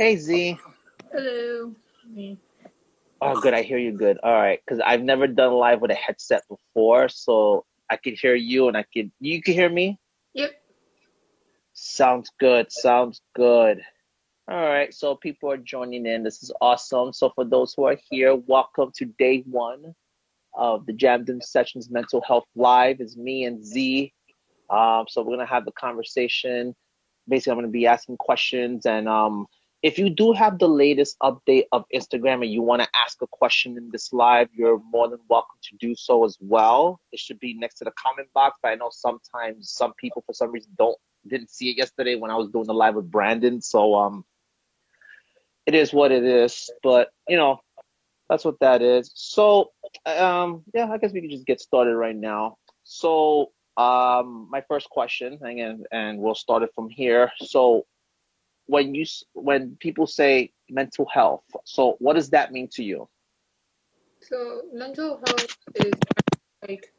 Hey 0.00 0.16
Z. 0.16 0.56
Hello. 1.12 1.74
Me. 2.10 2.38
Oh, 3.20 3.38
good. 3.38 3.52
I 3.52 3.60
hear 3.60 3.76
you 3.76 3.92
good. 3.92 4.16
All 4.22 4.32
right, 4.32 4.58
because 4.64 4.80
I've 4.80 5.02
never 5.02 5.26
done 5.26 5.52
live 5.52 5.82
with 5.82 5.90
a 5.90 5.94
headset 5.94 6.40
before, 6.48 7.10
so 7.10 7.66
I 7.90 7.98
can 7.98 8.14
hear 8.14 8.34
you 8.34 8.68
and 8.68 8.78
I 8.78 8.86
can 8.94 9.12
you 9.20 9.42
can 9.42 9.52
hear 9.52 9.68
me. 9.68 9.98
Yep. 10.32 10.52
Sounds 11.74 12.32
good. 12.40 12.72
Sounds 12.72 13.20
good. 13.36 13.82
All 14.50 14.66
right, 14.66 14.94
so 14.94 15.16
people 15.16 15.50
are 15.50 15.58
joining 15.58 16.06
in. 16.06 16.22
This 16.22 16.42
is 16.42 16.50
awesome. 16.62 17.12
So 17.12 17.30
for 17.34 17.44
those 17.44 17.74
who 17.74 17.84
are 17.84 17.98
here, 18.08 18.34
welcome 18.34 18.92
to 18.94 19.04
day 19.04 19.44
one 19.50 19.94
of 20.54 20.86
the 20.86 20.94
Jamden 20.94 21.42
Sessions 21.42 21.90
Mental 21.90 22.22
Health 22.26 22.46
Live. 22.56 23.02
Is 23.02 23.18
me 23.18 23.44
and 23.44 23.62
Z. 23.62 24.14
Um, 24.70 25.04
so 25.10 25.20
we're 25.20 25.36
gonna 25.36 25.44
have 25.44 25.66
the 25.66 25.72
conversation. 25.72 26.74
Basically, 27.28 27.50
I'm 27.50 27.58
gonna 27.58 27.68
be 27.68 27.86
asking 27.86 28.16
questions 28.16 28.86
and 28.86 29.06
um 29.06 29.46
if 29.82 29.98
you 29.98 30.10
do 30.10 30.32
have 30.32 30.58
the 30.58 30.68
latest 30.68 31.16
update 31.22 31.64
of 31.72 31.84
Instagram 31.94 32.42
and 32.42 32.52
you 32.52 32.60
want 32.60 32.82
to 32.82 32.88
ask 32.94 33.22
a 33.22 33.26
question 33.26 33.78
in 33.78 33.90
this 33.90 34.12
live, 34.12 34.48
you're 34.52 34.80
more 34.92 35.08
than 35.08 35.20
welcome 35.28 35.58
to 35.62 35.76
do 35.78 35.94
so 35.94 36.24
as 36.24 36.36
well. 36.40 37.00
It 37.12 37.18
should 37.18 37.40
be 37.40 37.54
next 37.54 37.76
to 37.76 37.84
the 37.84 37.92
comment 37.92 38.28
box, 38.34 38.58
but 38.62 38.70
I 38.70 38.74
know 38.74 38.90
sometimes 38.92 39.70
some 39.70 39.94
people 39.94 40.22
for 40.26 40.34
some 40.34 40.50
reason 40.50 40.72
don't 40.76 40.98
didn't 41.26 41.50
see 41.50 41.70
it 41.70 41.76
yesterday 41.76 42.16
when 42.16 42.30
I 42.30 42.36
was 42.36 42.48
doing 42.50 42.66
the 42.66 42.74
live 42.74 42.94
with 42.94 43.10
Brandon. 43.10 43.60
So 43.60 43.94
um 43.94 44.24
it 45.66 45.74
is 45.74 45.92
what 45.92 46.12
it 46.12 46.24
is. 46.24 46.70
But 46.82 47.08
you 47.26 47.36
know, 47.36 47.60
that's 48.28 48.44
what 48.44 48.60
that 48.60 48.82
is. 48.82 49.10
So 49.14 49.70
um 50.04 50.62
yeah, 50.74 50.90
I 50.90 50.98
guess 50.98 51.12
we 51.12 51.22
can 51.22 51.30
just 51.30 51.46
get 51.46 51.60
started 51.60 51.96
right 51.96 52.16
now. 52.16 52.58
So 52.84 53.52
um 53.78 54.48
my 54.50 54.62
first 54.68 54.90
question, 54.90 55.38
and 55.42 55.86
and 55.90 56.18
we'll 56.18 56.34
start 56.34 56.62
it 56.62 56.70
from 56.74 56.90
here. 56.90 57.32
So 57.38 57.86
when 58.70 58.94
you 58.94 59.04
when 59.32 59.76
people 59.80 60.06
say 60.06 60.52
mental 60.68 61.06
health 61.12 61.42
so 61.64 61.96
what 61.98 62.14
does 62.14 62.30
that 62.30 62.52
mean 62.52 62.68
to 62.72 62.82
you? 62.84 63.08
So 64.20 64.62
mental 64.72 65.20
health 65.26 65.56
is 65.76 65.92
like 66.66 66.92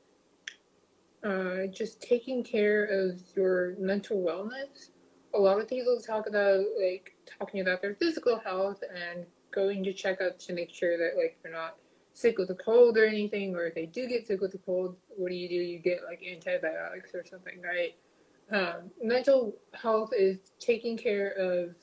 uh, 1.24 1.68
just 1.72 2.02
taking 2.02 2.44
care 2.44 2.86
of 2.86 3.22
your 3.36 3.76
mental 3.80 4.18
wellness. 4.18 4.90
A 5.34 5.40
lot 5.40 5.60
of 5.60 5.68
people 5.68 6.00
talk 6.00 6.28
about 6.28 6.64
like 6.82 7.14
talking 7.40 7.62
about 7.62 7.82
their 7.82 7.96
physical 7.96 8.40
health 8.40 8.84
and 8.94 9.26
going 9.52 9.84
to 9.84 9.94
checkups 9.94 10.46
to 10.48 10.54
make 10.54 10.74
sure 10.74 10.98
that 10.98 11.16
like 11.16 11.38
they're 11.44 11.52
not 11.52 11.78
sick 12.14 12.38
with 12.38 12.50
a 12.50 12.56
cold 12.56 12.98
or 12.98 13.06
anything 13.06 13.56
or 13.56 13.68
if 13.68 13.76
they 13.76 13.86
do 13.86 14.08
get 14.08 14.28
sick 14.28 14.42
with 14.42 14.54
a 14.54 14.58
cold 14.60 14.96
what 15.10 15.30
do 15.30 15.36
you 15.36 15.48
do? 15.48 15.56
You 15.56 15.80
get 15.80 16.00
like 16.08 16.22
antibiotics 16.30 17.12
or 17.14 17.24
something 17.26 17.62
right 17.62 17.96
um, 18.52 18.92
mental 19.02 19.56
health 19.74 20.12
is 20.18 20.38
taking 20.60 20.98
care 20.98 21.30
of 21.32 21.76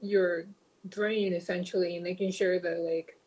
your 0.00 0.44
brain 0.86 1.32
essentially, 1.32 1.96
and 1.96 2.04
making 2.04 2.30
sure 2.30 2.60
that 2.60 2.80
like 2.80 3.18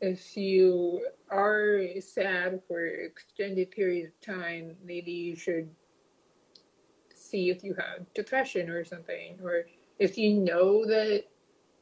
if 0.00 0.36
you 0.36 1.06
are 1.30 1.80
sad 2.00 2.60
for 2.66 2.84
extended 2.84 3.70
periods 3.70 4.12
of 4.12 4.34
time, 4.34 4.76
maybe 4.84 5.12
you 5.12 5.36
should 5.36 5.70
see 7.14 7.50
if 7.50 7.64
you 7.64 7.74
have 7.74 8.12
depression 8.14 8.68
or 8.68 8.84
something, 8.84 9.38
or 9.42 9.66
if 9.98 10.18
you 10.18 10.34
know 10.34 10.84
that 10.84 11.24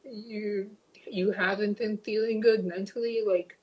you 0.03 0.71
you 1.09 1.31
haven't 1.31 1.77
been 1.77 1.97
feeling 1.97 2.39
good 2.39 2.63
mentally, 2.63 3.21
like 3.25 3.57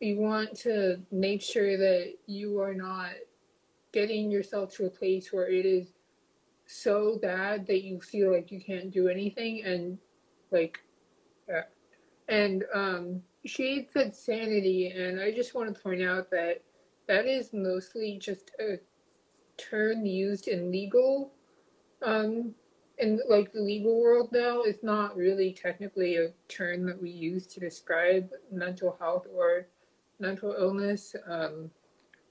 you 0.00 0.18
want 0.18 0.54
to 0.54 1.00
make 1.10 1.42
sure 1.42 1.76
that 1.76 2.14
you 2.26 2.60
are 2.60 2.74
not 2.74 3.10
getting 3.92 4.30
yourself 4.30 4.74
to 4.76 4.86
a 4.86 4.90
place 4.90 5.32
where 5.32 5.48
it 5.48 5.64
is 5.66 5.92
so 6.66 7.18
bad 7.22 7.66
that 7.66 7.84
you 7.84 8.00
feel 8.00 8.32
like 8.32 8.50
you 8.50 8.60
can't 8.60 8.90
do 8.90 9.08
anything 9.08 9.62
and 9.64 9.98
like 10.50 10.80
yeah. 11.48 11.62
and 12.28 12.64
um 12.74 13.22
she 13.44 13.86
said 13.92 14.12
sanity 14.14 14.88
and 14.88 15.20
i 15.20 15.30
just 15.30 15.54
want 15.54 15.72
to 15.72 15.80
point 15.80 16.02
out 16.02 16.28
that 16.30 16.60
that 17.06 17.26
is 17.26 17.52
mostly 17.52 18.18
just 18.18 18.50
a 18.58 18.78
term 19.56 20.04
used 20.04 20.48
in 20.48 20.70
legal 20.72 21.32
um 22.02 22.52
in 22.98 23.20
like 23.28 23.52
the 23.52 23.60
legal 23.60 24.00
world 24.00 24.30
now 24.32 24.62
it's 24.62 24.82
not 24.82 25.16
really 25.16 25.52
technically 25.52 26.16
a 26.16 26.32
term 26.48 26.84
that 26.84 27.00
we 27.00 27.10
use 27.10 27.46
to 27.46 27.60
describe 27.60 28.28
mental 28.50 28.96
health 28.98 29.26
or 29.34 29.66
mental 30.18 30.54
illness 30.58 31.14
um 31.28 31.70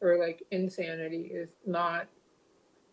or 0.06 0.18
like 0.18 0.44
insanity 0.52 1.32
is 1.34 1.56
not 1.66 2.08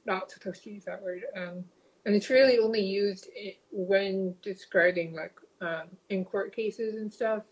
not 0.07 0.31
supposed 0.31 0.65
to 0.65 0.71
use 0.71 0.85
that 0.85 1.01
word. 1.03 1.23
Um, 1.37 1.65
and 2.05 2.15
it's 2.17 2.29
really 2.29 2.59
only 2.59 2.81
used 2.81 3.29
when 3.71 4.35
describing 4.43 5.15
like 5.15 5.35
um, 5.61 5.89
in 6.09 6.25
court 6.25 6.55
cases 6.55 6.97
and 6.97 7.13
stuff. 7.13 7.45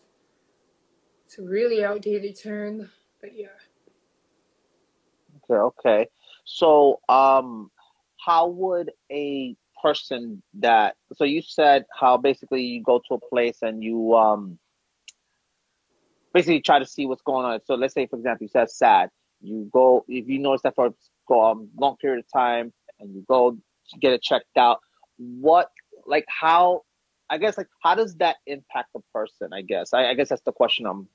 It's 1.25 1.37
a 1.37 1.43
really 1.43 1.85
outdated 1.85 2.37
term, 2.37 2.89
but 3.21 3.37
yeah. 3.37 3.47
Okay, 5.49 5.59
okay. 5.59 6.07
So, 6.43 6.99
um, 7.07 7.71
how 8.19 8.47
would 8.47 8.91
a 9.09 9.55
person 9.81 10.43
that 10.59 10.95
so 11.13 11.23
you 11.23 11.41
said 11.41 11.85
how 11.99 12.15
basically 12.15 12.61
you 12.61 12.83
go 12.83 13.01
to 13.07 13.15
a 13.15 13.19
place 13.29 13.57
and 13.63 13.83
you 13.83 14.13
um 14.13 14.59
basically 16.33 16.61
try 16.61 16.77
to 16.77 16.85
see 16.85 17.07
what's 17.07 17.23
going 17.23 17.45
on. 17.45 17.59
So 17.65 17.73
let's 17.73 17.93
say 17.93 18.05
for 18.05 18.17
example 18.17 18.43
you 18.43 18.49
said 18.49 18.69
sad 18.69 19.09
you 19.41 19.69
go 19.71 20.05
if 20.07 20.27
you 20.27 20.39
notice 20.39 20.61
that 20.63 20.75
for 20.75 20.87
a 20.87 21.33
um, 21.33 21.69
long 21.77 21.95
period 21.97 22.19
of 22.19 22.31
time 22.31 22.73
and 22.99 23.13
you 23.13 23.23
go 23.27 23.57
get 23.99 24.13
it 24.13 24.21
checked 24.21 24.57
out 24.57 24.79
what 25.17 25.69
like 26.05 26.25
how 26.27 26.81
i 27.29 27.37
guess 27.37 27.57
like 27.57 27.67
how 27.83 27.95
does 27.95 28.15
that 28.15 28.37
impact 28.47 28.89
the 28.93 29.01
person 29.13 29.49
i 29.53 29.61
guess? 29.61 29.93
I, 29.93 30.07
I 30.07 30.13
guess 30.13 30.29
that's 30.29 30.41
the 30.43 30.51
question 30.51 30.85
i'm 30.85 31.07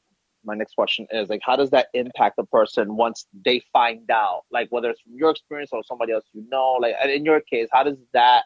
my 0.47 0.55
next 0.55 0.75
question 0.75 1.07
is 1.11 1.29
like 1.29 1.41
how 1.45 1.57
does 1.57 1.71
that 1.71 1.89
impact 1.93 2.37
the 2.37 2.45
person 2.45 2.97
once 2.97 3.27
they 3.45 3.61
find 3.73 4.09
out? 4.11 4.43
Like 4.51 4.69
whether 4.71 4.91
it's 4.91 5.01
from 5.01 5.15
your 5.17 5.31
experience 5.31 5.71
or 5.73 5.83
somebody 5.83 6.13
else 6.13 6.25
you 6.33 6.45
know 6.49 6.79
like 6.81 6.95
in 7.05 7.25
your 7.25 7.41
case 7.41 7.69
how 7.73 7.83
does 7.83 7.99
that 8.15 8.45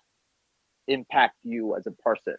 impact 0.88 1.36
you 1.42 1.76
as 1.76 1.86
a 1.86 1.92
person? 1.92 2.34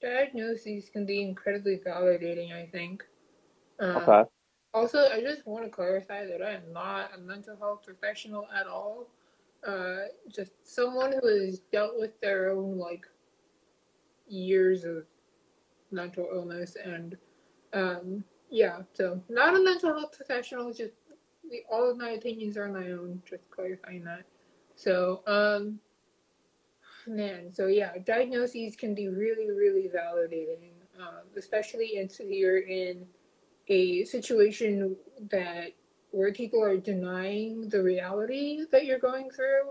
Diagnoses 0.00 0.88
can 0.90 1.04
be 1.04 1.20
incredibly 1.22 1.80
validating 1.86 2.52
i 2.52 2.66
think. 2.66 3.04
Um, 3.78 3.96
okay 3.98 4.22
also, 4.74 5.08
I 5.08 5.20
just 5.20 5.46
want 5.46 5.64
to 5.64 5.70
clarify 5.70 6.26
that 6.26 6.42
I 6.42 6.52
am 6.52 6.72
not 6.72 7.10
a 7.16 7.20
mental 7.20 7.56
health 7.56 7.84
professional 7.84 8.46
at 8.54 8.66
all. 8.66 9.06
Uh, 9.66 10.06
just 10.32 10.52
someone 10.62 11.12
who 11.12 11.26
has 11.26 11.60
dealt 11.72 11.98
with 11.98 12.20
their 12.20 12.50
own 12.50 12.78
like 12.78 13.06
years 14.28 14.84
of 14.84 15.04
mental 15.90 16.28
illness 16.32 16.76
and 16.82 17.16
um, 17.72 18.22
yeah, 18.50 18.82
so 18.92 19.20
not 19.28 19.56
a 19.56 19.60
mental 19.60 19.92
health 19.92 20.16
professional. 20.16 20.72
Just 20.72 20.94
the, 21.50 21.62
all 21.70 21.90
of 21.90 21.98
my 21.98 22.10
opinions 22.10 22.56
are 22.56 22.68
my 22.68 22.92
own. 22.92 23.22
Just 23.28 23.50
clarifying 23.50 24.04
that. 24.04 24.24
So 24.76 25.22
um, 25.26 25.80
man, 27.06 27.52
so 27.52 27.66
yeah, 27.66 27.92
diagnoses 28.04 28.76
can 28.76 28.94
be 28.94 29.08
really, 29.08 29.50
really 29.50 29.90
validating, 29.94 30.72
um, 31.00 31.24
especially 31.36 31.86
if 31.96 32.18
you're 32.20 32.60
in 32.60 33.06
a 33.68 34.04
situation 34.04 34.96
that 35.30 35.72
where 36.10 36.32
people 36.32 36.62
are 36.62 36.76
denying 36.76 37.68
the 37.68 37.82
reality 37.82 38.64
that 38.72 38.86
you're 38.86 38.98
going 38.98 39.30
through, 39.30 39.70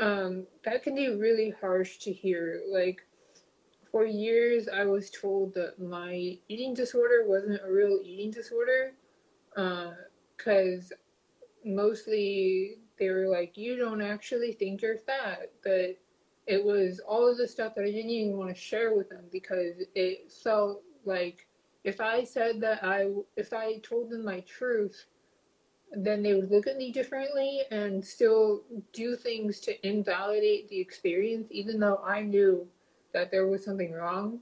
um, 0.00 0.46
that 0.64 0.82
can 0.82 0.94
be 0.94 1.08
really 1.08 1.54
harsh 1.60 1.98
to 1.98 2.12
hear. 2.12 2.62
Like, 2.68 3.02
for 3.90 4.04
years, 4.04 4.68
I 4.68 4.84
was 4.84 5.10
told 5.10 5.54
that 5.54 5.80
my 5.80 6.38
eating 6.48 6.74
disorder 6.74 7.24
wasn't 7.26 7.60
a 7.64 7.72
real 7.72 8.00
eating 8.04 8.30
disorder 8.30 8.92
because 9.54 10.92
uh, 10.92 10.96
mostly 11.64 12.78
they 12.98 13.08
were 13.10 13.28
like, 13.28 13.56
you 13.56 13.76
don't 13.76 14.02
actually 14.02 14.52
think 14.52 14.82
you're 14.82 14.98
fat. 14.98 15.50
But 15.62 15.98
it 16.46 16.64
was 16.64 17.00
all 17.00 17.30
of 17.30 17.36
the 17.36 17.48
stuff 17.48 17.74
that 17.74 17.84
I 17.84 17.90
didn't 17.90 18.10
even 18.10 18.36
want 18.36 18.50
to 18.50 18.60
share 18.60 18.94
with 18.94 19.08
them 19.08 19.24
because 19.30 19.82
it 19.94 20.32
felt 20.32 20.82
like 21.04 21.46
if 21.84 22.00
I 22.00 22.24
said 22.24 22.60
that 22.60 22.84
I, 22.84 23.08
if 23.36 23.52
I 23.52 23.78
told 23.78 24.10
them 24.10 24.24
my 24.24 24.40
truth, 24.40 25.06
then 25.92 26.22
they 26.22 26.34
would 26.34 26.50
look 26.50 26.66
at 26.66 26.76
me 26.76 26.92
differently 26.92 27.62
and 27.70 28.04
still 28.04 28.62
do 28.92 29.16
things 29.16 29.60
to 29.60 29.86
invalidate 29.86 30.68
the 30.68 30.78
experience, 30.78 31.48
even 31.50 31.80
though 31.80 32.00
I 32.04 32.22
knew 32.22 32.66
that 33.12 33.30
there 33.30 33.46
was 33.46 33.64
something 33.64 33.92
wrong. 33.92 34.40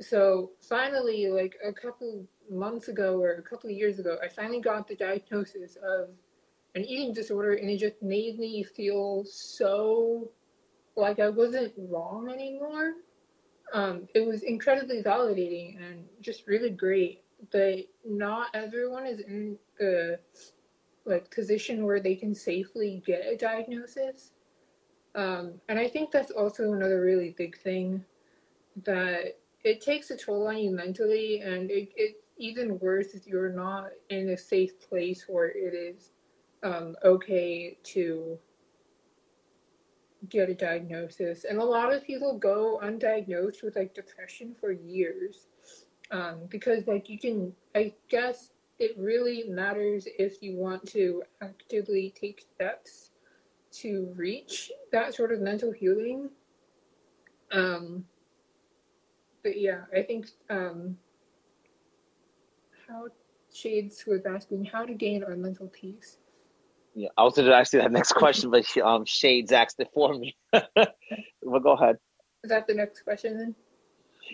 So 0.00 0.52
finally, 0.60 1.28
like 1.28 1.56
a 1.64 1.72
couple 1.72 2.26
months 2.50 2.88
ago 2.88 3.20
or 3.20 3.32
a 3.32 3.42
couple 3.42 3.68
of 3.70 3.76
years 3.76 3.98
ago, 3.98 4.16
I 4.22 4.28
finally 4.28 4.60
got 4.60 4.88
the 4.88 4.96
diagnosis 4.96 5.76
of 5.76 6.08
an 6.74 6.84
eating 6.84 7.12
disorder, 7.12 7.54
and 7.54 7.70
it 7.70 7.78
just 7.78 8.02
made 8.02 8.38
me 8.38 8.62
feel 8.62 9.24
so 9.24 10.30
like 10.94 11.18
I 11.18 11.28
wasn't 11.28 11.72
wrong 11.76 12.30
anymore 12.30 12.94
um, 13.72 14.08
it 14.14 14.26
was 14.26 14.42
incredibly 14.42 15.02
validating 15.02 15.76
and 15.76 16.04
just 16.20 16.46
really 16.46 16.70
great. 16.70 17.22
But 17.52 17.86
not 18.04 18.48
everyone 18.54 19.06
is 19.06 19.20
in 19.20 19.58
a 19.80 20.16
like 21.04 21.30
position 21.30 21.84
where 21.84 22.00
they 22.00 22.14
can 22.14 22.34
safely 22.34 23.02
get 23.06 23.26
a 23.26 23.36
diagnosis. 23.36 24.32
Um, 25.14 25.54
and 25.68 25.78
I 25.78 25.88
think 25.88 26.10
that's 26.10 26.30
also 26.30 26.72
another 26.72 27.00
really 27.00 27.34
big 27.36 27.58
thing 27.58 28.04
that 28.84 29.38
it 29.64 29.80
takes 29.80 30.10
a 30.10 30.16
toll 30.16 30.48
on 30.48 30.58
you 30.58 30.70
mentally, 30.70 31.40
and 31.40 31.70
it, 31.70 31.90
it's 31.96 32.30
even 32.38 32.78
worse 32.78 33.14
if 33.14 33.26
you're 33.26 33.50
not 33.50 33.90
in 34.10 34.30
a 34.30 34.36
safe 34.36 34.78
place 34.80 35.24
where 35.26 35.48
it 35.48 35.74
is 35.74 36.12
um, 36.62 36.96
okay 37.02 37.78
to 37.82 38.38
get 40.28 40.48
a 40.48 40.54
diagnosis. 40.54 41.44
And 41.44 41.58
a 41.58 41.64
lot 41.64 41.92
of 41.92 42.04
people 42.04 42.38
go 42.38 42.80
undiagnosed 42.82 43.62
with 43.62 43.76
like 43.76 43.94
depression 43.94 44.54
for 44.58 44.72
years 44.72 45.46
um, 46.10 46.40
because, 46.48 46.86
like, 46.86 47.08
you 47.08 47.18
can, 47.18 47.52
I 47.74 47.92
guess 48.08 48.50
it 48.78 48.96
really 48.98 49.44
matters 49.48 50.06
if 50.18 50.42
you 50.42 50.56
want 50.56 50.86
to 50.90 51.22
actively 51.42 52.14
take 52.18 52.44
steps 52.54 53.10
to 53.72 54.12
reach 54.16 54.70
that 54.92 55.14
sort 55.14 55.32
of 55.32 55.40
mental 55.40 55.72
healing. 55.72 56.30
Um, 57.52 58.04
but 59.42 59.60
yeah, 59.60 59.82
I 59.94 60.02
think 60.02 60.28
um, 60.50 60.96
how 62.88 63.06
Shades 63.52 64.04
was 64.06 64.26
asking 64.26 64.64
how 64.64 64.84
to 64.84 64.94
gain 64.94 65.24
our 65.24 65.36
mental 65.36 65.68
peace. 65.68 66.18
Yeah, 66.98 67.10
I 67.18 67.24
was 67.24 67.34
going 67.34 67.46
to 67.46 67.54
ask 67.54 67.74
you 67.74 67.80
that 67.82 67.92
next 67.92 68.12
question, 68.12 68.50
but 68.50 68.64
um, 68.78 69.04
Shades 69.04 69.52
asked 69.52 69.78
it 69.78 69.90
for 69.92 70.14
me. 70.14 70.34
well, 71.42 71.60
go 71.62 71.72
ahead. 71.72 71.96
Is 72.42 72.48
that 72.48 72.66
the 72.66 72.72
next 72.72 73.02
question 73.02 73.36
then? 73.36 73.54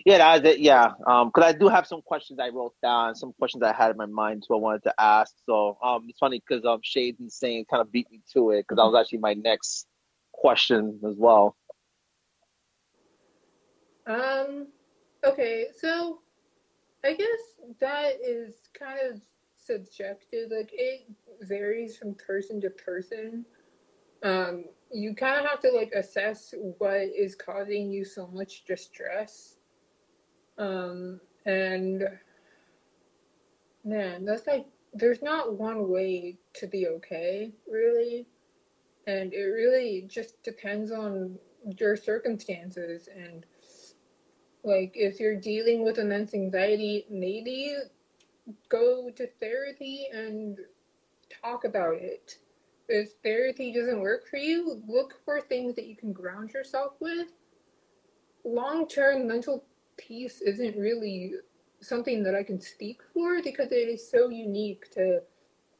Yeah, 0.05 0.39
that, 0.39 0.61
yeah. 0.61 0.91
Um, 1.05 1.27
because 1.27 1.53
I 1.53 1.57
do 1.57 1.67
have 1.67 1.85
some 1.85 2.01
questions 2.01 2.39
I 2.39 2.47
wrote 2.47 2.73
down, 2.81 3.15
some 3.15 3.33
questions 3.33 3.63
I 3.63 3.73
had 3.73 3.91
in 3.91 3.97
my 3.97 4.05
mind, 4.05 4.45
so 4.47 4.55
I 4.55 4.59
wanted 4.59 4.83
to 4.83 4.93
ask. 4.97 5.33
So, 5.45 5.77
um, 5.83 6.05
it's 6.07 6.19
funny 6.19 6.41
because 6.47 6.63
um, 6.63 6.79
Shades 6.83 7.19
and 7.19 7.29
saying 7.29 7.65
kind 7.69 7.81
of 7.81 7.91
beat 7.91 8.09
me 8.09 8.21
to 8.31 8.51
it 8.51 8.61
because 8.61 8.77
that 8.77 8.89
was 8.89 8.95
actually 8.97 9.19
my 9.19 9.33
next 9.33 9.87
question 10.31 11.01
as 11.05 11.15
well. 11.17 11.57
Um. 14.07 14.67
Okay, 15.25 15.67
so 15.77 16.19
I 17.03 17.13
guess 17.13 17.77
that 17.79 18.13
is 18.25 18.55
kind 18.77 18.99
of 19.09 19.21
subjective. 19.57 20.49
Like 20.51 20.71
it 20.73 21.07
varies 21.41 21.97
from 21.97 22.15
person 22.15 22.61
to 22.61 22.69
person. 22.69 23.45
Um, 24.23 24.65
you 24.91 25.15
kind 25.15 25.39
of 25.39 25.45
have 25.49 25.59
to 25.61 25.71
like 25.71 25.91
assess 25.93 26.53
what 26.77 27.01
is 27.01 27.35
causing 27.35 27.91
you 27.91 28.05
so 28.05 28.27
much 28.27 28.65
distress. 28.65 29.57
Um, 30.57 31.19
and 31.45 32.07
man, 33.83 34.25
that's 34.25 34.47
like 34.47 34.65
there's 34.93 35.21
not 35.21 35.57
one 35.57 35.89
way 35.89 36.37
to 36.53 36.67
be 36.67 36.87
okay, 36.87 37.51
really. 37.69 38.27
And 39.07 39.33
it 39.33 39.43
really 39.43 40.05
just 40.07 40.41
depends 40.43 40.91
on 40.91 41.37
your 41.77 41.95
circumstances 41.95 43.09
and 43.15 43.45
like 44.63 44.93
if 44.95 45.19
you're 45.19 45.39
dealing 45.39 45.83
with 45.83 45.97
immense 45.97 46.33
anxiety, 46.33 47.05
maybe 47.09 47.75
go 48.69 49.09
to 49.15 49.27
therapy 49.39 50.07
and 50.11 50.57
talk 51.41 51.65
about 51.65 51.95
it. 51.95 52.37
If 52.89 53.13
therapy 53.23 53.73
doesn't 53.73 54.01
work 54.01 54.27
for 54.27 54.37
you, 54.37 54.81
look 54.87 55.19
for 55.23 55.41
things 55.41 55.75
that 55.75 55.87
you 55.87 55.95
can 55.95 56.11
ground 56.11 56.51
yourself 56.51 56.93
with. 56.99 57.27
Long 58.43 58.87
term 58.87 59.27
mental 59.27 59.63
peace 59.97 60.41
isn't 60.41 60.77
really 60.77 61.33
something 61.79 62.23
that 62.23 62.35
I 62.35 62.43
can 62.43 62.59
speak 62.59 63.01
for 63.13 63.41
because 63.41 63.71
it 63.71 63.87
is 63.87 64.09
so 64.09 64.29
unique 64.29 64.89
to 64.91 65.21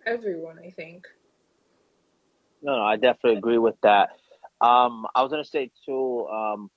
everyone, 0.05 0.59
I 0.59 0.69
think. 0.69 1.05
No, 2.61 2.77
no, 2.77 2.83
I 2.83 2.95
definitely 2.95 3.37
agree 3.37 3.57
with 3.57 3.75
that. 3.83 4.11
Um, 4.61 5.05
I 5.13 5.21
was 5.21 5.31
gonna 5.31 5.43
say 5.43 5.69
too, 5.85 6.27
um, 6.27 6.71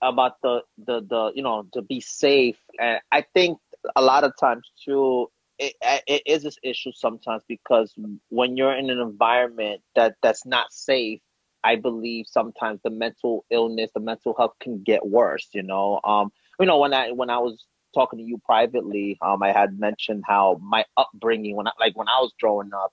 about 0.00 0.40
the 0.42 0.62
the 0.78 1.00
the 1.02 1.32
you 1.34 1.42
know 1.42 1.66
to 1.72 1.82
be 1.82 2.00
safe, 2.00 2.58
and 2.80 3.00
I 3.12 3.24
think 3.34 3.58
a 3.96 4.02
lot 4.02 4.24
of 4.24 4.32
times 4.38 4.70
too, 4.84 5.30
it, 5.58 5.74
it 6.06 6.22
is 6.26 6.42
this 6.42 6.58
issue 6.62 6.92
sometimes 6.94 7.42
because 7.48 7.94
when 8.28 8.56
you're 8.56 8.76
in 8.76 8.90
an 8.90 9.00
environment 9.00 9.82
that 9.94 10.14
that's 10.22 10.46
not 10.46 10.72
safe, 10.72 11.20
I 11.64 11.76
believe 11.76 12.26
sometimes 12.28 12.80
the 12.84 12.90
mental 12.90 13.44
illness, 13.50 13.90
the 13.94 14.00
mental 14.00 14.34
health 14.36 14.54
can 14.60 14.82
get 14.82 15.06
worse. 15.06 15.48
You 15.52 15.62
know, 15.62 16.00
um, 16.04 16.30
you 16.60 16.66
know 16.66 16.78
when 16.78 16.94
I 16.94 17.10
when 17.12 17.30
I 17.30 17.38
was 17.38 17.66
talking 17.94 18.18
to 18.18 18.24
you 18.24 18.38
privately, 18.44 19.18
um, 19.22 19.42
I 19.42 19.52
had 19.52 19.78
mentioned 19.78 20.24
how 20.26 20.60
my 20.62 20.84
upbringing 20.96 21.56
when 21.56 21.66
I 21.66 21.72
like 21.80 21.96
when 21.96 22.08
I 22.08 22.18
was 22.20 22.32
growing 22.40 22.70
up, 22.72 22.92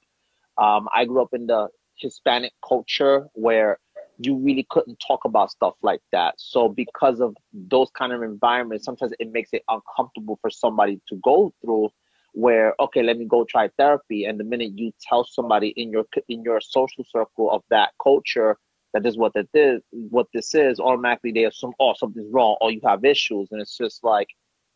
um, 0.57 0.87
I 0.93 1.05
grew 1.05 1.21
up 1.21 1.33
in 1.33 1.47
the 1.47 1.67
Hispanic 1.97 2.53
culture 2.67 3.27
where 3.33 3.79
you 4.17 4.37
really 4.37 4.65
couldn't 4.69 4.97
talk 5.05 5.25
about 5.25 5.51
stuff 5.51 5.75
like 5.81 6.01
that. 6.11 6.35
So 6.37 6.69
because 6.69 7.19
of 7.19 7.35
those 7.53 7.89
kind 7.97 8.13
of 8.13 8.23
environments, 8.23 8.85
sometimes 8.85 9.13
it 9.19 9.31
makes 9.31 9.49
it 9.53 9.63
uncomfortable 9.67 10.37
for 10.41 10.49
somebody 10.49 11.01
to 11.09 11.19
go 11.23 11.53
through 11.61 11.89
where 12.35 12.75
okay 12.79 13.01
let 13.01 13.17
me 13.17 13.25
go 13.25 13.45
try 13.45 13.69
therapy. 13.77 14.25
And 14.25 14.39
the 14.39 14.43
minute 14.43 14.77
you 14.77 14.91
tell 15.01 15.23
somebody 15.25 15.69
in 15.69 15.89
your 15.89 16.05
in 16.27 16.43
your 16.43 16.61
social 16.61 17.05
circle 17.09 17.49
of 17.51 17.63
that 17.69 17.91
culture 18.01 18.57
that 18.93 19.03
this 19.03 19.13
is 19.13 19.17
what 19.17 19.33
that 19.33 19.47
is 19.53 19.81
what 19.91 20.27
this 20.33 20.53
is 20.53 20.79
automatically 20.79 21.31
they 21.31 21.45
assume 21.45 21.73
oh 21.79 21.93
something's 21.97 22.31
wrong 22.31 22.57
or 22.61 22.71
you 22.71 22.81
have 22.83 23.05
issues. 23.05 23.49
And 23.51 23.61
it's 23.61 23.77
just 23.77 24.03
like 24.03 24.27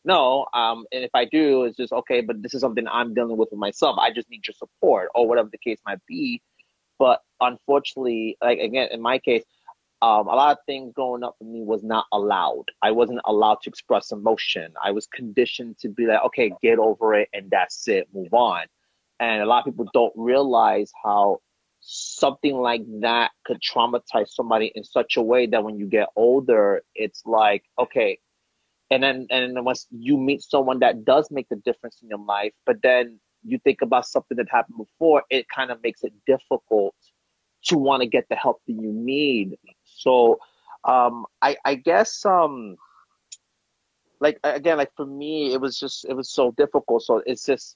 no 0.05 0.45
um 0.53 0.85
and 0.93 1.03
if 1.03 1.11
i 1.13 1.25
do 1.25 1.65
it's 1.65 1.75
just 1.75 1.91
okay 1.91 2.21
but 2.21 2.41
this 2.41 2.53
is 2.53 2.61
something 2.61 2.87
i'm 2.87 3.13
dealing 3.13 3.37
with 3.37 3.51
myself. 3.53 3.97
I 3.99 4.11
just 4.11 4.29
need 4.29 4.47
your 4.47 4.55
support 4.55 5.09
or 5.13 5.27
whatever 5.27 5.49
the 5.51 5.57
case 5.57 5.79
might 5.85 5.99
be. 6.07 6.41
But 6.97 7.21
unfortunately, 7.41 8.37
like 8.41 8.59
again, 8.59 8.89
in 8.91 9.01
my 9.01 9.19
case, 9.19 9.43
um, 10.01 10.27
a 10.27 10.35
lot 10.35 10.51
of 10.51 10.65
things 10.65 10.93
growing 10.95 11.23
up 11.23 11.35
for 11.37 11.43
me 11.43 11.61
was 11.61 11.83
not 11.83 12.05
allowed. 12.13 12.65
I 12.81 12.91
wasn't 12.91 13.19
allowed 13.25 13.61
to 13.63 13.69
express 13.69 14.11
emotion. 14.11 14.73
I 14.81 14.91
was 14.91 15.07
conditioned 15.07 15.77
to 15.79 15.89
be 15.89 16.05
like, 16.05 16.23
okay, 16.27 16.53
get 16.61 16.79
over 16.79 17.15
it 17.15 17.29
and 17.33 17.51
that's 17.51 17.87
it, 17.87 18.07
move 18.13 18.33
on. 18.33 18.65
And 19.19 19.41
a 19.41 19.45
lot 19.45 19.59
of 19.59 19.65
people 19.65 19.89
don't 19.93 20.13
realize 20.15 20.91
how 21.03 21.39
something 21.81 22.55
like 22.55 22.81
that 23.01 23.31
could 23.45 23.59
traumatize 23.61 24.29
somebody 24.29 24.71
in 24.73 24.83
such 24.83 25.17
a 25.17 25.21
way 25.21 25.47
that 25.47 25.63
when 25.63 25.77
you 25.77 25.87
get 25.87 26.07
older, 26.15 26.81
it's 26.95 27.23
like, 27.25 27.63
okay, 27.77 28.19
and 28.89 29.03
then 29.03 29.27
and 29.29 29.55
then 29.55 29.63
once 29.65 29.85
you 29.91 30.17
meet 30.17 30.41
someone 30.41 30.79
that 30.79 31.03
does 31.05 31.29
make 31.29 31.49
the 31.49 31.57
difference 31.57 31.99
in 32.01 32.09
your 32.09 32.19
life, 32.19 32.53
but 32.65 32.77
then 32.81 33.19
you 33.43 33.59
think 33.59 33.81
about 33.81 34.05
something 34.05 34.37
that 34.37 34.47
happened 34.49 34.77
before, 34.77 35.23
it 35.29 35.45
kind 35.53 35.71
of 35.71 35.81
makes 35.83 36.03
it 36.03 36.13
difficult 36.25 36.95
to 37.65 37.77
want 37.77 38.01
to 38.01 38.07
get 38.07 38.25
the 38.29 38.35
help 38.35 38.61
that 38.67 38.73
you 38.73 38.91
need. 38.93 39.57
So 39.85 40.39
um, 40.83 41.25
I, 41.41 41.57
I 41.65 41.75
guess 41.75 42.25
um, 42.25 42.77
like 44.19 44.39
again, 44.43 44.77
like 44.77 44.91
for 44.95 45.05
me, 45.05 45.53
it 45.53 45.61
was 45.61 45.79
just 45.79 46.05
it 46.05 46.13
was 46.13 46.31
so 46.31 46.51
difficult. 46.51 47.03
So 47.03 47.21
it's 47.25 47.45
just 47.45 47.75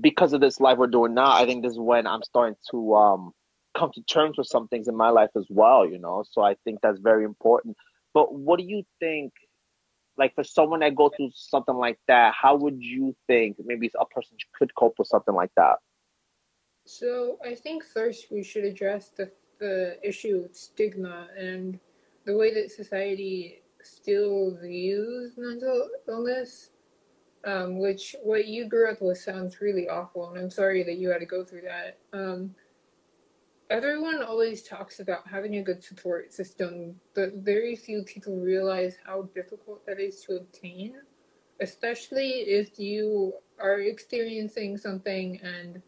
because 0.00 0.32
of 0.32 0.40
this 0.40 0.60
life 0.60 0.78
we're 0.78 0.86
doing 0.86 1.14
now. 1.14 1.32
I 1.32 1.46
think 1.46 1.62
this 1.62 1.72
is 1.72 1.78
when 1.78 2.06
I'm 2.06 2.22
starting 2.22 2.56
to 2.70 2.94
um, 2.94 3.32
come 3.76 3.90
to 3.94 4.02
terms 4.02 4.38
with 4.38 4.46
some 4.46 4.68
things 4.68 4.88
in 4.88 4.96
my 4.96 5.10
life 5.10 5.30
as 5.36 5.46
well. 5.50 5.86
You 5.88 5.98
know, 5.98 6.24
so 6.30 6.42
I 6.42 6.56
think 6.64 6.80
that's 6.82 7.00
very 7.00 7.24
important. 7.24 7.76
But 8.14 8.34
what 8.34 8.58
do 8.58 8.64
you 8.64 8.82
think? 9.00 9.32
like 10.16 10.34
for 10.34 10.44
someone 10.44 10.80
that 10.80 10.94
goes 10.94 11.10
through 11.16 11.30
something 11.34 11.74
like 11.74 11.98
that, 12.08 12.34
how 12.40 12.54
would 12.56 12.76
you 12.78 13.16
think 13.26 13.56
maybe 13.64 13.90
a 13.98 14.06
person 14.06 14.36
could 14.58 14.74
cope 14.74 14.94
with 14.98 15.08
something 15.08 15.34
like 15.34 15.50
that? 15.56 15.76
So 16.84 17.38
I 17.44 17.54
think 17.54 17.84
first 17.84 18.30
we 18.30 18.42
should 18.42 18.64
address 18.64 19.08
the 19.08 19.30
the 19.58 19.96
issue 20.02 20.44
of 20.44 20.56
stigma 20.56 21.28
and 21.38 21.78
the 22.24 22.36
way 22.36 22.52
that 22.52 22.72
society 22.72 23.62
still 23.82 24.58
views 24.60 25.34
mental 25.36 25.88
illness. 26.08 26.70
Um, 27.44 27.80
which 27.80 28.14
what 28.22 28.46
you 28.46 28.68
grew 28.68 28.88
up 28.88 29.02
with 29.02 29.18
sounds 29.18 29.60
really 29.60 29.88
awful, 29.88 30.28
and 30.30 30.38
I'm 30.38 30.50
sorry 30.50 30.84
that 30.84 30.96
you 30.96 31.08
had 31.08 31.18
to 31.18 31.26
go 31.26 31.44
through 31.44 31.62
that. 31.62 31.98
Um, 32.12 32.54
everyone 33.68 34.22
always 34.22 34.62
talks 34.62 35.00
about 35.00 35.26
having 35.26 35.56
a 35.56 35.62
good 35.62 35.82
support 35.82 36.32
system, 36.32 36.94
but 37.14 37.34
very 37.36 37.74
few 37.74 38.04
people 38.04 38.36
realize 38.36 38.96
how 39.04 39.22
difficult 39.34 39.84
that 39.86 39.98
is 39.98 40.22
to 40.24 40.36
obtain, 40.36 40.94
especially 41.60 42.42
if 42.42 42.78
you 42.78 43.32
are 43.58 43.80
experiencing 43.80 44.76
something 44.76 45.40
and 45.42 45.82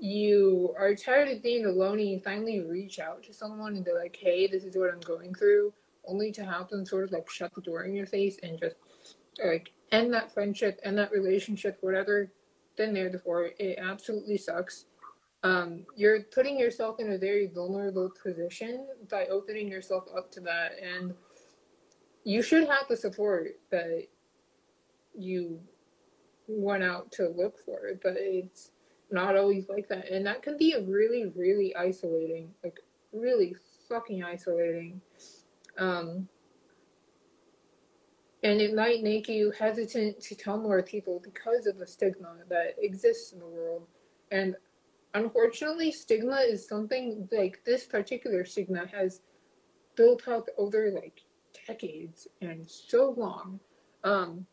you 0.00 0.74
are 0.78 0.94
tired 0.94 1.28
of 1.28 1.42
being 1.42 1.66
alone 1.66 1.98
and 1.98 2.08
you 2.08 2.20
finally 2.20 2.60
reach 2.60 2.98
out 2.98 3.22
to 3.24 3.32
someone 3.32 3.76
and 3.76 3.84
they're 3.84 3.98
like, 3.98 4.16
hey, 4.20 4.46
this 4.46 4.64
is 4.64 4.76
what 4.76 4.92
I'm 4.92 5.00
going 5.00 5.34
through, 5.34 5.72
only 6.06 6.30
to 6.32 6.44
have 6.44 6.68
them 6.68 6.86
sort 6.86 7.04
of 7.04 7.12
like 7.12 7.28
shut 7.28 7.54
the 7.54 7.60
door 7.60 7.84
in 7.84 7.94
your 7.94 8.06
face 8.06 8.38
and 8.42 8.58
just 8.58 8.76
like 9.44 9.70
end 9.92 10.12
that 10.14 10.32
friendship, 10.32 10.80
end 10.84 10.98
that 10.98 11.12
relationship, 11.12 11.78
whatever. 11.80 12.30
Then 12.76 12.94
there 12.94 13.10
before 13.10 13.50
it 13.58 13.78
absolutely 13.80 14.38
sucks 14.38 14.84
um, 15.44 15.84
you're 15.94 16.22
putting 16.22 16.58
yourself 16.58 16.98
in 16.98 17.12
a 17.12 17.18
very 17.18 17.46
vulnerable 17.46 18.10
position 18.22 18.86
by 19.10 19.26
opening 19.26 19.68
yourself 19.68 20.04
up 20.16 20.30
to 20.32 20.40
that 20.40 20.72
and 20.82 21.14
you 22.24 22.42
should 22.42 22.68
have 22.68 22.88
the 22.88 22.96
support 22.96 23.58
that 23.70 24.06
you 25.14 25.60
went 26.48 26.82
out 26.82 27.12
to 27.12 27.28
look 27.28 27.58
for 27.64 27.80
but 28.02 28.14
it's 28.16 28.72
not 29.10 29.36
always 29.36 29.68
like 29.68 29.88
that 29.88 30.10
and 30.10 30.26
that 30.26 30.42
can 30.42 30.56
be 30.56 30.74
really 30.86 31.32
really 31.34 31.74
isolating 31.76 32.50
like 32.62 32.80
really 33.12 33.54
fucking 33.88 34.22
isolating. 34.22 35.00
Um, 35.78 36.28
and 38.42 38.60
it 38.60 38.74
might 38.74 39.02
make 39.02 39.28
you 39.28 39.52
hesitant 39.58 40.20
to 40.20 40.34
tell 40.34 40.58
more 40.58 40.82
people 40.82 41.20
because 41.24 41.66
of 41.66 41.78
the 41.78 41.86
stigma 41.86 42.36
that 42.48 42.76
exists 42.78 43.32
in 43.32 43.40
the 43.40 43.46
world. 43.46 43.86
And 44.30 44.54
unfortunately, 45.14 45.90
stigma 45.90 46.36
is 46.36 46.68
something 46.68 47.28
like 47.32 47.64
this 47.64 47.84
particular 47.84 48.44
stigma 48.44 48.86
has 48.86 49.22
built 49.96 50.28
up 50.28 50.46
over 50.56 50.92
like 50.92 51.22
decades 51.66 52.28
and 52.40 52.68
so 52.68 53.14
long. 53.16 53.58
Um, 54.04 54.46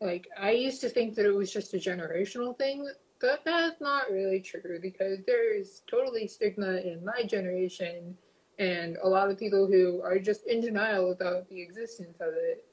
like 0.00 0.26
I 0.38 0.50
used 0.50 0.80
to 0.80 0.88
think 0.88 1.14
that 1.14 1.26
it 1.26 1.34
was 1.34 1.52
just 1.52 1.74
a 1.74 1.78
generational 1.78 2.58
thing, 2.58 2.88
but 3.24 3.42
that's 3.42 3.80
not 3.80 4.10
really 4.10 4.38
true 4.38 4.78
because 4.82 5.20
there 5.26 5.58
is 5.58 5.80
totally 5.86 6.26
stigma 6.26 6.76
in 6.76 7.02
my 7.02 7.22
generation 7.22 8.14
and 8.58 8.98
a 9.02 9.08
lot 9.08 9.30
of 9.30 9.38
people 9.38 9.66
who 9.66 10.02
are 10.02 10.18
just 10.18 10.46
in 10.46 10.60
denial 10.60 11.10
about 11.10 11.48
the 11.48 11.58
existence 11.62 12.18
of 12.20 12.34
it. 12.34 12.66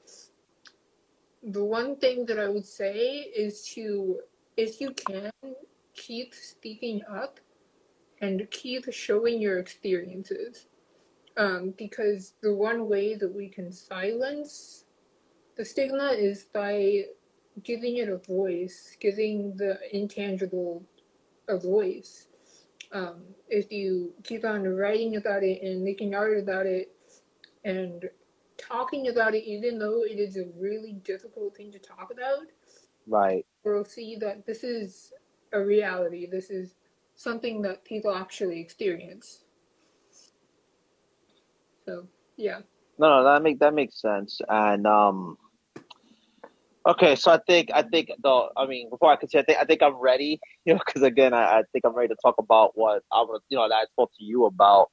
The 1.42 1.64
one 1.64 1.96
thing 1.96 2.26
that 2.26 2.38
I 2.38 2.50
would 2.50 2.66
say 2.66 3.30
is 3.34 3.66
to, 3.68 4.20
if 4.58 4.78
you 4.78 4.90
can, 4.90 5.30
keep 5.94 6.34
speaking 6.34 7.00
up 7.10 7.40
and 8.20 8.46
keep 8.50 8.92
showing 8.92 9.40
your 9.40 9.58
experiences. 9.58 10.66
Um, 11.38 11.72
because 11.78 12.34
the 12.42 12.52
one 12.52 12.90
way 12.90 13.14
that 13.14 13.34
we 13.34 13.48
can 13.48 13.72
silence 13.72 14.84
the 15.56 15.64
stigma 15.64 16.08
is 16.10 16.44
by 16.52 17.04
giving 17.62 17.98
it 17.98 18.08
a 18.08 18.16
voice, 18.16 18.96
giving 19.00 19.56
the 19.56 19.78
intangible 19.92 20.82
a 21.48 21.58
voice. 21.58 22.26
Um, 22.92 23.22
if 23.48 23.72
you 23.72 24.12
keep 24.22 24.44
on 24.44 24.64
writing 24.64 25.16
about 25.16 25.42
it 25.42 25.62
and 25.62 25.82
making 25.82 26.14
art 26.14 26.38
about 26.38 26.66
it 26.66 26.92
and 27.64 28.08
talking 28.58 29.08
about 29.08 29.34
it, 29.34 29.44
even 29.44 29.78
though 29.78 30.02
it 30.04 30.18
is 30.18 30.36
a 30.36 30.44
really 30.58 30.92
difficult 31.04 31.56
thing 31.56 31.72
to 31.72 31.78
talk 31.78 32.10
about, 32.12 32.46
right, 33.06 33.46
we'll 33.64 33.84
see 33.84 34.16
that 34.16 34.46
this 34.46 34.62
is 34.62 35.12
a 35.52 35.60
reality. 35.60 36.26
This 36.30 36.50
is 36.50 36.74
something 37.14 37.62
that 37.62 37.84
people 37.84 38.14
actually 38.14 38.60
experience. 38.60 39.44
So 41.86 42.06
yeah. 42.36 42.60
No, 42.98 43.08
no, 43.08 43.24
that 43.24 43.42
make 43.42 43.58
that 43.60 43.74
makes 43.74 44.00
sense, 44.00 44.40
and 44.48 44.86
um, 44.86 45.38
Okay, 46.84 47.14
so 47.14 47.30
I 47.30 47.38
think 47.46 47.70
I 47.72 47.82
think 47.82 48.10
though 48.22 48.50
I 48.56 48.66
mean 48.66 48.90
before 48.90 49.12
I 49.12 49.16
continue, 49.16 49.42
I 49.42 49.44
think 49.46 49.58
I 49.58 49.64
think 49.64 49.82
I'm 49.82 49.94
ready, 49.94 50.40
you 50.64 50.74
know, 50.74 50.80
because 50.84 51.02
again 51.02 51.32
I, 51.32 51.58
I 51.58 51.62
think 51.72 51.84
I'm 51.84 51.94
ready 51.94 52.08
to 52.08 52.16
talk 52.22 52.36
about 52.38 52.72
what 52.74 53.02
I 53.12 53.20
was, 53.22 53.40
you 53.48 53.56
know, 53.56 53.68
that 53.68 53.74
I 53.74 53.84
spoke 53.86 54.10
to 54.18 54.24
you 54.24 54.46
about. 54.46 54.88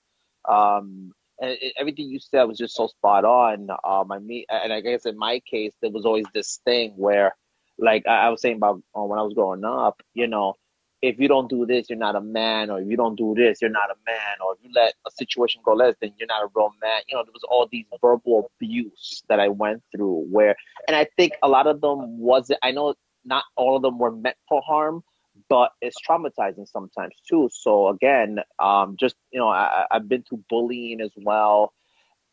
Um, 0.48 1.12
and 1.41 1.51
it, 1.51 1.74
everything 1.77 2.10
you 2.10 2.19
said 2.19 2.43
was 2.43 2.58
just 2.58 2.75
so 2.75 2.88
spot 2.88 3.25
on. 3.25 3.69
Um, 3.84 4.12
I 4.12 4.19
mean, 4.19 4.46
and 4.50 4.72
I 4.72 4.81
guess 4.81 5.05
in 5.05 5.17
my 5.17 5.39
case 5.50 5.74
there 5.81 5.91
was 5.91 6.05
always 6.05 6.25
this 6.34 6.60
thing 6.65 6.93
where, 6.96 7.36
like 7.79 8.03
I, 8.08 8.27
I 8.27 8.29
was 8.29 8.41
saying 8.41 8.58
about 8.58 8.81
uh, 8.96 9.01
when 9.03 9.19
I 9.19 9.24
was 9.24 9.34
growing 9.34 9.65
up, 9.65 10.01
you 10.13 10.27
know, 10.27 10.53
if 11.01 11.17
you 11.17 11.27
don't 11.27 11.49
do 11.49 11.65
this, 11.65 11.89
you're 11.89 11.97
not 11.97 12.15
a 12.15 12.21
man, 12.21 12.69
or 12.69 12.81
if 12.81 12.87
you 12.87 12.97
don't 12.97 13.15
do 13.15 13.33
this, 13.35 13.61
you're 13.61 13.69
not 13.69 13.89
a 13.89 13.95
man, 14.05 14.35
or 14.45 14.53
if 14.53 14.59
you 14.61 14.69
let 14.75 14.93
a 15.07 15.11
situation 15.11 15.61
go 15.63 15.73
less, 15.73 15.95
then 16.01 16.11
you're 16.17 16.27
not 16.27 16.43
a 16.43 16.49
real 16.53 16.71
man. 16.81 17.01
You 17.07 17.15
know, 17.15 17.23
there 17.23 17.31
was 17.33 17.45
all 17.49 17.67
these 17.71 17.85
verbal 18.01 18.51
abuse 18.55 19.23
that 19.29 19.39
I 19.39 19.47
went 19.47 19.81
through 19.95 20.25
where, 20.29 20.55
and 20.87 20.97
I 20.97 21.07
think 21.17 21.33
a 21.41 21.47
lot 21.47 21.67
of 21.67 21.79
them 21.79 22.19
wasn't, 22.19 22.59
I 22.63 22.71
know 22.71 22.95
not 23.23 23.43
all 23.55 23.77
of 23.77 23.81
them 23.81 23.97
were 23.97 24.11
meant 24.11 24.35
for 24.47 24.61
harm, 24.65 25.03
but 25.47 25.71
it's 25.81 25.95
traumatizing 26.07 26.67
sometimes 26.67 27.15
too. 27.29 27.49
So 27.51 27.87
again, 27.87 28.39
um, 28.59 28.97
just, 28.99 29.15
you 29.31 29.39
know, 29.39 29.47
I, 29.47 29.85
I've 29.89 30.09
been 30.09 30.23
through 30.23 30.43
bullying 30.49 30.99
as 30.99 31.11
well. 31.15 31.73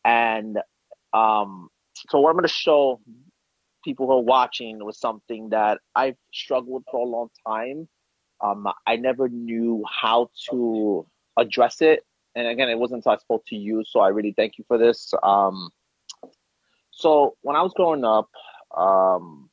And 0.03 0.59
um, 1.13 1.69
so 2.09 2.19
what 2.19 2.29
I'm 2.29 2.35
going 2.35 2.43
to 2.43 2.49
show 2.49 2.99
people 3.85 4.07
who 4.07 4.13
are 4.13 4.21
watching 4.21 4.83
was 4.83 4.99
something 4.99 5.49
that 5.49 5.79
I've 5.95 6.17
struggled 6.33 6.83
for 6.91 7.05
a 7.05 7.09
long 7.09 7.29
time 7.47 7.87
um, 8.41 8.67
I 8.85 8.95
never 8.95 9.29
knew 9.29 9.83
how 9.89 10.29
to 10.49 11.05
address 11.37 11.81
it. 11.81 12.05
And 12.35 12.47
again, 12.47 12.69
it 12.69 12.77
wasn't 12.77 12.99
until 12.99 13.13
I 13.13 13.17
spoke 13.17 13.45
to 13.47 13.55
you, 13.55 13.83
so 13.85 13.99
I 13.99 14.09
really 14.09 14.33
thank 14.33 14.57
you 14.57 14.65
for 14.67 14.77
this. 14.77 15.11
Um, 15.23 15.69
so 16.91 17.35
when 17.41 17.55
I 17.55 17.61
was 17.61 17.73
growing 17.73 18.03
up, 18.03 18.29
um, 18.75 19.49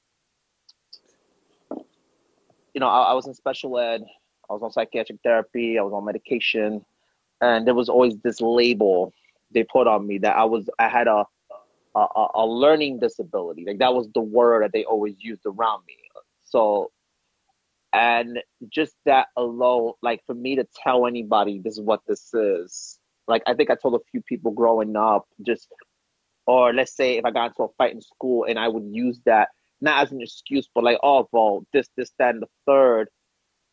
you 2.74 2.80
know, 2.80 2.88
I, 2.88 3.02
I, 3.02 3.12
was 3.14 3.26
in 3.26 3.34
special 3.34 3.78
ed. 3.78 4.02
I 4.50 4.52
was 4.52 4.62
on 4.62 4.72
psychiatric 4.72 5.18
therapy. 5.22 5.78
I 5.78 5.82
was 5.82 5.92
on 5.92 6.04
medication, 6.04 6.84
and 7.40 7.66
there 7.66 7.74
was 7.74 7.88
always 7.88 8.16
this 8.18 8.40
label 8.40 9.12
they 9.52 9.64
put 9.64 9.86
on 9.86 10.06
me 10.06 10.18
that 10.18 10.36
I 10.36 10.44
was 10.44 10.68
I 10.78 10.88
had 10.88 11.06
a 11.06 11.24
a, 11.94 12.26
a 12.34 12.46
learning 12.46 12.98
disability. 12.98 13.64
Like 13.66 13.78
that 13.78 13.94
was 13.94 14.08
the 14.14 14.20
word 14.20 14.64
that 14.64 14.72
they 14.72 14.84
always 14.84 15.14
used 15.20 15.42
around 15.46 15.82
me. 15.86 15.96
So 16.42 16.90
and 17.94 18.40
just 18.68 18.96
that 19.06 19.28
alone 19.36 19.92
like 20.02 20.20
for 20.26 20.34
me 20.34 20.56
to 20.56 20.66
tell 20.82 21.06
anybody 21.06 21.60
this 21.62 21.74
is 21.74 21.80
what 21.80 22.00
this 22.06 22.34
is 22.34 22.98
like 23.28 23.42
i 23.46 23.54
think 23.54 23.70
i 23.70 23.74
told 23.74 23.94
a 23.94 24.04
few 24.10 24.20
people 24.22 24.50
growing 24.50 24.96
up 24.96 25.26
just 25.46 25.68
or 26.46 26.74
let's 26.74 26.94
say 26.94 27.16
if 27.16 27.24
i 27.24 27.30
got 27.30 27.46
into 27.46 27.62
a 27.62 27.68
fight 27.78 27.92
in 27.92 28.02
school 28.02 28.44
and 28.44 28.58
i 28.58 28.68
would 28.68 28.84
use 28.90 29.20
that 29.24 29.48
not 29.80 30.02
as 30.02 30.12
an 30.12 30.20
excuse 30.20 30.68
but 30.74 30.84
like 30.84 30.98
oh 31.02 31.26
well 31.32 31.64
this 31.72 31.88
this 31.96 32.10
that 32.18 32.34
and 32.34 32.42
the 32.42 32.48
third 32.66 33.08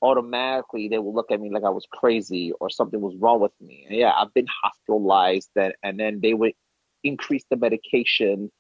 automatically 0.04 0.88
they 0.88 1.00
will 1.00 1.13
look 1.13 1.32
at 1.32 1.42
me 1.42 1.50
like 1.51 1.63
i 1.63 1.70
was 1.70 1.88
crazy 1.92 2.51
or 2.60 2.70
something 2.70 3.01
was 3.01 3.16
wrong 3.18 3.40
with 3.40 3.51
me. 3.60 3.86
And 3.88 3.98
yeah 3.98 4.13
i've 4.18 4.34
been 4.34 4.48
hospitalized 4.63 5.50
and, 5.56 5.74
and 5.84 6.00
then 6.00 6.20
they 6.22 6.34
would 6.34 6.54
increase 7.04 7.44
the 7.50 7.58
medication 7.58 8.51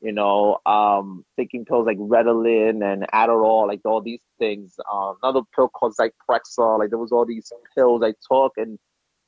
you 0.00 0.12
know, 0.12 0.58
um, 0.64 1.24
taking 1.38 1.64
pills 1.64 1.86
like 1.86 1.98
Ritalin 1.98 2.82
and 2.90 3.06
Adderall, 3.12 3.68
like 3.68 3.80
all 3.84 4.00
these 4.00 4.22
things. 4.38 4.76
Um, 4.90 5.16
another 5.22 5.42
pill 5.54 5.68
called 5.68 5.94
Zyprexa, 5.94 6.78
like 6.78 6.90
there 6.90 6.98
was 6.98 7.12
all 7.12 7.26
these 7.26 7.52
pills 7.74 8.02
I 8.02 8.14
took, 8.30 8.52
and 8.56 8.78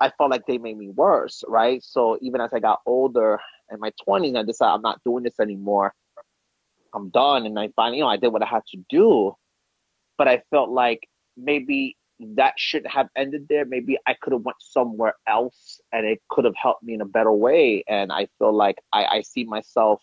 I 0.01 0.11
felt 0.17 0.31
like 0.31 0.47
they 0.47 0.59
made 0.59 0.79
me 0.79 0.89
worse, 0.89 1.45
right? 1.47 1.83
So 1.83 2.19
even 2.23 2.41
as 2.41 2.53
I 2.55 2.59
got 2.59 2.81
older 2.87 3.39
in 3.71 3.81
my 3.81 3.93
20s, 4.09 4.37
I 4.37 4.43
decided 4.43 4.73
I'm 4.75 4.83
not 4.83 5.01
doing 5.05 5.25
this 5.25 5.39
anymore. 5.41 5.95
I'm 6.95 7.11
done, 7.11 7.47
and 7.47 7.59
I 7.59 7.69
finally, 7.77 7.99
you 7.99 8.05
know, 8.05 8.11
I 8.11 8.17
did 8.17 8.33
what 8.33 8.43
I 8.43 8.47
had 8.47 8.63
to 8.73 8.79
do, 8.89 9.35
but 10.17 10.29
I 10.29 10.43
felt 10.51 10.71
like 10.71 11.07
maybe 11.37 11.97
that 12.35 12.55
should 12.57 12.87
have 12.87 13.09
ended 13.17 13.47
there. 13.49 13.65
Maybe 13.65 13.99
I 14.07 14.15
could 14.21 14.33
have 14.33 14.43
went 14.43 14.57
somewhere 14.61 15.15
else, 15.27 15.81
and 15.93 16.07
it 16.07 16.21
could 16.31 16.47
have 16.47 16.57
helped 16.57 16.83
me 16.83 16.95
in 16.95 17.03
a 17.03 17.07
better 17.07 17.33
way. 17.33 17.85
And 17.89 18.11
I 18.11 18.29
feel 18.39 18.55
like 18.55 18.77
I, 18.93 19.05
I 19.05 19.21
see 19.23 19.45
myself 19.45 20.03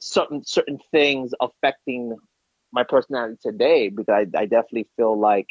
certain 0.00 0.44
certain 0.44 0.78
things 0.90 1.32
affecting 1.40 2.16
my 2.72 2.84
personality 2.84 3.36
today 3.42 3.88
because 3.88 4.08
I, 4.08 4.38
I 4.38 4.44
definitely 4.44 4.88
feel 4.96 5.18
like 5.18 5.46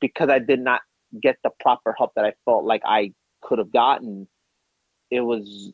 because 0.00 0.28
I 0.28 0.38
did 0.38 0.60
not 0.60 0.80
get 1.22 1.36
the 1.44 1.50
proper 1.60 1.94
help 1.96 2.12
that 2.16 2.24
I 2.24 2.32
felt 2.44 2.64
like 2.64 2.82
I 2.84 3.12
could 3.42 3.58
have 3.58 3.72
gotten, 3.72 4.26
it 5.10 5.20
was 5.20 5.72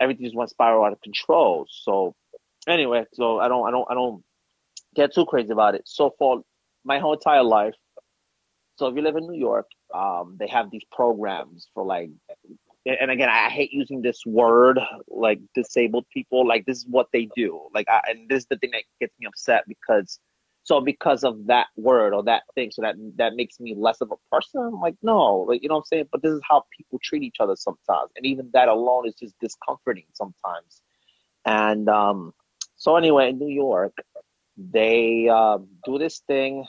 everything 0.00 0.24
just 0.24 0.36
went 0.36 0.50
spiral 0.50 0.84
out 0.84 0.92
of 0.92 1.00
control. 1.00 1.66
So 1.70 2.14
anyway, 2.66 3.04
so 3.12 3.38
I 3.38 3.48
don't 3.48 3.66
I 3.66 3.70
don't 3.70 3.86
I 3.90 3.94
don't 3.94 4.22
get 4.94 5.14
too 5.14 5.26
crazy 5.26 5.50
about 5.50 5.74
it. 5.74 5.82
So 5.86 6.14
for 6.18 6.42
my 6.84 6.98
whole 6.98 7.12
entire 7.12 7.44
life, 7.44 7.74
so 8.76 8.86
if 8.86 8.96
you 8.96 9.02
live 9.02 9.16
in 9.16 9.26
New 9.26 9.38
York, 9.38 9.66
um, 9.94 10.36
they 10.38 10.48
have 10.48 10.70
these 10.70 10.82
programs 10.90 11.68
for 11.74 11.84
like 11.84 12.10
and 12.84 13.10
again, 13.10 13.28
I 13.28 13.48
hate 13.48 13.72
using 13.72 14.02
this 14.02 14.24
word 14.26 14.80
like 15.08 15.40
disabled 15.54 16.06
people. 16.12 16.46
Like 16.46 16.66
this 16.66 16.78
is 16.78 16.86
what 16.88 17.06
they 17.12 17.28
do. 17.36 17.68
Like, 17.74 17.88
I, 17.88 18.00
and 18.08 18.28
this 18.28 18.40
is 18.40 18.46
the 18.46 18.56
thing 18.56 18.70
that 18.72 18.82
gets 19.00 19.14
me 19.20 19.26
upset 19.26 19.64
because, 19.68 20.18
so 20.64 20.80
because 20.80 21.24
of 21.24 21.46
that 21.46 21.66
word 21.76 22.12
or 22.14 22.22
that 22.24 22.42
thing, 22.54 22.70
so 22.72 22.82
that 22.82 22.96
that 23.16 23.34
makes 23.34 23.60
me 23.60 23.74
less 23.76 24.00
of 24.00 24.10
a 24.10 24.34
person. 24.34 24.62
I'm 24.62 24.80
like, 24.80 24.96
no, 25.02 25.38
like 25.48 25.62
you 25.62 25.68
know 25.68 25.76
what 25.76 25.80
I'm 25.80 25.86
saying. 25.86 26.08
But 26.10 26.22
this 26.22 26.32
is 26.32 26.40
how 26.48 26.64
people 26.76 26.98
treat 27.02 27.22
each 27.22 27.36
other 27.40 27.56
sometimes, 27.56 28.10
and 28.16 28.26
even 28.26 28.50
that 28.52 28.68
alone 28.68 29.06
is 29.06 29.14
just 29.14 29.34
discomforting 29.40 30.06
sometimes. 30.12 30.82
And 31.44 31.88
um, 31.88 32.32
so 32.76 32.96
anyway, 32.96 33.30
in 33.30 33.38
New 33.38 33.52
York, 33.52 33.94
they 34.56 35.28
uh, 35.28 35.58
do 35.84 35.98
this 35.98 36.22
thing. 36.26 36.64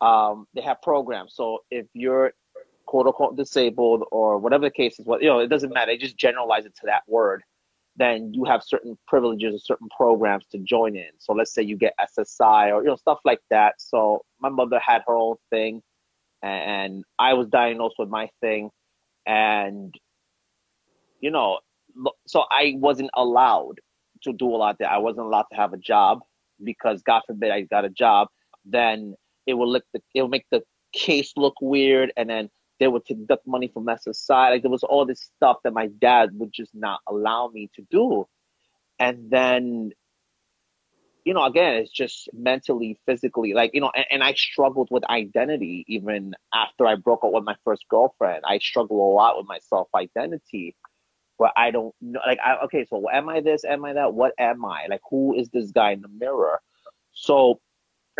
Um, 0.00 0.46
they 0.54 0.62
have 0.62 0.82
programs. 0.82 1.34
So 1.34 1.60
if 1.70 1.86
you're 1.94 2.32
quote 2.86 3.06
unquote 3.06 3.36
disabled 3.36 4.04
or 4.10 4.38
whatever 4.38 4.64
the 4.64 4.70
case 4.70 4.98
is, 4.98 5.06
what 5.06 5.22
you 5.22 5.28
know, 5.28 5.40
it 5.40 5.48
doesn't 5.48 5.72
matter. 5.72 5.92
They 5.92 5.98
just 5.98 6.16
generalize 6.16 6.66
it 6.66 6.74
to 6.76 6.86
that 6.86 7.02
word. 7.06 7.42
Then 7.96 8.32
you 8.34 8.44
have 8.44 8.62
certain 8.62 8.98
privileges 9.06 9.54
or 9.54 9.58
certain 9.58 9.88
programs 9.96 10.46
to 10.52 10.58
join 10.58 10.96
in. 10.96 11.10
So 11.18 11.32
let's 11.32 11.54
say 11.54 11.62
you 11.62 11.76
get 11.76 11.94
SSI 12.00 12.72
or 12.72 12.82
you 12.82 12.88
know 12.88 12.96
stuff 12.96 13.18
like 13.24 13.40
that. 13.50 13.74
So 13.78 14.22
my 14.40 14.48
mother 14.48 14.78
had 14.78 15.02
her 15.06 15.16
own 15.16 15.36
thing, 15.50 15.82
and 16.42 17.04
I 17.18 17.34
was 17.34 17.48
diagnosed 17.48 17.96
with 17.98 18.08
my 18.08 18.28
thing, 18.40 18.70
and 19.26 19.94
you 21.20 21.30
know, 21.30 21.58
so 22.26 22.44
I 22.50 22.74
wasn't 22.76 23.10
allowed 23.14 23.80
to 24.22 24.32
do 24.32 24.48
a 24.48 24.56
lot 24.56 24.76
there. 24.78 24.90
I 24.90 24.98
wasn't 24.98 25.26
allowed 25.26 25.46
to 25.50 25.56
have 25.56 25.72
a 25.72 25.78
job 25.78 26.20
because 26.62 27.02
God 27.02 27.22
forbid 27.26 27.50
I 27.50 27.62
got 27.62 27.84
a 27.84 27.90
job, 27.90 28.28
then 28.64 29.14
it 29.46 29.54
will 29.54 29.70
look 29.70 29.84
the, 29.92 30.00
it 30.14 30.22
will 30.22 30.28
make 30.28 30.46
the 30.50 30.62
case 30.92 31.32
look 31.36 31.54
weird, 31.60 32.12
and 32.16 32.28
then 32.28 32.50
they 32.78 32.88
would 32.88 33.04
deduct 33.04 33.46
money 33.46 33.68
from 33.68 33.86
SSI. 33.86 34.50
Like 34.50 34.62
there 34.62 34.70
was 34.70 34.82
all 34.82 35.06
this 35.06 35.30
stuff 35.36 35.58
that 35.64 35.72
my 35.72 35.86
dad 35.86 36.30
would 36.34 36.52
just 36.52 36.74
not 36.74 37.00
allow 37.08 37.48
me 37.48 37.70
to 37.74 37.82
do. 37.90 38.26
And 38.98 39.30
then, 39.30 39.92
you 41.24 41.34
know, 41.34 41.44
again, 41.44 41.74
it's 41.74 41.90
just 41.90 42.28
mentally, 42.32 42.98
physically, 43.06 43.52
like, 43.52 43.72
you 43.74 43.80
know, 43.80 43.90
and, 43.94 44.06
and 44.10 44.24
I 44.24 44.34
struggled 44.34 44.88
with 44.90 45.04
identity 45.04 45.84
even 45.88 46.34
after 46.54 46.86
I 46.86 46.94
broke 46.96 47.24
up 47.24 47.32
with 47.32 47.44
my 47.44 47.56
first 47.64 47.84
girlfriend. 47.88 48.44
I 48.46 48.58
struggle 48.58 49.12
a 49.12 49.12
lot 49.12 49.36
with 49.36 49.46
my 49.46 49.58
self 49.60 49.88
identity 49.94 50.76
where 51.38 51.52
I 51.56 51.70
don't 51.70 51.94
know, 52.00 52.20
like, 52.26 52.38
I, 52.44 52.64
okay, 52.64 52.86
so 52.88 53.08
am 53.10 53.28
I 53.28 53.40
this? 53.40 53.64
Am 53.64 53.84
I 53.84 53.92
that? 53.94 54.14
What 54.14 54.32
am 54.38 54.64
I? 54.64 54.86
Like, 54.88 55.02
who 55.10 55.34
is 55.34 55.50
this 55.50 55.70
guy 55.70 55.92
in 55.92 56.00
the 56.00 56.08
mirror? 56.08 56.60
So 57.12 57.60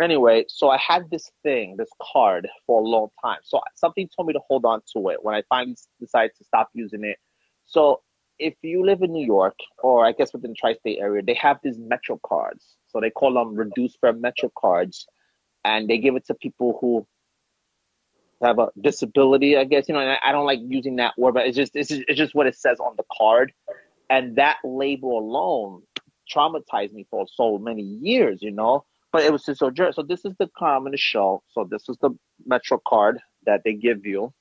anyway, 0.01 0.45
so 0.47 0.69
I 0.69 0.77
had 0.77 1.09
this 1.09 1.31
thing, 1.43 1.75
this 1.77 1.89
card 2.01 2.47
for 2.65 2.81
a 2.81 2.83
long 2.83 3.09
time. 3.23 3.39
So 3.43 3.61
something 3.75 4.09
told 4.15 4.27
me 4.27 4.33
to 4.33 4.39
hold 4.47 4.65
on 4.65 4.81
to 4.93 5.09
it 5.09 5.23
when 5.23 5.35
I 5.35 5.43
finally 5.49 5.75
decided 5.99 6.31
to 6.37 6.43
stop 6.43 6.69
using 6.73 7.03
it. 7.03 7.17
So 7.65 8.01
if 8.39 8.55
you 8.61 8.85
live 8.85 9.01
in 9.01 9.11
New 9.11 9.25
York, 9.25 9.55
or 9.79 10.05
I 10.05 10.11
guess 10.11 10.33
within 10.33 10.51
the 10.51 10.55
tri-state 10.55 10.99
area, 10.99 11.23
they 11.23 11.33
have 11.35 11.57
these 11.63 11.77
Metro 11.77 12.19
cards. 12.25 12.75
So 12.87 12.99
they 12.99 13.09
call 13.09 13.33
them 13.33 13.55
reduced 13.55 13.97
fare 13.99 14.13
Metro 14.13 14.51
cards, 14.57 15.07
and 15.65 15.89
they 15.89 15.97
give 15.97 16.15
it 16.15 16.25
to 16.27 16.33
people 16.35 16.77
who 16.79 17.05
have 18.41 18.59
a 18.59 18.69
disability. 18.79 19.57
I 19.57 19.63
guess 19.63 19.89
you 19.89 19.95
know. 19.95 20.01
I, 20.01 20.17
I 20.23 20.31
don't 20.31 20.45
like 20.45 20.59
using 20.63 20.97
that 20.97 21.13
word, 21.17 21.33
but 21.33 21.47
it's 21.47 21.57
just 21.57 21.75
it's 21.75 21.89
just, 21.89 22.03
it's 22.07 22.17
just 22.17 22.35
what 22.35 22.47
it 22.47 22.55
says 22.55 22.79
on 22.79 22.93
the 22.95 23.03
card, 23.17 23.51
and 24.09 24.35
that 24.35 24.57
label 24.63 25.17
alone 25.17 25.81
traumatized 26.33 26.93
me 26.93 27.07
for 27.09 27.25
so 27.33 27.57
many 27.57 27.81
years. 27.81 28.41
You 28.41 28.51
know 28.51 28.85
but 29.11 29.23
it 29.23 29.31
was 29.31 29.45
just 29.45 29.59
so 29.59 29.71
So 29.91 30.03
this 30.03 30.25
is 30.25 30.33
the 30.39 30.49
car 30.57 30.75
I'm 30.75 30.83
going 30.83 30.91
to 30.91 30.97
show. 30.97 31.43
So 31.49 31.67
this 31.69 31.87
is 31.89 31.97
the 32.01 32.11
Metro 32.45 32.81
card 32.87 33.19
that 33.45 33.61
they 33.63 33.73
give 33.73 34.05
you, 34.05 34.33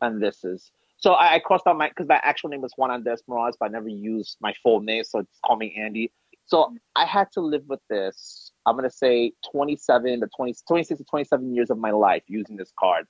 and 0.00 0.22
this 0.22 0.44
is. 0.44 0.70
So 0.96 1.12
I, 1.12 1.34
I 1.34 1.38
crossed 1.38 1.66
out 1.66 1.78
my 1.78 1.88
because 1.88 2.08
my 2.08 2.20
actual 2.22 2.50
name 2.50 2.60
was 2.60 2.72
Juan 2.76 2.90
Andres 2.90 3.22
Morales, 3.28 3.56
but 3.58 3.66
I 3.66 3.68
never 3.68 3.88
used 3.88 4.36
my 4.40 4.52
full 4.62 4.80
name, 4.80 5.04
so 5.04 5.20
it's 5.20 5.38
call 5.44 5.56
me 5.56 5.74
Andy. 5.78 6.12
So 6.46 6.74
I 6.96 7.04
had 7.04 7.30
to 7.32 7.40
live 7.40 7.62
with 7.68 7.80
this. 7.90 8.52
I'm 8.66 8.76
gonna 8.76 8.90
say 8.90 9.32
27 9.52 10.20
to 10.20 10.28
20, 10.36 10.54
26 10.66 10.98
to 10.98 11.04
27 11.04 11.54
years 11.54 11.70
of 11.70 11.78
my 11.78 11.90
life 11.90 12.22
using 12.26 12.56
this 12.56 12.72
card. 12.78 13.06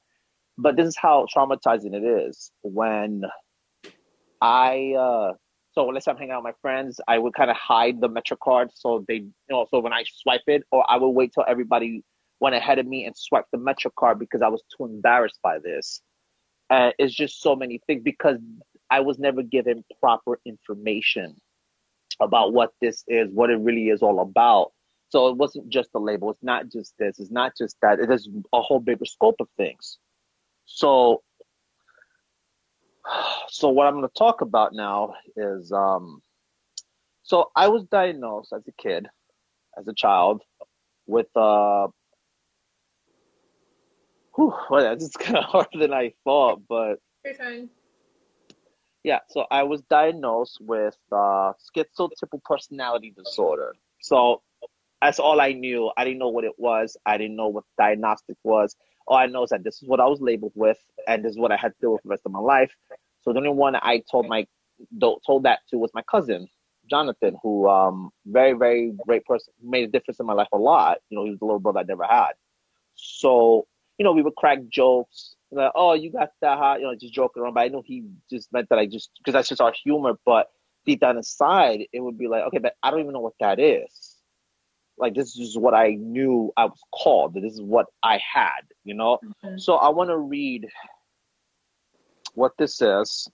But 0.57 0.76
this 0.76 0.88
is 0.88 0.97
how 0.97 1.26
traumatizing 1.35 1.95
it 1.95 2.04
is 2.04 2.50
when 2.62 3.23
I 4.40 4.95
uh, 4.99 5.33
so 5.78 5.99
say 6.00 6.11
I'm 6.11 6.16
hanging 6.16 6.32
out 6.32 6.42
with 6.42 6.54
my 6.54 6.58
friends, 6.61 7.00
I 7.06 7.18
would 7.18 7.35
kind 7.35 7.50
of 7.50 7.56
hide 7.56 8.00
the 8.00 8.08
Metro 8.08 8.37
card 8.42 8.70
so 8.75 9.04
they, 9.06 9.14
you 9.14 9.32
know, 9.49 9.66
so 9.70 9.78
when 9.78 9.92
I 9.92 10.02
swipe 10.23 10.42
it, 10.49 10.64
or 10.73 10.85
I 10.90 10.97
would 10.97 11.11
wait 11.11 11.32
till 11.32 11.44
everybody 11.47 12.02
went 12.40 12.56
ahead 12.56 12.80
of 12.80 12.87
me 12.87 13.04
and 13.04 13.16
swipe 13.16 13.44
the 13.52 13.58
Metro 13.58 13.92
card 13.97 14.18
because 14.18 14.42
I 14.42 14.49
was 14.49 14.62
too 14.76 14.87
embarrassed 14.87 15.38
by 15.40 15.61
this. 15.61 16.02
Uh, 16.68 16.90
it's 16.99 17.14
just 17.14 17.40
so 17.40 17.54
many 17.54 17.80
things 17.87 18.02
because 18.02 18.38
I 18.90 19.00
was 19.00 19.20
never 19.20 19.42
given 19.42 19.85
proper 20.00 20.40
information 20.44 21.37
about 22.20 22.52
what 22.52 22.73
this 22.80 23.04
is, 23.06 23.28
what 23.30 23.50
it 23.50 23.61
really 23.61 23.88
is 23.88 24.02
all 24.02 24.20
about. 24.20 24.73
So 25.11 25.28
it 25.28 25.37
wasn't 25.37 25.68
just 25.68 25.90
a 25.94 26.00
label. 26.00 26.32
It's 26.32 26.42
not 26.42 26.70
just 26.70 26.94
this. 26.99 27.20
It's 27.20 27.30
not 27.30 27.52
just 27.56 27.76
that. 27.82 28.00
It 28.00 28.11
is 28.11 28.28
a 28.52 28.61
whole 28.61 28.80
bigger 28.80 29.04
scope 29.04 29.37
of 29.38 29.49
things. 29.56 29.99
So 30.64 31.23
so 33.50 33.69
what 33.69 33.87
I'm 33.87 33.95
going 33.95 34.09
to 34.09 34.14
talk 34.19 34.40
about 34.40 34.73
now 34.73 35.14
is 35.37 35.73
um, 35.73 36.23
so 37.23 37.50
I 37.55 37.69
was 37.69 37.85
diagnosed 37.85 38.52
as 38.52 38.67
a 38.67 38.73
kid, 38.73 39.07
as 39.78 39.87
a 39.88 39.95
child, 39.95 40.43
with 41.07 41.28
uh, 41.37 41.88
whew, 44.35 44.55
well, 44.71 44.95
this 44.95 45.09
is 45.09 45.17
kind 45.19 45.37
of 45.38 45.45
harder 45.45 45.78
than 45.78 45.93
I 45.93 46.12
thought, 46.25 46.62
but 46.69 47.00
yeah. 49.05 49.20
So 49.29 49.46
I 49.51 49.62
was 49.64 49.83
diagnosed 49.83 50.59
with 50.61 50.96
uh, 51.12 51.53
schizotypal 51.77 52.42
personality 52.44 53.14
disorder. 53.16 53.75
So 54.01 54.42
that's 55.03 55.18
all 55.18 55.40
I 55.40 55.53
knew. 55.53 55.90
I 55.96 56.05
didn't 56.05 56.18
know 56.18 56.29
what 56.29 56.44
it 56.44 56.59
was. 56.59 56.96
I 57.07 57.18
didn't 57.18 57.37
know 57.37 57.49
what 57.49 57.64
diagnostic 57.79 58.37
was. 58.42 58.77
All 59.07 59.16
I 59.16 59.27
know 59.27 59.44
is 59.44 59.51
that 59.51 59.64
this 59.64 59.83
is 59.83 59.88
what 59.88 60.01
I 60.01 60.07
was 60.07 60.20
labeled 60.20 60.53
with, 60.55 60.79
and 61.07 61.25
this 61.25 61.33
is 61.33 61.38
what 61.38 61.53
I 61.53 61.57
had 61.57 61.72
to 61.72 61.81
deal 61.81 61.92
with 61.92 62.03
the 62.03 62.11
rest 62.11 62.22
of 62.27 62.33
my 62.33 62.40
life. 62.40 62.75
So 63.22 63.33
the 63.33 63.38
only 63.38 63.50
one 63.50 63.76
I 63.76 64.02
told 64.11 64.28
my 64.28 64.46
told 65.02 65.42
that 65.42 65.61
to 65.70 65.78
was 65.78 65.90
my 65.94 66.02
cousin 66.02 66.48
Jonathan, 66.88 67.37
who 67.42 67.68
um 67.68 68.11
very 68.26 68.52
very 68.52 68.92
great 69.07 69.24
person, 69.24 69.52
made 69.62 69.85
a 69.85 69.92
difference 69.92 70.20
in 70.20 70.26
my 70.26 70.33
life 70.33 70.48
a 70.52 70.59
lot. 70.59 70.98
You 71.11 71.18
know, 71.18 71.24
he 71.24 71.31
was 71.31 71.38
the 71.38 71.44
little 71.44 71.61
brother 71.61 71.81
I 71.81 71.85
never 71.85 72.04
had. 72.04 72.33
So 72.94 73.66
you 73.98 74.04
know, 74.04 74.12
we 74.12 74.22
would 74.22 74.37
crack 74.37 74.61
jokes 74.68 75.35
like, 75.50 75.72
"Oh, 75.74 75.94
you 75.94 76.12
got 76.12 76.31
that 76.40 76.59
hot," 76.59 76.81
you 76.81 76.87
know, 76.87 76.94
just 76.94 77.14
joking 77.14 77.42
around. 77.42 77.54
But 77.54 77.61
I 77.61 77.68
know 77.68 77.83
he 77.85 78.04
just 78.31 78.52
meant 78.52 78.68
that 78.70 78.78
I 78.78 78.87
just 78.87 79.11
because 79.18 79.33
that's 79.33 79.48
just 79.48 79.61
our 79.61 79.72
humor. 79.72 80.14
But 80.24 80.48
deep 80.87 81.00
down 81.00 81.16
inside, 81.16 81.87
it 81.92 82.00
would 82.00 82.18
be 82.18 82.28
like, 82.28 82.44
okay, 82.44 82.59
but 82.59 82.74
I 82.83 82.90
don't 82.90 83.00
even 83.00 83.12
know 83.12 83.20
what 83.20 83.35
that 83.40 83.59
is. 83.59 84.16
Like 84.96 85.14
this 85.14 85.38
is 85.38 85.57
what 85.57 85.74
I 85.74 85.90
knew 85.90 86.52
I 86.57 86.64
was 86.64 86.81
called. 86.92 87.35
This 87.35 87.52
is 87.52 87.62
what 87.62 87.87
I 88.02 88.18
had, 88.18 88.62
you 88.85 88.94
know. 88.94 89.18
Mm-hmm. 89.24 89.59
So 89.59 89.76
I 89.76 89.90
want 89.90 90.11
to 90.11 90.18
read 90.18 90.68
what 92.38 92.53
this 92.59 92.81
is. 92.81 93.29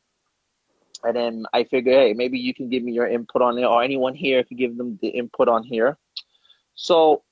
And 1.05 1.15
then 1.15 1.47
I 1.53 1.65
figure, 1.65 1.93
hey, 1.93 2.15
maybe 2.15 2.39
you 2.39 2.55
can 2.55 2.69
give 2.71 2.83
me 2.83 2.93
your 2.93 3.07
input 3.07 3.43
on 3.43 3.59
it, 3.59 3.65
or 3.65 3.83
anyone 3.83 4.15
here 4.15 4.43
can 4.43 4.57
give 4.57 4.77
them 4.77 4.99
the 5.03 5.09
input 5.09 5.49
on 5.49 5.63
here. 5.63 5.99
So 6.75 7.23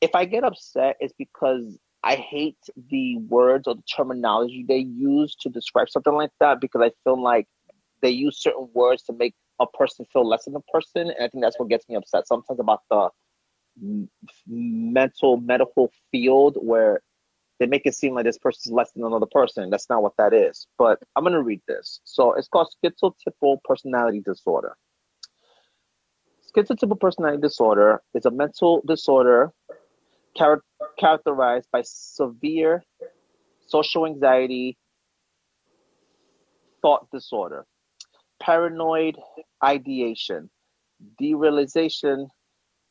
if 0.00 0.14
I 0.14 0.24
get 0.24 0.44
upset, 0.44 0.96
it's 1.00 1.14
because 1.18 1.78
I 2.04 2.14
hate 2.14 2.58
the 2.90 3.18
words 3.18 3.66
or 3.66 3.74
the 3.74 3.82
terminology 3.82 4.64
they 4.66 4.78
use 4.78 5.34
to 5.40 5.48
describe 5.48 5.90
something 5.90 6.14
like 6.14 6.30
that 6.38 6.60
because 6.60 6.80
I 6.80 6.92
feel 7.02 7.20
like 7.20 7.48
they 8.02 8.10
use 8.10 8.40
certain 8.40 8.68
words 8.74 9.02
to 9.04 9.12
make 9.12 9.34
a 9.58 9.66
person 9.66 10.06
feel 10.12 10.28
less 10.28 10.44
than 10.44 10.54
a 10.54 10.60
person. 10.72 11.08
And 11.08 11.16
I 11.20 11.28
think 11.28 11.42
that's 11.42 11.58
what 11.58 11.68
gets 11.68 11.88
me 11.88 11.96
upset 11.96 12.28
sometimes 12.28 12.60
about 12.60 12.82
the 12.90 13.08
mental 14.46 15.38
medical 15.38 15.90
field 16.12 16.56
where 16.60 17.00
they 17.58 17.66
make 17.66 17.82
it 17.86 17.94
seem 17.94 18.14
like 18.14 18.24
this 18.24 18.38
person 18.38 18.60
is 18.66 18.72
less 18.72 18.92
than 18.92 19.04
another 19.04 19.26
person. 19.30 19.70
That's 19.70 19.88
not 19.88 20.02
what 20.02 20.16
that 20.18 20.32
is. 20.34 20.66
But 20.78 20.98
I'm 21.14 21.24
going 21.24 21.32
to 21.32 21.42
read 21.42 21.62
this. 21.66 22.00
So 22.04 22.34
it's 22.34 22.48
called 22.48 22.72
schizotypal 22.84 23.58
personality 23.64 24.20
disorder. 24.24 24.76
Schizotypal 26.54 27.00
personality 27.00 27.40
disorder 27.40 28.02
is 28.14 28.26
a 28.26 28.30
mental 28.30 28.82
disorder 28.86 29.52
char- 30.36 30.62
characterized 30.98 31.68
by 31.72 31.82
severe 31.84 32.84
social 33.66 34.06
anxiety, 34.06 34.76
thought 36.82 37.06
disorder, 37.10 37.66
paranoid 38.40 39.16
ideation, 39.64 40.50
derealization, 41.20 42.28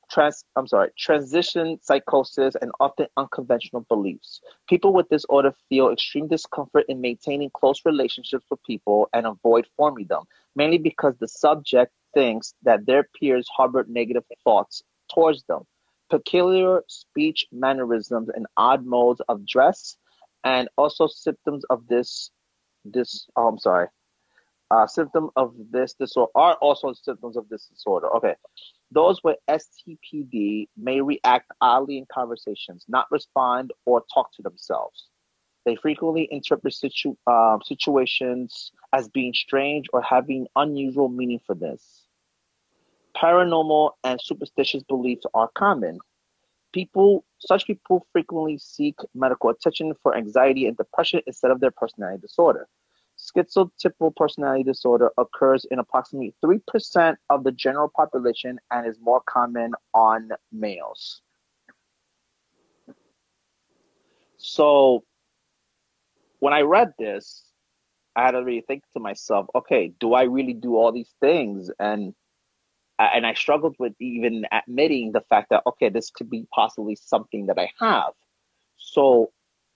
trans 0.09 0.43
I'm 0.55 0.67
sorry, 0.67 0.89
transition 0.97 1.79
psychosis 1.81 2.55
and 2.61 2.71
often 2.79 3.07
unconventional 3.17 3.85
beliefs. 3.89 4.41
People 4.67 4.93
with 4.93 5.09
this 5.09 5.23
disorder 5.23 5.53
feel 5.69 5.89
extreme 5.89 6.27
discomfort 6.27 6.85
in 6.87 7.01
maintaining 7.01 7.49
close 7.51 7.81
relationships 7.85 8.45
with 8.49 8.63
people 8.63 9.09
and 9.13 9.25
avoid 9.25 9.67
forming 9.77 10.07
them, 10.07 10.23
mainly 10.55 10.77
because 10.77 11.15
the 11.19 11.27
subject 11.27 11.91
thinks 12.13 12.53
that 12.63 12.85
their 12.85 13.07
peers 13.19 13.47
harbor 13.55 13.85
negative 13.87 14.23
thoughts 14.43 14.81
towards 15.13 15.43
them. 15.43 15.63
Peculiar 16.09 16.83
speech 16.87 17.45
mannerisms 17.51 18.29
and 18.29 18.45
odd 18.57 18.85
modes 18.85 19.21
of 19.27 19.45
dress, 19.45 19.97
and 20.43 20.69
also 20.77 21.07
symptoms 21.07 21.63
of 21.69 21.87
this 21.87 22.31
this 22.85 23.27
oh, 23.35 23.47
I'm 23.47 23.57
sorry. 23.57 23.87
Uh, 24.71 24.87
symptom 24.87 25.29
of 25.35 25.53
this 25.71 25.93
disorder 25.93 26.31
are 26.35 26.55
also 26.55 26.91
symptoms 26.93 27.37
of 27.37 27.47
this 27.49 27.67
disorder. 27.67 28.07
Okay, 28.15 28.33
those 28.91 29.23
with 29.23 29.37
STPD 29.47 30.69
may 30.75 31.01
react 31.01 31.51
oddly 31.61 31.97
in 31.97 32.05
conversations, 32.11 32.85
not 32.87 33.05
respond 33.11 33.71
or 33.85 34.03
talk 34.13 34.31
to 34.33 34.41
themselves. 34.41 35.09
They 35.65 35.75
frequently 35.75 36.27
interpret 36.31 36.73
situ- 36.73 37.17
uh, 37.25 37.57
situations 37.63 38.71
as 38.93 39.07
being 39.09 39.33
strange 39.33 39.87
or 39.93 40.01
having 40.01 40.47
unusual 40.55 41.09
meaning 41.09 41.39
for 41.45 41.55
this. 41.55 42.05
Paranormal 43.17 43.91
and 44.03 44.19
superstitious 44.21 44.83
beliefs 44.83 45.25
are 45.33 45.49
common. 45.55 45.99
People, 46.73 47.23
such 47.39 47.65
people 47.65 48.05
frequently 48.11 48.57
seek 48.57 48.95
medical 49.15 49.49
attention 49.49 49.93
for 50.03 50.15
anxiety 50.15 50.67
and 50.67 50.77
depression 50.77 51.21
instead 51.25 51.49
of 51.49 51.59
their 51.59 51.71
personality 51.71 52.21
disorder. 52.21 52.67
Schizotypal 53.31 54.15
personality 54.15 54.63
disorder 54.63 55.11
occurs 55.17 55.65
in 55.71 55.79
approximately 55.79 56.33
3% 56.43 57.15
of 57.29 57.43
the 57.43 57.51
general 57.51 57.89
population 57.95 58.59
and 58.71 58.87
is 58.87 58.99
more 58.99 59.21
common 59.25 59.73
on 59.93 60.29
males. 60.51 61.21
So 64.37 65.03
when 66.39 66.53
I 66.53 66.61
read 66.61 66.93
this, 66.99 67.43
I 68.15 68.25
had 68.25 68.31
to 68.31 68.43
really 68.43 68.61
think 68.61 68.83
to 68.93 68.99
myself, 68.99 69.47
okay, 69.55 69.91
do 69.99 70.13
I 70.13 70.23
really 70.23 70.53
do 70.53 70.75
all 70.75 70.91
these 70.91 71.13
things? 71.19 71.69
And 71.79 72.13
uh, 72.97 73.09
and 73.13 73.27
I 73.27 73.33
struggled 73.33 73.75
with 73.77 73.93
even 73.99 74.45
admitting 74.53 75.11
the 75.11 75.21
fact 75.21 75.49
that 75.49 75.63
okay, 75.67 75.89
this 75.89 76.11
could 76.11 76.29
be 76.29 76.47
possibly 76.53 76.95
something 76.95 77.47
that 77.47 77.59
I 77.59 77.69
have. 77.79 78.13
So 78.77 79.31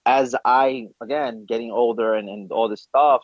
as 0.06 0.36
I 0.46 0.88
again 1.02 1.46
getting 1.46 1.72
older 1.72 2.14
and, 2.14 2.30
and 2.30 2.52
all 2.52 2.70
this 2.70 2.84
stuff, 2.84 3.24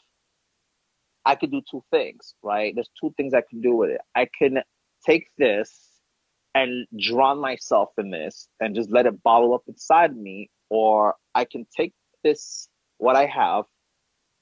I 1.26 1.36
could 1.36 1.52
do 1.52 1.62
two 1.70 1.84
things, 1.92 2.36
right? 2.44 2.74
There's 2.74 2.90
two 3.00 3.14
things 3.18 3.34
I 3.34 3.42
can 3.42 3.62
do 3.62 3.76
with 3.76 3.90
it. 3.90 4.02
I 4.16 4.28
can 4.38 4.60
take 5.06 5.28
this 5.38 5.90
and 6.54 6.88
drown 6.98 7.40
myself 7.40 7.90
in 7.98 8.12
this 8.12 8.48
and 8.60 8.76
just 8.76 8.90
let 8.92 9.06
it 9.06 9.22
bottle 9.24 9.54
up 9.54 9.64
inside 9.68 10.16
me, 10.16 10.50
or 10.70 11.16
I 11.34 11.46
can 11.46 11.66
take 11.76 11.94
this, 12.24 12.70
what 12.98 13.16
I 13.16 13.26
have, 13.26 13.66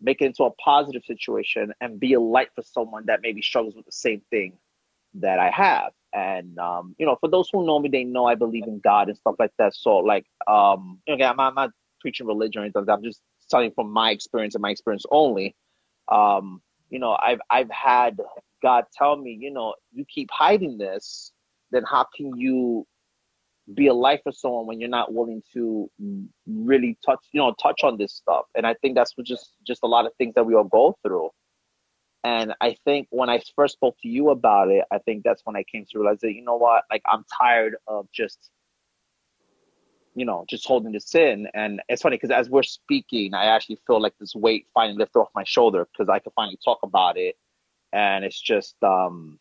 make 0.01 0.21
it 0.21 0.25
into 0.25 0.43
a 0.43 0.51
positive 0.51 1.03
situation 1.05 1.73
and 1.81 1.99
be 1.99 2.13
a 2.13 2.19
light 2.19 2.49
for 2.53 2.61
someone 2.61 3.05
that 3.07 3.21
maybe 3.21 3.41
struggles 3.41 3.75
with 3.75 3.85
the 3.85 3.91
same 3.91 4.21
thing 4.29 4.53
that 5.15 5.39
I 5.39 5.49
have. 5.49 5.91
And 6.13 6.59
um, 6.59 6.95
you 6.99 7.05
know, 7.05 7.17
for 7.19 7.29
those 7.29 7.49
who 7.51 7.65
know 7.65 7.79
me, 7.79 7.89
they 7.89 8.03
know 8.03 8.25
I 8.25 8.35
believe 8.35 8.65
in 8.67 8.79
God 8.79 9.07
and 9.07 9.17
stuff 9.17 9.35
like 9.39 9.51
that. 9.57 9.73
So 9.73 9.97
like 9.97 10.25
um 10.47 10.99
again, 11.07 11.31
I'm, 11.31 11.39
I'm 11.39 11.55
not 11.55 11.71
preaching 12.01 12.27
religion 12.27 12.61
or 12.61 12.65
anything. 12.65 12.85
I'm 12.89 13.03
just 13.03 13.21
telling 13.49 13.71
from 13.71 13.91
my 13.91 14.11
experience 14.11 14.53
and 14.55 14.61
my 14.61 14.71
experience 14.71 15.05
only. 15.09 15.55
Um, 16.11 16.61
you 16.93 16.99
know, 16.99 17.17
I've 17.19 17.39
I've 17.49 17.71
had 17.71 18.19
God 18.61 18.85
tell 18.95 19.17
me, 19.17 19.35
you 19.41 19.51
know, 19.51 19.73
you 19.91 20.05
keep 20.05 20.29
hiding 20.31 20.77
this, 20.77 21.31
then 21.71 21.83
how 21.89 22.05
can 22.15 22.37
you 22.37 22.85
be 23.73 23.87
a 23.87 23.93
light 23.93 24.19
for 24.21 24.31
someone 24.31 24.67
when 24.67 24.79
you're 24.79 24.89
not 24.89 25.11
willing 25.11 25.41
to 25.53 25.89
really 26.45 26.95
touch, 27.03 27.19
you 27.31 27.39
know, 27.39 27.55
touch 27.59 27.83
on 27.83 27.97
this 27.97 28.13
stuff? 28.13 28.45
And 28.53 28.67
I 28.67 28.75
think 28.75 28.93
that's 28.93 29.17
what 29.17 29.25
just 29.25 29.53
just 29.65 29.79
a 29.81 29.87
lot 29.87 30.05
of 30.05 30.11
things 30.19 30.35
that 30.35 30.45
we 30.45 30.53
all 30.53 30.65
go 30.65 30.95
through. 31.01 31.31
And 32.23 32.53
I 32.61 32.77
think 32.85 33.07
when 33.09 33.27
I 33.27 33.41
first 33.55 33.73
spoke 33.73 33.97
to 34.03 34.07
you 34.07 34.29
about 34.29 34.69
it, 34.69 34.85
I 34.91 34.99
think 34.99 35.23
that's 35.23 35.41
when 35.45 35.55
I 35.55 35.63
came 35.63 35.85
to 35.89 35.99
realize 35.99 36.19
that, 36.21 36.33
you 36.33 36.43
know 36.43 36.57
what, 36.57 36.83
like 36.91 37.01
I'm 37.07 37.25
tired 37.41 37.75
of 37.87 38.07
just 38.13 38.51
you 40.15 40.25
know, 40.25 40.45
just 40.49 40.67
holding 40.67 40.91
this 40.91 41.13
in. 41.15 41.47
And 41.53 41.81
it's 41.89 42.01
funny 42.01 42.17
because 42.17 42.31
as 42.31 42.49
we're 42.49 42.63
speaking, 42.63 43.33
I 43.33 43.45
actually 43.45 43.79
feel 43.87 44.01
like 44.01 44.13
this 44.19 44.35
weight 44.35 44.67
finally 44.73 44.97
lifted 44.97 45.19
off 45.19 45.29
my 45.35 45.43
shoulder 45.43 45.87
because 45.91 46.09
I 46.09 46.19
could 46.19 46.33
finally 46.33 46.59
talk 46.63 46.79
about 46.83 47.17
it. 47.17 47.35
And 47.91 48.25
it's 48.25 48.39
just, 48.39 48.75
um, 48.83 49.39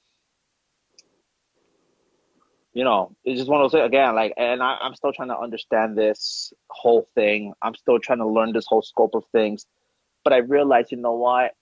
you 2.74 2.84
know, 2.84 3.14
it's 3.24 3.38
just 3.38 3.50
one 3.50 3.60
of 3.60 3.70
those 3.70 3.84
again, 3.84 4.14
like, 4.14 4.32
and 4.36 4.62
I, 4.62 4.78
I'm 4.80 4.94
still 4.94 5.12
trying 5.12 5.28
to 5.28 5.38
understand 5.38 5.96
this 5.96 6.52
whole 6.70 7.06
thing. 7.14 7.52
I'm 7.62 7.74
still 7.74 7.98
trying 7.98 8.18
to 8.18 8.26
learn 8.26 8.52
this 8.52 8.66
whole 8.66 8.82
scope 8.82 9.14
of 9.14 9.24
things. 9.32 9.66
But 10.24 10.32
I 10.32 10.38
realize, 10.38 10.90
you 10.90 10.98
know 10.98 11.12
what? 11.14 11.52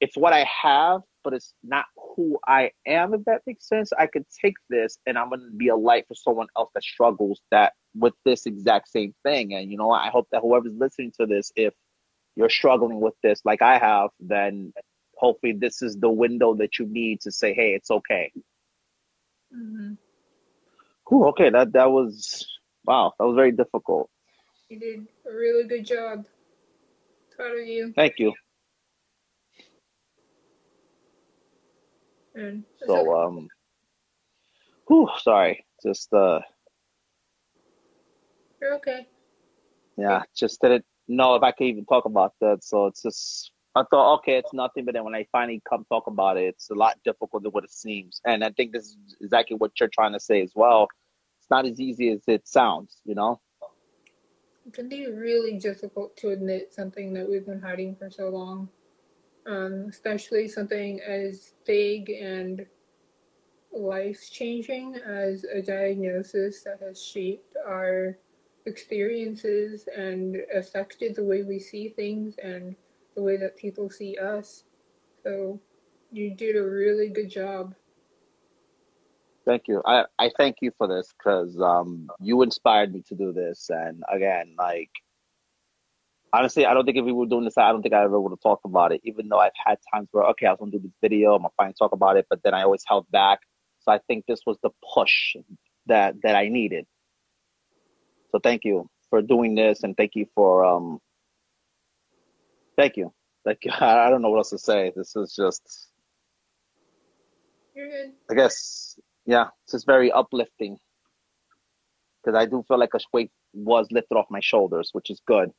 It's 0.00 0.16
what 0.16 0.32
I 0.32 0.44
have, 0.44 1.02
but 1.28 1.36
it's 1.36 1.52
not 1.62 1.84
who 2.16 2.38
I 2.46 2.70
am, 2.86 3.12
if 3.12 3.22
that 3.26 3.42
makes 3.46 3.68
sense. 3.68 3.92
I 3.92 4.06
could 4.06 4.24
take 4.42 4.54
this 4.70 4.96
and 5.06 5.18
I'm 5.18 5.28
gonna 5.28 5.50
be 5.54 5.68
a 5.68 5.76
light 5.76 6.06
for 6.08 6.14
someone 6.14 6.46
else 6.56 6.70
that 6.72 6.82
struggles 6.82 7.42
that 7.50 7.74
with 7.94 8.14
this 8.24 8.46
exact 8.46 8.88
same 8.88 9.14
thing. 9.24 9.52
And 9.52 9.70
you 9.70 9.76
know, 9.76 9.90
I 9.90 10.08
hope 10.08 10.26
that 10.32 10.40
whoever's 10.40 10.72
listening 10.74 11.12
to 11.20 11.26
this, 11.26 11.52
if 11.54 11.74
you're 12.34 12.48
struggling 12.48 12.98
with 12.98 13.12
this 13.22 13.42
like 13.44 13.60
I 13.60 13.76
have, 13.76 14.08
then 14.20 14.72
hopefully 15.18 15.52
this 15.52 15.82
is 15.82 15.98
the 15.98 16.08
window 16.08 16.54
that 16.54 16.78
you 16.78 16.86
need 16.86 17.20
to 17.22 17.30
say, 17.30 17.52
hey, 17.52 17.74
it's 17.74 17.90
okay. 17.90 18.32
Mm-hmm. 19.54 19.94
Cool. 21.04 21.28
Okay, 21.28 21.50
that 21.50 21.74
that 21.74 21.90
was 21.90 22.48
wow. 22.86 23.12
That 23.18 23.26
was 23.26 23.36
very 23.36 23.52
difficult. 23.52 24.08
You 24.70 24.80
did 24.80 25.06
a 25.26 25.30
really 25.30 25.68
good 25.68 25.84
job. 25.84 26.24
Proud 27.36 27.58
of 27.58 27.66
you. 27.66 27.92
Thank 27.94 28.14
you. 28.16 28.32
So 32.86 33.14
um, 33.16 33.48
whew, 34.86 35.08
sorry, 35.18 35.64
just 35.82 36.12
uh 36.12 36.40
you're 38.60 38.74
okay. 38.76 39.06
Yeah, 39.96 40.22
just 40.36 40.60
didn't 40.60 40.84
know 41.08 41.34
if 41.34 41.42
I 41.42 41.52
could 41.52 41.64
even 41.64 41.84
talk 41.86 42.04
about 42.04 42.34
that. 42.40 42.62
So 42.62 42.86
it's 42.86 43.02
just 43.02 43.52
I 43.74 43.82
thought, 43.90 44.18
okay, 44.18 44.36
it's 44.36 44.52
nothing. 44.52 44.84
But 44.84 44.94
then 44.94 45.04
when 45.04 45.14
I 45.14 45.26
finally 45.30 45.62
come 45.68 45.84
talk 45.88 46.06
about 46.06 46.36
it, 46.36 46.46
it's 46.46 46.70
a 46.70 46.74
lot 46.74 46.96
difficult 47.04 47.42
than 47.42 47.52
what 47.52 47.64
it 47.64 47.72
seems. 47.72 48.20
And 48.26 48.42
I 48.44 48.50
think 48.50 48.72
this 48.72 48.84
is 48.84 49.16
exactly 49.20 49.56
what 49.56 49.72
you're 49.78 49.88
trying 49.88 50.12
to 50.14 50.20
say 50.20 50.42
as 50.42 50.52
well. 50.54 50.88
It's 51.40 51.50
not 51.50 51.66
as 51.66 51.80
easy 51.80 52.10
as 52.10 52.22
it 52.26 52.48
sounds, 52.48 53.00
you 53.04 53.14
know. 53.14 53.40
It 54.66 54.72
can 54.72 54.88
be 54.88 55.10
really 55.10 55.58
difficult 55.58 56.16
to 56.18 56.30
admit 56.30 56.74
something 56.74 57.14
that 57.14 57.28
we've 57.28 57.46
been 57.46 57.60
hiding 57.60 57.96
for 57.96 58.10
so 58.10 58.28
long, 58.28 58.68
um, 59.48 59.86
especially 59.88 60.46
something 60.46 61.00
as 61.00 61.54
big 61.66 62.10
and 62.10 62.66
life 63.72 64.30
changing 64.30 64.96
as 64.96 65.44
a 65.44 65.62
diagnosis 65.62 66.62
that 66.64 66.80
has 66.80 67.02
shaped 67.02 67.56
our 67.66 68.18
experiences 68.66 69.88
and 69.96 70.36
affected 70.54 71.14
the 71.14 71.24
way 71.24 71.42
we 71.42 71.58
see 71.58 71.88
things 71.88 72.34
and 72.42 72.76
the 73.14 73.22
way 73.22 73.36
that 73.36 73.56
people 73.56 73.88
see 73.90 74.16
us. 74.18 74.64
So 75.24 75.60
you 76.12 76.34
did 76.34 76.56
a 76.56 76.62
really 76.62 77.08
good 77.08 77.30
job. 77.30 77.74
Thank 79.44 79.66
you. 79.66 79.82
I, 79.86 80.04
I 80.18 80.30
thank 80.36 80.56
you 80.60 80.70
for 80.76 80.86
this 80.86 81.14
because 81.16 81.58
um, 81.60 82.08
you 82.20 82.42
inspired 82.42 82.92
me 82.92 83.02
to 83.08 83.14
do 83.14 83.32
this. 83.32 83.70
And 83.70 84.02
again, 84.12 84.54
like, 84.58 84.90
honestly, 86.32 86.66
I 86.66 86.74
don't 86.74 86.84
think 86.84 86.96
if 86.96 87.04
we 87.04 87.12
were 87.12 87.26
doing 87.26 87.44
this, 87.44 87.58
I 87.58 87.70
don't 87.70 87.82
think 87.82 87.94
I 87.94 88.02
ever 88.02 88.20
would 88.20 88.32
have 88.32 88.40
talked 88.40 88.64
about 88.64 88.92
it, 88.92 89.00
even 89.04 89.28
though 89.28 89.38
I've 89.38 89.52
had 89.64 89.78
times 89.92 90.08
where, 90.12 90.24
okay, 90.24 90.46
I 90.46 90.50
was 90.50 90.58
going 90.58 90.72
to 90.72 90.78
do 90.78 90.82
this 90.82 90.92
video, 91.00 91.34
I'm 91.34 91.42
going 91.42 91.50
to 91.50 91.54
finally 91.56 91.74
talk 91.78 91.92
about 91.92 92.16
it, 92.16 92.26
but 92.28 92.42
then 92.42 92.54
I 92.54 92.62
always 92.62 92.84
held 92.86 93.10
back. 93.10 93.40
So 93.80 93.92
I 93.92 93.98
think 94.06 94.24
this 94.26 94.40
was 94.46 94.58
the 94.62 94.70
push 94.94 95.36
that, 95.86 96.16
that 96.22 96.36
I 96.36 96.48
needed. 96.48 96.86
So 98.30 98.38
thank 98.38 98.64
you 98.64 98.88
for 99.10 99.22
doing 99.22 99.54
this, 99.54 99.82
and 99.82 99.96
thank 99.96 100.14
you 100.14 100.26
for 100.34 100.64
um. 100.64 101.00
Thank 102.76 102.96
you. 102.96 103.12
Like 103.44 103.62
I 103.80 104.10
don't 104.10 104.22
know 104.22 104.30
what 104.30 104.38
else 104.38 104.50
to 104.50 104.58
say. 104.58 104.92
This 104.94 105.16
is 105.16 105.34
just. 105.34 105.88
You're 107.74 107.88
good. 107.88 108.12
I 108.30 108.34
guess 108.34 108.98
yeah, 109.26 109.48
it's 109.64 109.72
just 109.72 109.86
very 109.86 110.12
uplifting. 110.12 110.78
Because 112.22 112.36
I 112.36 112.46
do 112.46 112.64
feel 112.66 112.78
like 112.78 112.94
a 112.94 113.00
weight 113.12 113.30
was 113.54 113.86
lifted 113.90 114.16
off 114.16 114.26
my 114.30 114.40
shoulders, 114.40 114.90
which 114.92 115.10
is 115.10 115.20
good. 115.26 115.50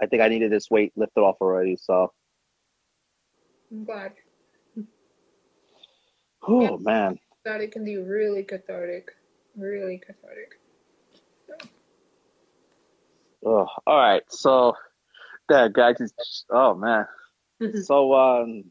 I 0.00 0.06
think 0.06 0.22
I 0.22 0.28
needed 0.28 0.52
this 0.52 0.70
weight 0.70 0.92
lifted 0.96 1.20
off 1.20 1.36
already, 1.40 1.76
so. 1.76 2.12
I'm 3.70 3.84
glad. 3.84 4.12
Oh 6.46 6.62
yeah, 6.62 6.76
man. 6.78 7.18
That 7.44 7.60
it 7.60 7.72
can 7.72 7.84
be 7.84 7.96
really 7.96 8.42
cathartic, 8.42 9.10
really 9.56 9.98
cathartic. 9.98 10.58
Oh, 13.44 13.66
all 13.86 13.98
right. 13.98 14.22
So, 14.28 14.74
that 15.48 15.72
guy 15.72 15.92
just, 15.92 16.46
oh 16.50 16.74
man. 16.74 17.06
so, 17.84 18.14
um, 18.14 18.64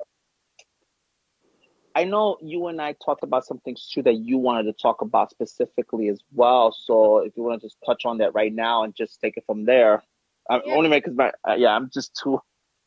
I 1.95 2.03
know 2.03 2.37
you 2.41 2.67
and 2.67 2.81
I 2.81 2.93
talked 3.05 3.23
about 3.23 3.45
some 3.45 3.59
things 3.59 3.89
too 3.93 4.03
that 4.03 4.15
you 4.15 4.37
wanted 4.37 4.63
to 4.63 4.73
talk 4.73 5.01
about 5.01 5.31
specifically 5.31 6.09
as 6.09 6.19
well. 6.33 6.75
So, 6.77 7.19
if 7.19 7.33
you 7.37 7.43
want 7.43 7.61
to 7.61 7.67
just 7.67 7.77
touch 7.85 8.05
on 8.05 8.17
that 8.17 8.33
right 8.33 8.53
now 8.53 8.83
and 8.83 8.95
just 8.95 9.21
take 9.21 9.37
it 9.37 9.43
from 9.45 9.65
there, 9.65 10.03
I'm 10.49 10.61
yeah. 10.65 10.73
only 10.73 10.89
because 10.89 11.15
my 11.15 11.31
uh, 11.47 11.55
yeah, 11.55 11.75
I'm 11.75 11.89
just 11.93 12.19
too. 12.21 12.39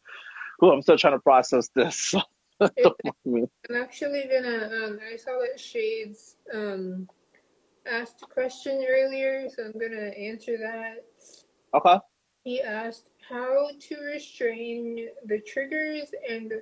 Ooh, 0.63 0.71
I'm 0.71 0.83
still 0.83 0.99
trying 0.99 1.15
to 1.15 1.21
process 1.21 1.69
this. 1.75 2.15
I'm 2.61 3.47
actually 3.75 4.25
gonna. 4.31 4.71
Um, 4.85 4.99
I 5.13 5.17
saw 5.17 5.39
that 5.41 5.61
Shades 5.61 6.37
um 6.53 7.09
asked 7.87 8.23
a 8.23 8.27
question 8.27 8.85
earlier, 8.89 9.49
so 9.49 9.65
I'm 9.65 9.73
gonna 9.73 10.09
answer 10.09 10.57
that. 10.59 11.05
Okay. 11.75 11.99
He 12.45 12.61
asked 12.63 13.09
how 13.29 13.69
to 13.79 13.97
restrain 14.01 15.09
the 15.27 15.41
triggers 15.41 16.11
and 16.29 16.53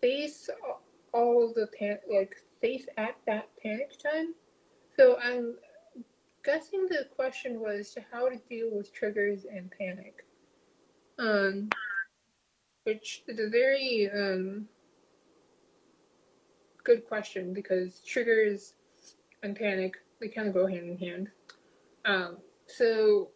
face 0.00 0.48
all 1.12 1.52
the 1.54 1.66
pan 1.78 1.98
like 2.10 2.36
face 2.60 2.86
at 2.96 3.16
that 3.26 3.48
panic 3.62 3.98
time. 4.02 4.34
So 4.96 5.18
I'm 5.18 5.56
guessing 6.44 6.86
the 6.88 7.06
question 7.14 7.60
was 7.60 7.92
to 7.94 8.04
how 8.12 8.28
to 8.28 8.36
deal 8.48 8.68
with 8.72 8.92
triggers 8.92 9.44
and 9.44 9.70
panic. 9.70 10.26
Um, 11.18 11.68
which 12.84 13.22
is 13.28 13.38
a 13.38 13.48
very 13.48 14.10
um 14.12 14.66
good 16.84 17.06
question 17.06 17.54
because 17.54 18.00
triggers 18.00 18.74
and 19.42 19.54
panic 19.54 19.94
they 20.20 20.28
kind 20.28 20.48
of 20.48 20.54
go 20.54 20.66
hand 20.66 20.88
in 20.88 20.98
hand. 20.98 21.28
Um, 22.04 22.38
so 22.66 23.30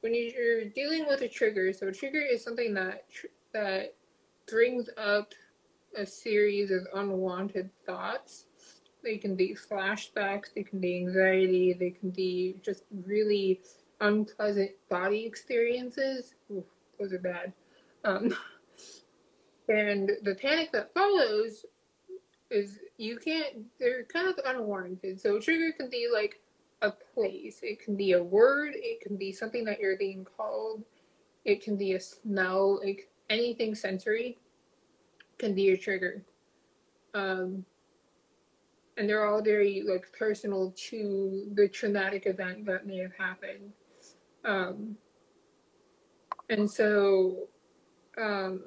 when 0.00 0.14
you're 0.14 0.64
dealing 0.64 1.06
with 1.06 1.22
a 1.22 1.28
trigger, 1.28 1.72
so 1.72 1.88
a 1.88 1.92
trigger 1.92 2.20
is 2.20 2.42
something 2.42 2.74
that 2.74 3.08
tr- 3.10 3.26
that 3.52 3.94
brings 4.50 4.88
up 4.96 5.32
a 5.96 6.04
series 6.04 6.70
of 6.70 6.86
unwanted 6.94 7.70
thoughts. 7.86 8.46
They 9.02 9.16
can 9.16 9.36
be 9.36 9.54
flashbacks, 9.54 10.52
they 10.54 10.62
can 10.62 10.80
be 10.80 10.98
anxiety, 10.98 11.72
they 11.72 11.90
can 11.90 12.10
be 12.10 12.56
just 12.62 12.84
really 13.06 13.60
unpleasant 14.00 14.72
body 14.88 15.24
experiences. 15.24 16.34
Those 16.98 17.12
are 17.12 17.18
bad. 17.18 17.52
Um, 18.04 18.36
and 19.68 20.10
the 20.22 20.34
panic 20.34 20.72
that 20.72 20.92
follows 20.94 21.64
is 22.50 22.80
you 22.96 23.18
can't, 23.18 23.58
they're 23.78 24.04
kind 24.04 24.28
of 24.28 24.38
unwarranted. 24.44 25.20
So 25.20 25.38
trigger 25.38 25.72
can 25.72 25.90
be 25.90 26.08
like 26.12 26.40
a 26.82 26.90
place. 26.90 27.60
It 27.62 27.80
can 27.80 27.96
be 27.96 28.12
a 28.12 28.22
word, 28.22 28.72
it 28.74 29.00
can 29.00 29.16
be 29.16 29.32
something 29.32 29.64
that 29.64 29.80
you're 29.80 29.96
being 29.96 30.26
called, 30.36 30.82
it 31.44 31.62
can 31.62 31.76
be 31.76 31.92
a 31.92 32.00
smell, 32.00 32.80
like 32.82 33.08
anything 33.30 33.74
sensory 33.74 34.38
can 35.38 35.54
be 35.54 35.62
your 35.62 35.76
trigger. 35.76 36.22
Um, 37.14 37.64
and 38.98 39.08
they're 39.08 39.26
all 39.26 39.40
very 39.40 39.82
like 39.88 40.06
personal 40.18 40.74
to 40.76 41.46
the 41.54 41.68
traumatic 41.68 42.26
event 42.26 42.66
that 42.66 42.86
may 42.86 42.98
have 42.98 43.14
happened. 43.16 43.72
Um, 44.44 44.96
and 46.50 46.68
so, 46.68 47.48
um, 48.20 48.60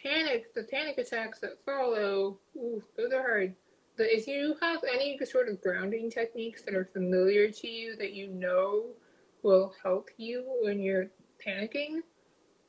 panic, 0.00 0.54
the 0.54 0.64
panic 0.64 0.98
attacks 0.98 1.40
that 1.40 1.64
follow, 1.64 2.38
ooh, 2.56 2.82
those 2.96 3.12
are 3.12 3.22
hard. 3.22 3.54
But 3.96 4.08
if 4.10 4.26
you 4.26 4.56
have 4.60 4.80
any 4.92 5.18
sort 5.24 5.48
of 5.48 5.62
grounding 5.62 6.10
techniques 6.10 6.62
that 6.62 6.74
are 6.74 6.84
familiar 6.84 7.50
to 7.50 7.68
you 7.68 7.96
that 7.96 8.12
you 8.12 8.28
know 8.28 8.88
will 9.42 9.72
help 9.82 10.10
you 10.18 10.44
when 10.62 10.80
you're 10.80 11.06
panicking, 11.44 12.00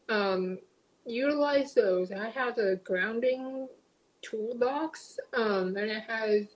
um, 0.08 0.60
utilize 1.06 1.74
those. 1.74 2.13
I 2.13 2.30
have 2.30 2.58
a 2.60 2.78
grounding 2.78 3.67
toolbox, 4.29 5.19
um, 5.33 5.75
and 5.77 5.89
it 5.89 6.03
has 6.07 6.47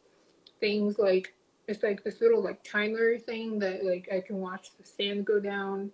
things 0.59 0.97
like 0.97 1.33
it's 1.67 1.83
like 1.83 2.03
this 2.03 2.21
little 2.21 2.43
like 2.43 2.63
timer 2.63 3.17
thing 3.17 3.59
that 3.59 3.85
like 3.85 4.09
I 4.13 4.21
can 4.21 4.37
watch 4.37 4.69
the 4.77 4.85
sand 4.85 5.25
go 5.25 5.39
down, 5.39 5.91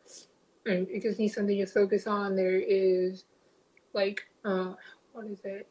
and 0.65 0.87
it 0.89 1.01
gives 1.01 1.19
me 1.19 1.27
something 1.27 1.57
to 1.57 1.65
focus 1.65 2.07
on. 2.07 2.35
There 2.35 2.59
is 2.59 3.25
like 3.93 4.27
uh, 4.45 4.73
what 5.13 5.27
is 5.27 5.39
it? 5.43 5.67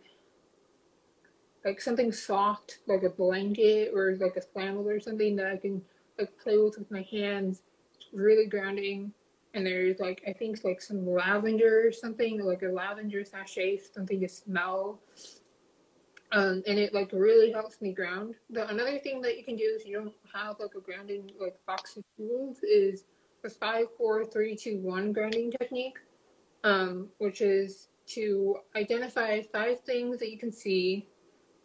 Like 1.65 1.81
something 1.81 2.13
soft, 2.13 2.79
like 2.87 3.03
a 3.03 3.11
blanket 3.11 3.93
or 3.95 4.17
like 4.21 4.37
a 4.37 4.41
flannel 4.41 4.89
or 4.89 5.01
something 5.01 5.35
that 5.37 5.47
I 5.47 5.57
can 5.57 5.83
like 6.19 6.31
play 6.39 6.57
with 6.59 6.79
with 6.79 6.91
my 6.91 7.03
hands. 7.11 7.63
It's 7.97 8.09
really 8.13 8.47
grounding. 8.47 9.13
And 9.55 9.67
there's 9.67 9.99
like 9.99 10.23
I 10.29 10.33
think 10.33 10.63
like 10.65 10.83
some 10.83 11.09
lavender 11.09 11.87
or 11.87 11.91
something, 11.91 12.45
like 12.45 12.63
a 12.63 12.69
lavender 12.69 13.25
sachet, 13.25 13.81
something 13.93 14.21
to 14.21 14.29
smell 14.29 15.01
um, 16.33 16.63
and 16.67 16.79
it 16.79 16.93
like 16.93 17.13
really 17.13 17.53
helps 17.53 17.81
me 17.81 17.93
ground. 17.93 18.35
The 18.51 18.69
another 18.69 18.99
thing 18.99 19.21
that 19.23 19.39
you 19.39 19.45
can 19.45 19.57
do 19.57 19.77
if 19.79 19.87
you 19.87 19.95
don't 19.95 20.15
have 20.35 20.57
like 20.59 20.75
a 20.77 20.81
grounding 20.81 21.31
like 21.41 21.57
box 21.67 21.97
of 21.97 22.05
tools 22.17 22.59
is 22.63 23.05
the 23.43 23.51
five, 23.51 23.87
four, 23.97 24.25
three, 24.25 24.57
two, 24.57 24.79
one 24.81 25.13
grounding 25.13 25.53
technique, 25.53 25.99
um, 26.65 27.09
which 27.19 27.41
is 27.41 27.89
to 28.07 28.57
identify 28.75 29.41
five 29.53 29.81
things 29.81 30.19
that 30.19 30.31
you 30.31 30.39
can 30.39 30.53
see, 30.53 31.07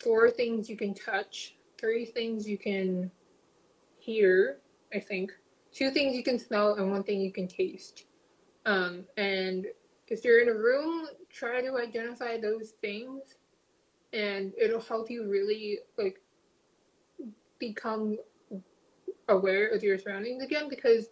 four 0.04 0.30
things 0.30 0.70
you 0.70 0.78
can 0.78 0.94
touch, 0.94 1.56
three 1.80 2.06
things 2.06 2.48
you 2.48 2.58
can 2.58 3.10
hear, 4.00 4.58
I 4.94 5.00
think, 5.00 5.32
two 5.72 5.92
things 5.92 6.16
you 6.16 6.24
can 6.24 6.40
smell, 6.40 6.76
and 6.76 6.92
one 6.92 7.04
thing 7.04 7.22
you 7.22 7.32
can 7.32 7.48
taste. 7.48 8.06
Um, 8.66 9.06
and 9.18 9.66
if 10.08 10.24
you're 10.24 10.42
in 10.42 10.50
a 10.50 10.54
room, 10.54 11.08
try 11.32 11.62
to 11.62 11.78
identify 11.78 12.40
those 12.40 12.72
things 12.82 13.36
and 14.14 14.54
it'll 14.60 14.82
help 14.82 15.10
you 15.10 15.28
really 15.28 15.80
like 15.98 16.22
become 17.60 18.18
aware 19.30 19.70
of 19.70 19.84
your 19.84 19.98
surroundings 19.98 20.44
again 20.44 20.68
because 20.68 21.10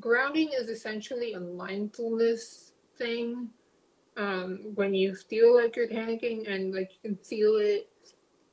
grounding 0.00 0.50
is 0.58 0.68
essentially 0.68 1.34
a 1.34 1.40
mindfulness 1.40 2.72
thing 2.96 3.48
um, 4.16 4.60
when 4.74 4.92
you 4.92 5.14
feel 5.14 5.54
like 5.56 5.76
you're 5.76 5.88
panicking 5.88 6.50
and 6.52 6.74
like 6.74 6.90
you 6.92 7.10
can 7.10 7.24
feel 7.24 7.56
it 7.56 7.88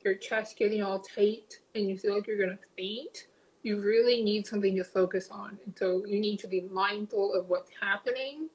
your 0.04 0.16
chest 0.16 0.58
getting 0.58 0.82
all 0.82 1.00
tight 1.00 1.60
and 1.76 1.90
you 1.90 1.98
feel 1.98 2.16
like 2.16 2.28
you're 2.28 2.40
gonna 2.40 2.60
faint 2.78 3.28
you 3.64 3.82
really 3.82 4.24
need 4.24 4.48
something 4.48 4.76
to 4.76 4.84
focus 4.84 5.30
on. 5.30 5.60
And 5.66 5.78
so 5.78 6.06
you 6.06 6.20
need 6.20 6.40
to 6.40 6.48
be 6.48 6.62
mindful 6.62 7.34
of 7.34 7.48
what's 7.48 7.72
happening 7.80 8.50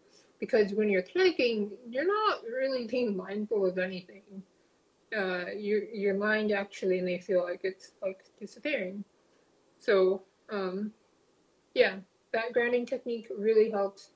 because 0.44 0.74
when 0.74 0.90
you're 0.90 1.02
panicking, 1.02 1.70
you're 1.88 2.07
not 2.07 2.42
really 2.44 2.87
being 2.87 3.16
mindful 3.16 3.64
of 3.64 3.78
anything. 3.78 4.42
Uh, 5.16 5.46
your 5.57 5.85
your 5.85 6.14
mind 6.14 6.52
actually 6.52 7.00
may 7.00 7.18
feel 7.18 7.42
like 7.42 7.61
it's 7.64 7.92
like 8.02 8.24
disappearing. 8.38 9.04
So 9.78 10.22
um, 10.50 10.92
yeah, 11.72 11.96
that 12.35 12.52
grounding 12.52 12.85
technique 12.85 13.28
really 13.35 13.70
helps. 13.70 14.11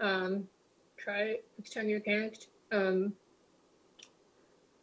Um, 0.00 0.48
try 0.96 1.20
it 1.34 1.44
next 1.58 1.74
time 1.74 1.88
you're 1.88 2.00
panicked. 2.00 2.48
Um, 2.72 3.12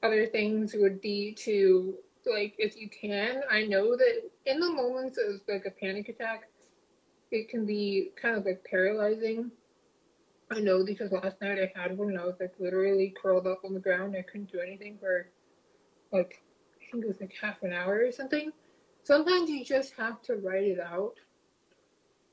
other 0.04 0.28
things 0.28 0.76
would 0.78 1.02
be 1.02 1.34
to 1.46 1.96
like 2.32 2.54
if 2.60 2.78
you 2.78 2.90
can. 2.90 3.42
I 3.50 3.66
know 3.66 3.98
that 3.98 4.22
in 4.46 4.60
the 4.60 4.72
moments 4.72 5.18
of 5.18 5.42
like 5.48 5.66
a 5.66 5.72
panic 5.72 6.10
attack, 6.10 6.44
it 7.32 7.50
can 7.50 7.66
be 7.66 8.12
kind 8.22 8.38
of 8.38 8.46
like 8.46 8.64
paralyzing 8.70 9.52
I 10.52 10.60
know 10.60 10.84
because 10.84 11.12
last 11.12 11.40
night 11.42 11.60
I 11.60 11.80
had 11.80 11.98
one 11.98 12.10
and 12.10 12.20
I 12.20 12.26
was 12.26 12.36
like 12.40 12.54
literally 12.60 13.14
curled 13.22 13.46
up 13.46 13.62
on 13.64 13.74
the 13.74 13.80
ground. 13.80 14.16
I 14.18 14.24
couldn't 14.24 14.52
do 14.52 14.60
anything 14.60 14.98
for 15.00 15.30
like 16.12 16.42
I 16.82 16.92
think 16.92 17.04
it 17.04 17.08
was 17.08 17.22
like 17.22 17.34
half 17.40 17.62
an 17.62 17.72
hour 17.72 18.04
or 18.06 18.12
something. 18.12 18.52
Sometimes 19.04 19.50
you 19.50 19.64
just 19.64 19.94
have 19.94 20.22
to 20.24 20.36
write 20.36 20.64
it 20.66 20.80
out. 20.80 21.16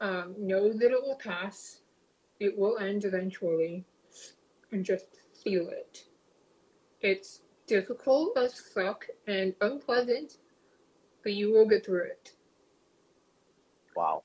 Um, 0.01 0.35
know 0.39 0.73
that 0.73 0.91
it 0.91 1.03
will 1.03 1.17
pass. 1.17 1.81
It 2.41 2.57
will 2.57 2.79
end 2.79 3.05
eventually. 3.05 3.85
And 4.73 4.85
just 4.85 5.07
feel 5.45 5.69
it. 5.69 6.05
It's 7.01 7.43
difficult 7.67 8.37
as 8.37 8.59
fuck 8.59 9.07
and 9.27 9.55
unpleasant, 9.61 10.39
but 11.23 11.35
you 11.35 11.53
will 11.53 11.67
get 11.67 11.85
through 11.85 12.05
it. 12.05 12.33
Wow. 13.95 14.25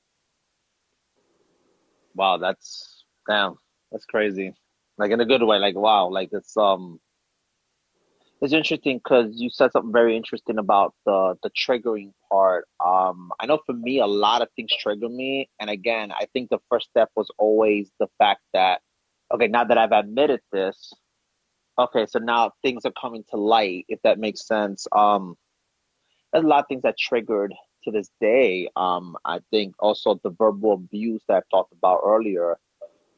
Wow, 2.14 2.38
that's 2.38 3.04
damn. 3.28 3.56
That's 3.92 4.06
crazy. 4.06 4.54
Like 4.98 5.12
in 5.12 5.20
a 5.20 5.24
good 5.26 5.44
way. 5.44 5.58
Like 5.58 5.76
wow. 5.76 6.08
Like 6.08 6.30
it's 6.32 6.56
um. 6.56 6.98
It's 8.40 8.52
interesting 8.52 8.98
because 8.98 9.30
you 9.36 9.50
said 9.50 9.70
something 9.70 9.92
very 9.92 10.16
interesting 10.16 10.58
about 10.58 10.94
the 11.06 11.36
the 11.44 11.50
triggering 11.50 12.10
part. 12.28 12.66
Um, 12.84 13.30
I 13.38 13.46
know 13.46 13.60
for 13.64 13.72
me, 13.72 14.00
a 14.00 14.06
lot 14.06 14.42
of 14.42 14.48
things 14.56 14.72
trigger 14.80 15.08
me, 15.08 15.48
and 15.60 15.70
again, 15.70 16.10
I 16.10 16.26
think 16.32 16.50
the 16.50 16.58
first 16.68 16.88
step 16.88 17.08
was 17.14 17.30
always 17.38 17.92
the 18.00 18.08
fact 18.18 18.40
that, 18.52 18.80
okay, 19.32 19.46
now 19.46 19.62
that 19.62 19.78
I've 19.78 19.92
admitted 19.92 20.40
this, 20.50 20.92
okay, 21.78 22.04
so 22.04 22.18
now 22.18 22.50
things 22.62 22.84
are 22.84 22.92
coming 23.00 23.22
to 23.30 23.36
light, 23.36 23.84
if 23.88 24.00
that 24.02 24.18
makes 24.18 24.44
sense. 24.44 24.88
Um, 24.90 25.36
there's 26.32 26.44
a 26.44 26.48
lot 26.48 26.64
of 26.64 26.66
things 26.66 26.82
that 26.82 26.98
triggered 26.98 27.54
to 27.84 27.92
this 27.92 28.10
day. 28.20 28.68
Um, 28.74 29.16
I 29.24 29.38
think 29.52 29.76
also 29.78 30.18
the 30.24 30.30
verbal 30.30 30.72
abuse 30.72 31.22
that 31.28 31.36
I 31.36 31.42
talked 31.56 31.74
about 31.74 32.00
earlier 32.04 32.58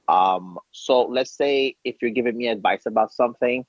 um, 0.09 0.59
so 0.73 1.03
let's 1.03 1.37
say 1.37 1.77
if 1.85 1.97
you're 2.01 2.11
giving 2.11 2.37
me 2.37 2.49
advice 2.49 2.87
about 2.87 3.13
something, 3.13 3.65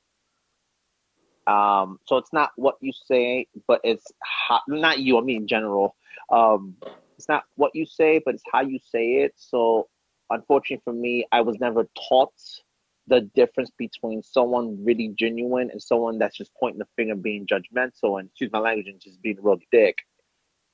um, 1.47 1.99
so 2.05 2.17
it's 2.17 2.33
not 2.33 2.51
what 2.55 2.75
you 2.81 2.91
say, 2.91 3.47
but 3.67 3.79
it's 3.83 4.05
how, 4.21 4.61
not 4.67 4.99
you. 4.99 5.17
I 5.17 5.21
mean 5.21 5.43
in 5.43 5.47
general. 5.47 5.95
Um, 6.31 6.75
it's 7.17 7.29
not 7.29 7.43
what 7.55 7.71
you 7.75 7.85
say, 7.85 8.21
but 8.25 8.35
it's 8.35 8.43
how 8.51 8.61
you 8.61 8.79
say 8.79 9.23
it. 9.23 9.33
So 9.35 9.87
unfortunately 10.29 10.81
for 10.83 10.93
me, 10.93 11.25
I 11.31 11.41
was 11.41 11.57
never 11.59 11.87
taught 12.09 12.33
the 13.07 13.21
difference 13.35 13.69
between 13.77 14.23
someone 14.23 14.83
really 14.83 15.13
genuine 15.17 15.69
and 15.69 15.81
someone 15.81 16.17
that's 16.17 16.35
just 16.37 16.51
pointing 16.59 16.79
the 16.79 16.87
finger, 16.95 17.15
being 17.15 17.45
judgmental, 17.45 18.19
and 18.19 18.29
excuse 18.29 18.51
my 18.51 18.59
language, 18.59 18.87
and 18.87 18.99
just 18.99 19.21
being 19.21 19.37
real 19.41 19.59
dick. 19.71 19.97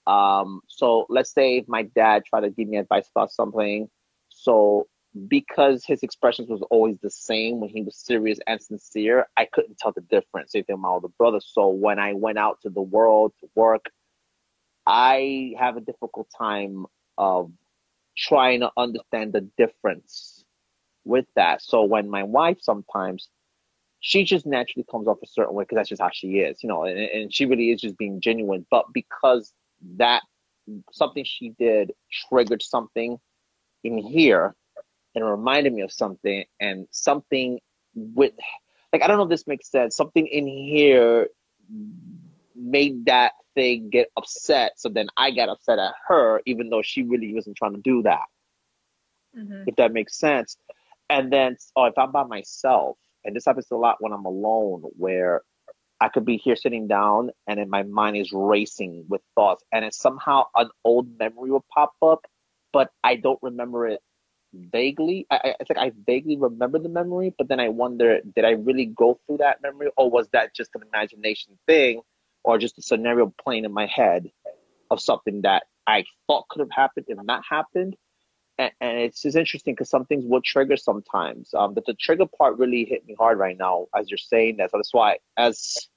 Um, 0.08 0.62
so 0.68 1.06
let's 1.10 1.34
say 1.34 1.64
my 1.68 1.84
dad 1.84 2.24
tried 2.26 2.42
to 2.42 2.50
give 2.50 2.70
me 2.70 2.78
advice 2.78 3.10
about 3.14 3.32
something, 3.32 3.90
so 4.30 4.88
because 5.28 5.84
his 5.86 6.04
expressions 6.04 6.50
was 6.50 6.62
always 6.70 6.98
the 7.00 7.10
same 7.10 7.60
when 7.60 7.70
he 7.70 7.82
was 7.82 7.98
serious 7.98 8.40
and 8.48 8.62
sincere, 8.62 9.28
I 9.38 9.46
couldn't 9.46 9.78
tell 9.78 9.92
the 9.92 10.02
difference. 10.02 10.52
Same 10.54 10.64
thing 10.64 10.76
with 10.76 10.82
my 10.82 10.90
older 10.90 11.10
brother. 11.10 11.40
So 11.42 11.68
when 11.68 12.00
I 12.00 12.14
went 12.14 12.38
out 12.38 12.62
to 12.62 12.70
the 12.70 12.82
world 12.82 13.34
to 13.42 13.50
work, 13.56 13.86
I 14.86 15.54
have 15.60 15.78
a 15.78 15.82
difficult 15.82 16.28
time 16.38 16.86
of 17.18 17.52
trying 18.18 18.62
to 18.62 18.72
understand 18.78 19.34
the 19.34 19.42
difference 19.58 20.44
with 21.04 21.26
that. 21.36 21.62
So 21.62 21.84
when 21.84 22.10
my 22.10 22.24
wife 22.24 22.58
sometimes 22.62 23.30
she 24.02 24.24
just 24.24 24.46
naturally 24.48 24.86
comes 24.90 25.08
off 25.08 25.20
a 25.24 25.28
certain 25.28 25.54
way 25.54 25.64
because 25.64 25.76
that's 25.76 25.90
just 25.90 26.02
how 26.02 26.10
she 26.12 26.40
is, 26.40 26.64
you 26.64 26.70
know, 26.70 26.86
and, 26.86 26.98
and 27.00 27.34
she 27.34 27.46
really 27.46 27.70
is 27.70 27.82
just 27.82 27.98
being 27.98 28.20
genuine. 28.20 28.66
But 28.72 28.86
because 28.94 29.54
that 29.98 30.24
something 30.92 31.24
she 31.24 31.50
did 31.60 31.92
triggered 32.28 32.64
something 32.64 33.20
in 33.84 33.98
here 33.98 34.56
and 35.16 35.26
reminded 35.26 35.74
me 35.74 35.82
of 35.82 35.92
something 35.92 36.46
and 36.60 36.88
something 36.92 37.60
with 37.96 38.34
like 38.94 39.02
I 39.02 39.08
don't 39.08 39.18
know 39.18 39.24
if 39.24 39.30
this 39.30 39.48
makes 39.48 39.70
sense. 39.70 39.96
Something 39.96 40.28
in 40.28 40.48
here 40.48 41.28
made 42.56 43.06
that 43.06 43.34
thing 43.56 43.90
get 43.90 44.10
upset. 44.18 44.74
So 44.78 44.90
then 44.90 45.08
I 45.18 45.32
got 45.32 45.50
upset 45.50 45.80
at 45.80 45.94
her, 46.08 46.42
even 46.46 46.70
though 46.70 46.82
she 46.82 47.04
really 47.04 47.34
wasn't 47.34 47.58
trying 47.58 47.76
to 47.76 47.82
do 47.82 48.04
that. 48.04 48.26
Mm-hmm. 49.38 49.64
If 49.68 49.76
that 49.78 49.94
makes 49.94 50.18
sense. 50.18 50.58
And 51.10 51.32
then, 51.32 51.58
oh, 51.76 51.86
if 51.86 51.98
I'm 51.98 52.12
by 52.12 52.24
myself, 52.24 52.98
and 53.24 53.36
this 53.36 53.46
happens 53.46 53.68
a 53.72 53.76
lot 53.76 53.98
when 54.00 54.14
I'm 54.14 54.26
alone, 54.26 54.84
where 54.98 55.42
I 56.00 56.10
could 56.10 56.26
be 56.26 56.38
here 56.38 56.56
sitting 56.56 56.88
down 56.88 57.32
and 57.48 57.60
then 57.60 57.70
my 57.70 57.84
mind 57.84 58.18
is 58.18 58.32
racing 58.34 59.06
with 59.08 59.22
thoughts, 59.36 59.64
and 59.72 59.86
it's 59.86 59.98
somehow 59.98 60.46
an 60.56 60.70
old 60.84 61.18
memory 61.20 61.52
will 61.52 61.66
pop 61.74 61.94
up, 62.02 62.26
but 62.74 62.92
I 63.04 63.16
don't 63.16 63.40
remember 63.42 63.88
it 63.88 64.02
vaguely. 64.54 65.28
I, 65.30 65.56
I 65.60 65.64
think 65.64 65.80
I 65.80 65.92
vaguely 66.06 66.38
remember 66.38 66.80
the 66.80 66.90
memory, 66.90 67.34
but 67.38 67.48
then 67.48 67.60
I 67.60 67.70
wonder, 67.70 68.20
did 68.36 68.46
I 68.46 68.52
really 68.52 68.86
go 68.86 69.20
through 69.26 69.38
that 69.38 69.62
memory, 69.62 69.90
or 69.98 70.10
was 70.10 70.28
that 70.34 70.56
just 70.56 70.72
an 70.76 70.84
imagination 70.94 71.58
thing, 71.68 72.02
or 72.44 72.58
just 72.58 72.78
a 72.78 72.82
scenario 72.82 73.34
playing 73.44 73.66
in 73.66 73.74
my 73.74 73.86
head 73.86 74.32
of 74.90 75.02
something 75.02 75.42
that 75.42 75.64
I 75.88 76.06
thought 76.28 76.48
could 76.50 76.60
have 76.60 76.72
happened 76.72 77.08
and 77.10 77.26
not 77.26 77.44
happened? 77.50 77.96
And, 78.58 78.72
and 78.82 79.00
it's 79.00 79.22
just 79.22 79.38
interesting 79.38 79.74
because 79.74 79.90
some 79.90 80.06
things 80.06 80.26
will 80.26 80.42
trigger 80.42 80.78
sometimes. 80.78 81.54
Um, 81.54 81.74
but 81.74 81.86
the 81.86 81.94
trigger 81.94 82.26
part 82.26 82.58
really 82.58 82.86
hit 82.86 83.06
me 83.06 83.16
hard 83.18 83.40
right 83.40 83.58
now 83.58 83.88
as 83.96 84.10
you're 84.10 84.18
saying 84.18 84.58
that. 84.58 84.72
So 84.72 84.78
that's 84.78 84.94
why, 84.94 85.18
as 85.38 85.88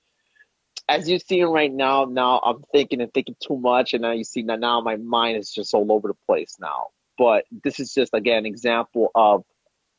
as 0.88 1.08
you 1.08 1.18
see 1.18 1.42
right 1.42 1.72
now, 1.72 2.04
now 2.04 2.40
I'm 2.44 2.62
thinking 2.72 3.00
and 3.00 3.12
thinking 3.12 3.36
too 3.40 3.56
much, 3.56 3.94
and 3.94 4.02
now 4.02 4.12
you 4.12 4.24
see 4.24 4.42
that 4.42 4.60
now 4.60 4.80
my 4.80 4.96
mind 4.96 5.38
is 5.38 5.50
just 5.50 5.72
all 5.74 5.90
over 5.90 6.08
the 6.08 6.14
place 6.26 6.56
now. 6.60 6.88
But 7.16 7.44
this 7.62 7.78
is 7.78 7.92
just 7.92 8.12
again 8.14 8.38
an 8.38 8.46
example 8.46 9.10
of 9.14 9.44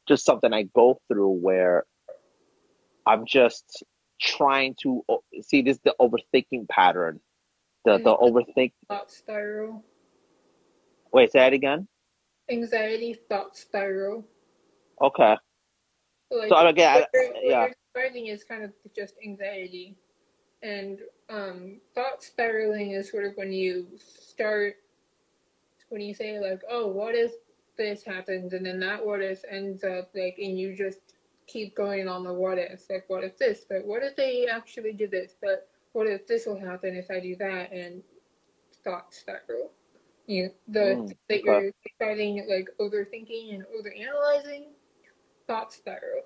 just 0.07 0.25
something 0.25 0.53
I 0.53 0.63
go 0.75 0.99
through 1.07 1.31
where 1.31 1.85
I'm 3.05 3.25
just 3.25 3.83
trying 4.21 4.75
to 4.81 5.03
see 5.41 5.61
this 5.61 5.79
the 5.83 5.95
overthinking 5.99 6.67
pattern, 6.69 7.19
the 7.85 7.97
the 7.97 8.15
overthink 8.15 8.73
thought 8.87 9.11
spiral. 9.11 9.83
Wait, 11.13 11.31
say 11.31 11.39
that 11.39 11.53
again. 11.53 11.87
Anxiety 12.49 13.15
thought 13.29 13.55
spiral. 13.55 14.25
Okay. 15.01 15.37
Like, 16.31 16.49
so 16.49 16.67
again, 16.67 16.95
what 16.95 17.09
you're, 17.13 17.23
yeah. 17.23 17.59
What 17.59 17.67
you're 17.67 17.75
describing 17.93 18.27
is 18.27 18.43
kind 18.43 18.63
of 18.63 18.73
just 18.95 19.15
anxiety 19.23 19.95
and 20.65 20.99
um, 21.29 21.79
thought 21.93 22.23
spiraling 22.23 22.91
is 22.91 23.11
sort 23.11 23.25
of 23.25 23.33
when 23.35 23.51
you 23.51 23.87
start, 23.97 24.75
when 25.89 26.01
you 26.01 26.13
say, 26.13 26.39
like, 26.39 26.61
oh, 26.69 26.87
what 26.87 27.15
if 27.15 27.33
this 27.77 28.03
happens? 28.03 28.53
And 28.53 28.65
then 28.65 28.79
that 28.79 29.05
what 29.05 29.21
if 29.21 29.43
ends 29.49 29.83
up, 29.83 30.09
like, 30.15 30.37
and 30.39 30.59
you 30.59 30.75
just 30.75 30.99
keep 31.47 31.75
going 31.75 32.07
on 32.07 32.23
the 32.23 32.33
what 32.33 32.57
ifs. 32.57 32.89
Like, 32.89 33.05
what 33.07 33.23
if 33.23 33.37
this? 33.37 33.65
But 33.67 33.85
what 33.85 34.03
if 34.03 34.15
they 34.15 34.47
actually 34.47 34.93
do 34.93 35.07
this? 35.07 35.35
But 35.41 35.67
what 35.93 36.07
if 36.07 36.27
this 36.27 36.45
will 36.45 36.59
happen 36.59 36.95
if 36.95 37.09
I 37.11 37.19
do 37.19 37.35
that? 37.37 37.71
And 37.71 38.03
thought 38.83 39.13
spiral. 39.13 39.71
You, 40.27 40.51
the 40.67 40.99
Mm, 40.99 41.15
that 41.29 41.43
okay. 41.45 41.45
you're 41.45 41.71
starting 41.95 42.45
like 42.49 42.69
overthinking 42.79 43.53
and 43.53 43.63
overanalyzing, 43.65 44.65
thought 45.47 45.73
spiral. 45.73 46.23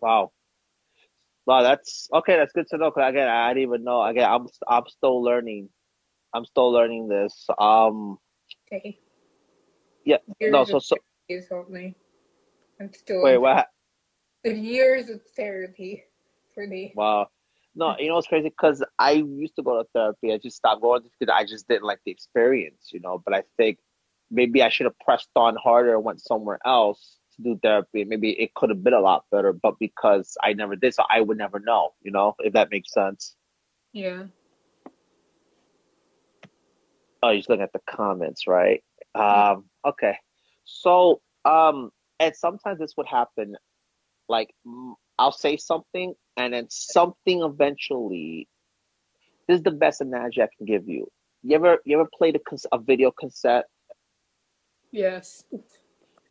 Wow. 0.00 0.32
Wow, 1.46 1.62
that's 1.62 2.08
okay. 2.12 2.36
That's 2.36 2.52
good 2.52 2.66
to 2.68 2.78
know. 2.78 2.90
Cause 2.90 3.08
again, 3.08 3.28
I 3.28 3.50
didn't 3.54 3.62
even 3.68 3.84
know. 3.84 4.02
Again, 4.04 4.28
I'm 4.28 4.46
I'm 4.68 4.84
still 4.88 5.22
learning. 5.22 5.68
I'm 6.36 6.44
still 6.44 6.70
learning 6.70 7.08
this. 7.08 7.46
Um, 7.58 8.18
Okay. 8.70 8.98
Yeah, 10.04 10.18
Years 10.40 10.52
no. 10.52 10.64
So 10.64 10.78
so 10.78 10.96
has 11.30 11.48
helped 11.48 11.70
me. 11.70 11.94
I'm 12.80 12.92
still 12.92 13.22
wait, 13.22 13.38
what? 13.38 13.68
years 14.44 15.08
of 15.08 15.22
therapy 15.36 16.04
for 16.54 16.66
me. 16.66 16.92
Wow. 16.94 17.28
No, 17.74 17.94
you 17.98 18.08
know 18.08 18.14
what's 18.14 18.26
crazy? 18.26 18.48
Because 18.48 18.82
I 18.98 19.12
used 19.12 19.56
to 19.56 19.62
go 19.62 19.82
to 19.82 19.88
therapy. 19.94 20.32
I 20.32 20.38
just 20.38 20.56
stopped 20.56 20.82
going 20.82 21.02
because 21.02 21.32
I 21.34 21.44
just 21.44 21.68
didn't 21.68 21.84
like 21.84 22.00
the 22.04 22.12
experience, 22.12 22.90
you 22.92 23.00
know. 23.00 23.22
But 23.24 23.34
I 23.34 23.42
think 23.56 23.78
maybe 24.30 24.62
I 24.62 24.68
should 24.68 24.86
have 24.86 24.98
pressed 25.00 25.28
on 25.36 25.56
harder 25.62 25.94
and 25.94 26.04
went 26.04 26.22
somewhere 26.22 26.58
else 26.64 27.18
to 27.36 27.42
do 27.42 27.60
therapy. 27.62 28.04
Maybe 28.04 28.30
it 28.40 28.54
could 28.54 28.70
have 28.70 28.82
been 28.82 28.94
a 28.94 29.00
lot 29.00 29.24
better. 29.30 29.52
But 29.52 29.78
because 29.78 30.36
I 30.42 30.54
never 30.54 30.76
did, 30.76 30.94
so 30.94 31.04
I 31.10 31.20
would 31.20 31.36
never 31.38 31.60
know, 31.60 31.90
you 32.02 32.10
know, 32.10 32.34
if 32.38 32.52
that 32.54 32.70
makes 32.70 32.92
sense. 32.92 33.36
Yeah. 33.92 34.24
Oh, 37.22 37.30
you're 37.30 37.38
just 37.38 37.48
looking 37.48 37.62
at 37.62 37.72
the 37.72 37.80
comments, 37.88 38.46
right? 38.46 38.82
Um, 39.14 39.64
okay. 39.86 40.16
So, 40.64 41.20
um, 41.44 41.90
and 42.20 42.34
sometimes 42.34 42.78
this 42.78 42.94
would 42.96 43.06
happen, 43.06 43.56
like 44.28 44.54
I'll 45.18 45.32
say 45.32 45.56
something, 45.56 46.14
and 46.36 46.52
then 46.52 46.66
something 46.70 47.42
eventually. 47.42 48.48
This 49.48 49.58
is 49.58 49.62
the 49.62 49.70
best 49.70 50.00
analogy 50.00 50.42
I 50.42 50.48
can 50.56 50.66
give 50.66 50.88
you. 50.88 51.06
You 51.42 51.56
ever, 51.56 51.78
you 51.84 52.00
ever 52.00 52.08
played 52.16 52.36
a, 52.36 52.56
a 52.72 52.78
video 52.78 53.12
cassette? 53.12 53.66
Yes. 54.90 55.44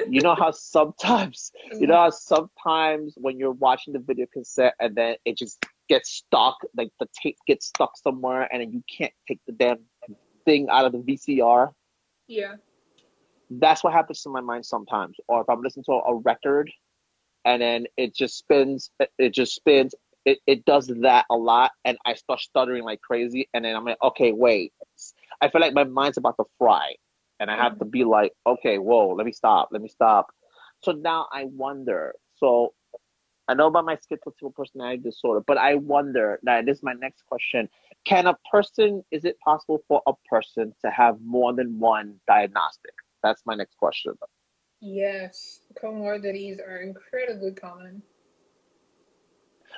You 0.09 0.21
know 0.21 0.35
how 0.35 0.51
sometimes, 0.51 1.51
you 1.79 1.87
know 1.87 1.95
how 1.95 2.09
sometimes 2.09 3.13
when 3.15 3.39
you're 3.39 3.51
watching 3.51 3.93
the 3.93 3.99
video 3.99 4.25
cassette 4.33 4.73
and 4.79 4.95
then 4.95 5.15
it 5.23 5.37
just 5.37 5.65
gets 5.87 6.11
stuck, 6.11 6.57
like 6.75 6.89
the 6.99 7.07
tape 7.21 7.37
gets 7.47 7.67
stuck 7.67 7.97
somewhere, 7.97 8.49
and 8.51 8.61
then 8.61 8.71
you 8.71 8.83
can't 8.89 9.13
take 9.27 9.39
the 9.47 9.53
damn 9.53 9.79
thing 10.45 10.69
out 10.71 10.85
of 10.85 10.93
the 10.93 10.99
VCR. 10.99 11.73
Yeah. 12.27 12.55
that's 13.49 13.83
what 13.83 13.93
happens 13.93 14.21
to 14.23 14.29
my 14.29 14.41
mind 14.41 14.65
sometimes. 14.65 15.17
Or 15.27 15.41
if 15.41 15.49
I'm 15.49 15.61
listening 15.61 15.85
to 15.85 15.93
a 15.93 16.15
record 16.17 16.71
and 17.45 17.61
then 17.61 17.85
it 17.97 18.15
just 18.15 18.37
spins, 18.37 18.91
it- 18.99 19.11
it 19.19 19.33
just 19.33 19.55
spins. 19.55 19.95
It, 20.25 20.39
it 20.47 20.65
does 20.65 20.87
that 20.87 21.25
a 21.31 21.35
lot, 21.35 21.71
and 21.85 21.97
I 22.05 22.15
start 22.15 22.41
stuttering 22.41 22.83
like 22.83 23.01
crazy. 23.01 23.49
And 23.53 23.65
then 23.65 23.75
I'm 23.75 23.85
like, 23.85 24.01
okay, 24.03 24.31
wait. 24.33 24.73
I 25.41 25.49
feel 25.49 25.61
like 25.61 25.73
my 25.75 25.83
mind's 25.85 26.17
about 26.17 26.37
to 26.37 26.45
fry, 26.57 26.95
and 27.39 27.51
I 27.51 27.57
have 27.57 27.79
to 27.79 27.85
be 27.85 28.03
like, 28.05 28.33
okay, 28.47 28.79
whoa, 28.79 29.09
let 29.15 29.25
me 29.25 29.33
stop, 29.33 29.69
let 29.71 29.81
me 29.81 29.89
stop. 29.89 30.27
So 30.83 30.93
now 30.93 31.27
I 31.33 31.45
wonder. 31.45 32.15
So 32.37 32.73
I 33.47 33.53
know 33.53 33.67
about 33.67 33.85
my 33.85 33.95
schizotypal 33.95 34.55
personality 34.55 34.97
disorder, 35.03 35.41
but 35.45 35.57
I 35.57 35.75
wonder 35.75 36.39
that 36.43 36.65
this 36.65 36.77
is 36.77 36.83
my 36.83 36.93
next 36.93 37.25
question. 37.27 37.69
Can 38.05 38.25
a 38.27 38.35
person, 38.51 39.03
is 39.11 39.23
it 39.25 39.39
possible 39.39 39.83
for 39.87 40.01
a 40.07 40.13
person 40.29 40.73
to 40.83 40.91
have 40.91 41.17
more 41.23 41.53
than 41.53 41.79
one 41.79 42.15
diagnostic? 42.27 42.93
That's 43.23 43.43
my 43.45 43.55
next 43.55 43.77
question. 43.77 44.13
Yes. 44.81 45.61
Comorbidities 45.81 46.59
are 46.59 46.81
incredibly 46.81 47.51
common. 47.51 48.01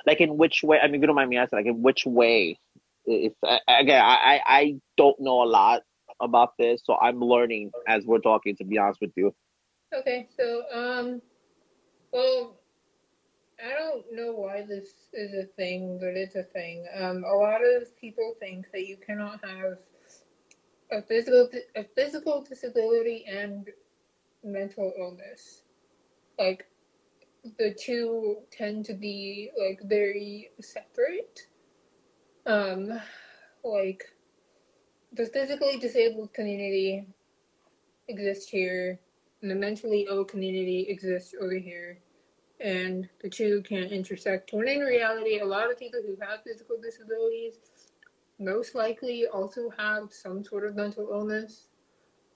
Like 0.06 0.20
in 0.20 0.36
which 0.36 0.62
way? 0.62 0.78
I 0.80 0.88
mean, 0.88 1.00
you 1.00 1.06
don't 1.06 1.16
mind 1.16 1.30
me 1.30 1.36
asking, 1.36 1.58
like 1.58 1.66
in 1.66 1.82
which 1.82 2.06
way? 2.06 2.58
If 3.04 3.32
again, 3.68 4.02
I 4.04 4.40
I 4.46 4.74
don't 4.96 5.18
know 5.18 5.42
a 5.42 5.48
lot 5.48 5.82
about 6.20 6.52
this, 6.58 6.82
so 6.84 6.96
I'm 6.96 7.20
learning 7.20 7.70
as 7.86 8.04
we're 8.04 8.18
talking. 8.18 8.54
To 8.56 8.64
be 8.64 8.78
honest 8.78 9.00
with 9.00 9.12
you. 9.16 9.34
Okay, 9.94 10.28
so 10.36 10.62
um 10.72 11.22
well 12.12 12.57
know 14.12 14.32
why 14.32 14.62
this 14.62 15.08
is 15.12 15.34
a 15.34 15.46
thing, 15.46 15.98
but 16.00 16.16
it's 16.16 16.36
a 16.36 16.42
thing. 16.42 16.86
Um 16.96 17.24
a 17.24 17.34
lot 17.34 17.60
of 17.64 17.96
people 18.00 18.34
think 18.40 18.66
that 18.72 18.86
you 18.86 18.96
cannot 18.96 19.44
have 19.44 19.78
a 20.90 21.02
physical 21.02 21.48
a 21.76 21.84
physical 21.84 22.42
disability 22.42 23.24
and 23.26 23.68
mental 24.44 24.92
illness. 24.98 25.62
Like 26.38 26.66
the 27.58 27.74
two 27.74 28.38
tend 28.50 28.84
to 28.86 28.94
be 28.94 29.50
like 29.58 29.80
very 29.84 30.50
separate. 30.60 31.46
Um 32.46 33.00
like 33.64 34.04
the 35.12 35.26
physically 35.26 35.78
disabled 35.78 36.32
community 36.32 37.06
exists 38.08 38.48
here 38.48 38.98
and 39.42 39.50
the 39.50 39.54
mentally 39.54 40.06
ill 40.08 40.24
community 40.24 40.86
exists 40.88 41.34
over 41.40 41.54
here 41.54 41.98
and 42.60 43.08
the 43.22 43.30
two 43.30 43.62
can 43.62 43.84
intersect 43.84 44.52
when 44.52 44.68
in 44.68 44.80
reality. 44.80 45.38
A 45.38 45.44
lot 45.44 45.70
of 45.70 45.78
people 45.78 46.00
who 46.04 46.16
have 46.20 46.42
physical 46.42 46.76
disabilities 46.80 47.58
most 48.38 48.74
likely 48.74 49.26
also 49.26 49.70
have 49.76 50.12
some 50.12 50.44
sort 50.44 50.64
of 50.64 50.74
mental 50.74 51.08
illness. 51.10 51.66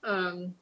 Um, 0.03 0.55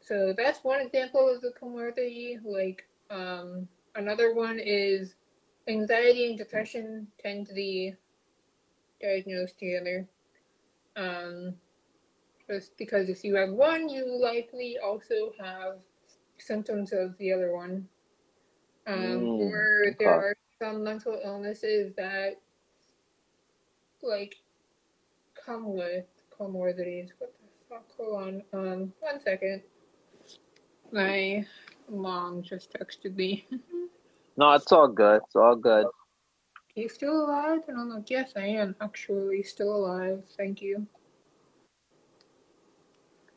so 0.00 0.34
that's 0.36 0.62
one 0.62 0.80
example 0.80 1.32
of 1.32 1.40
the 1.40 1.52
comorbidity. 1.60 2.38
Like 2.44 2.86
um, 3.10 3.68
another 3.94 4.34
one 4.34 4.58
is 4.58 5.14
anxiety 5.68 6.28
and 6.28 6.38
depression 6.38 7.06
tend 7.22 7.46
to 7.46 7.54
be 7.54 7.94
diagnosed 9.00 9.58
together. 9.58 10.06
Um, 10.96 11.54
just 12.48 12.76
because 12.76 13.08
if 13.08 13.24
you 13.24 13.34
have 13.36 13.50
one, 13.50 13.88
you 13.88 14.20
likely 14.20 14.76
also 14.78 15.32
have 15.40 15.78
symptoms 16.38 16.92
of 16.92 17.16
the 17.18 17.32
other 17.32 17.52
one. 17.52 17.88
Um, 18.86 18.94
Mm, 18.96 19.38
or 19.40 19.96
there 19.98 20.10
are 20.10 20.36
some 20.60 20.84
mental 20.84 21.18
illnesses 21.24 21.94
that 21.96 22.40
like 24.02 24.36
come 25.34 25.74
with 25.74 26.04
comorbidities. 26.38 27.10
What 27.18 27.32
the 27.40 27.48
fuck? 27.68 27.90
Hold 27.96 28.22
on. 28.22 28.42
Um, 28.52 28.92
one 29.00 29.20
second. 29.20 29.62
My 30.92 31.44
mom 31.90 32.42
just 32.42 32.72
texted 32.72 33.16
me. 33.16 33.46
No, 34.36 34.50
it's 34.54 34.72
all 34.72 34.88
good. 34.88 35.20
It's 35.24 35.36
all 35.36 35.54
good. 35.54 35.86
Are 35.86 35.92
you 36.74 36.88
still 36.88 37.24
alive? 37.24 37.60
And 37.68 37.78
I'm 37.78 37.88
like, 37.88 38.10
yes, 38.10 38.32
I 38.34 38.46
am 38.46 38.74
actually 38.80 39.44
still 39.44 39.72
alive. 39.76 40.24
Thank 40.36 40.60
you. 40.60 40.88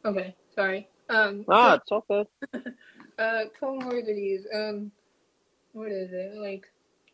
Okay, 0.04 0.36
sorry. 0.56 0.88
Um, 1.10 1.46
so, 1.48 1.74
it's 1.74 1.92
all 1.92 2.06
good. 2.10 2.28
uh, 3.20 3.44
comorbidities. 3.60 4.44
Um, 4.54 4.92
what 5.74 5.92
is 5.92 6.12
it? 6.12 6.36
Like 6.36 6.66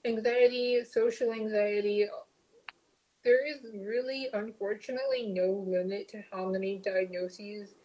anxiety, 0.06 0.84
social 0.84 1.32
anxiety. 1.32 2.08
There 3.24 3.46
is 3.48 3.60
really, 3.74 4.28
unfortunately, 4.34 5.28
no 5.28 5.66
limit 5.68 6.10
to 6.10 6.24
how 6.32 6.46
many 6.48 6.78
diagnoses 6.78 7.76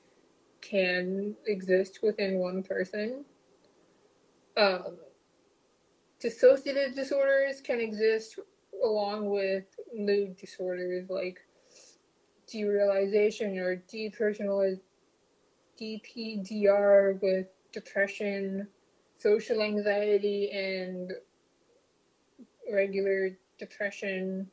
can 0.60 1.36
exist 1.46 2.00
within 2.02 2.38
one 2.38 2.62
person. 2.62 3.24
Um, 4.56 4.96
dissociative 6.20 6.96
disorders 6.96 7.60
can 7.60 7.80
exist 7.80 8.38
along 8.84 9.30
with 9.30 9.64
mood 9.96 10.36
disorders 10.36 11.08
like 11.08 11.40
derealization 12.52 13.58
or 13.58 13.82
depersonalization, 13.92 14.80
DPDR 15.80 17.20
with 17.22 17.46
depression, 17.72 18.68
social 19.16 19.62
anxiety, 19.62 20.50
and 20.50 21.12
regular 22.72 23.36
depression, 23.58 24.50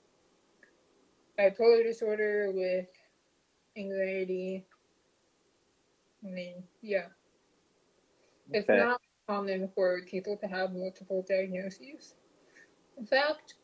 bipolar 1.40 1.84
disorder 1.84 2.52
with 2.54 2.88
anxiety. 3.78 4.66
I 6.26 6.30
mean, 6.30 6.64
yeah. 6.82 7.08
It's 8.52 8.70
not 8.70 9.02
common 9.28 9.70
for 9.74 10.02
people 10.04 10.38
to 10.38 10.48
have 10.48 10.74
multiple 10.74 11.26
diagnoses. 11.28 12.14
In 12.98 13.06
fact, 13.06 13.56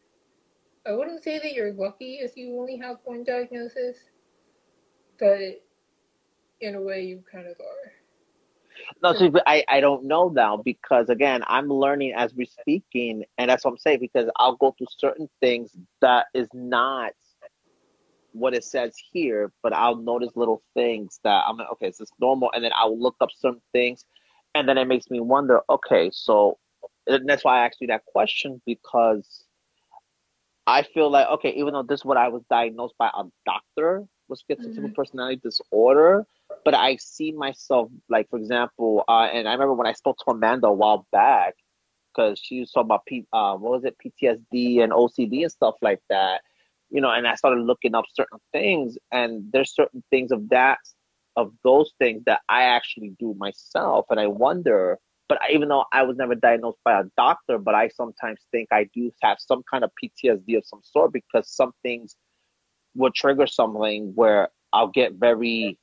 I 0.85 0.93
wouldn't 0.93 1.23
say 1.23 1.37
that 1.39 1.53
you're 1.53 1.73
lucky 1.73 2.15
if 2.15 2.35
you 2.35 2.59
only 2.59 2.77
have 2.77 2.97
one 3.03 3.23
diagnosis, 3.23 3.97
but 5.19 5.63
in 6.61 6.75
a 6.75 6.81
way 6.81 7.03
you 7.03 7.23
kind 7.31 7.47
of 7.47 7.59
are. 7.59 7.91
No, 9.01 9.13
see, 9.13 9.29
but 9.29 9.43
I, 9.45 9.63
I 9.67 9.79
don't 9.79 10.05
know 10.05 10.29
now 10.29 10.57
because 10.57 11.09
again, 11.09 11.43
I'm 11.47 11.67
learning 11.67 12.13
as 12.15 12.33
we're 12.33 12.45
speaking, 12.45 13.23
and 13.37 13.49
that's 13.49 13.63
what 13.65 13.71
I'm 13.71 13.77
saying 13.77 13.99
because 13.99 14.29
I'll 14.37 14.55
go 14.55 14.73
through 14.77 14.87
certain 14.97 15.29
things 15.41 15.75
that 16.01 16.27
is 16.33 16.47
not 16.53 17.11
what 18.33 18.53
it 18.53 18.63
says 18.63 18.95
here, 19.11 19.51
but 19.63 19.73
I'll 19.73 19.95
notice 19.95 20.31
little 20.35 20.61
things 20.73 21.19
that 21.23 21.43
I'm 21.47 21.57
like, 21.57 21.69
okay, 21.73 21.87
is 21.87 21.97
this 21.97 22.11
normal? 22.19 22.51
And 22.53 22.63
then 22.63 22.71
I'll 22.75 22.97
look 22.99 23.15
up 23.21 23.29
some 23.35 23.61
things, 23.73 24.05
and 24.55 24.67
then 24.67 24.77
it 24.77 24.85
makes 24.87 25.09
me 25.09 25.19
wonder, 25.19 25.61
okay, 25.69 26.09
so 26.13 26.57
and 27.07 27.27
that's 27.27 27.43
why 27.43 27.61
I 27.61 27.65
asked 27.65 27.81
you 27.81 27.87
that 27.87 28.05
question 28.05 28.61
because 28.65 29.45
I 30.67 30.83
feel 30.83 31.09
like, 31.11 31.27
okay, 31.27 31.49
even 31.51 31.73
though 31.73 31.83
this 31.83 32.01
is 32.01 32.05
what 32.05 32.17
I 32.17 32.29
was 32.29 32.43
diagnosed 32.49 32.95
by 32.97 33.09
a 33.13 33.23
doctor 33.45 34.05
with 34.27 34.41
schizotypal 34.47 34.93
Mhm. 34.93 34.93
personality 34.93 35.37
disorder, 35.43 36.25
but 36.63 36.73
I 36.73 36.97
see 36.97 37.31
myself, 37.31 37.89
like, 38.09 38.29
for 38.29 38.37
example, 38.37 39.03
uh, 39.07 39.29
and 39.33 39.47
I 39.47 39.53
remember 39.53 39.73
when 39.73 39.87
I 39.87 39.93
spoke 39.93 40.17
to 40.19 40.31
Amanda 40.31 40.67
a 40.67 40.73
while 40.73 41.07
back, 41.11 41.55
because 42.13 42.39
she 42.39 42.59
was 42.59 42.71
talking 42.71 42.87
about 42.87 43.05
P, 43.05 43.25
uh, 43.31 43.55
what 43.55 43.81
was 43.81 43.85
it, 43.85 43.95
PTSD 44.03 44.83
and 44.83 44.91
OCD 44.91 45.43
and 45.43 45.51
stuff 45.51 45.75
like 45.81 46.01
that, 46.09 46.41
you 46.89 47.01
know, 47.01 47.11
and 47.11 47.27
I 47.27 47.35
started 47.35 47.61
looking 47.63 47.95
up 47.95 48.05
certain 48.13 48.39
things, 48.51 48.97
and 49.11 49.43
there's 49.51 49.73
certain 49.73 50.03
things 50.09 50.31
of 50.31 50.49
that, 50.49 50.79
of 51.37 51.53
those 51.63 51.93
things 51.99 52.23
that 52.25 52.41
I 52.49 52.63
actually 52.63 53.15
do 53.19 53.33
myself, 53.37 54.05
and 54.09 54.19
I 54.19 54.27
wonder, 54.27 54.99
but 55.29 55.39
even 55.49 55.69
though 55.69 55.85
I 55.93 56.03
was 56.03 56.17
never 56.17 56.35
diagnosed 56.35 56.79
by 56.83 56.99
a 56.99 57.05
doctor, 57.15 57.57
but 57.57 57.73
I 57.73 57.87
sometimes 57.87 58.41
think 58.51 58.67
I 58.71 58.89
do 58.93 59.11
have 59.21 59.37
some 59.39 59.63
kind 59.71 59.85
of 59.85 59.91
PTSD 60.03 60.57
of 60.57 60.65
some 60.65 60.81
sort 60.83 61.13
because 61.13 61.49
some 61.49 61.71
things 61.83 62.17
will 62.95 63.11
trigger 63.11 63.47
something 63.47 64.11
where 64.15 64.49
I'll 64.73 64.89
get 64.89 65.13
very 65.13 65.77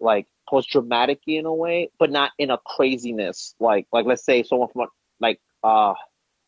like 0.00 0.26
post 0.48 0.70
traumatic 0.70 1.20
in 1.26 1.46
a 1.46 1.54
way, 1.54 1.90
but 1.98 2.10
not 2.10 2.32
in 2.38 2.50
a 2.50 2.58
craziness. 2.58 3.54
Like 3.60 3.86
like 3.92 4.06
let's 4.06 4.24
say 4.24 4.42
someone 4.42 4.68
from 4.72 4.88
like 5.20 5.40
uh 5.62 5.94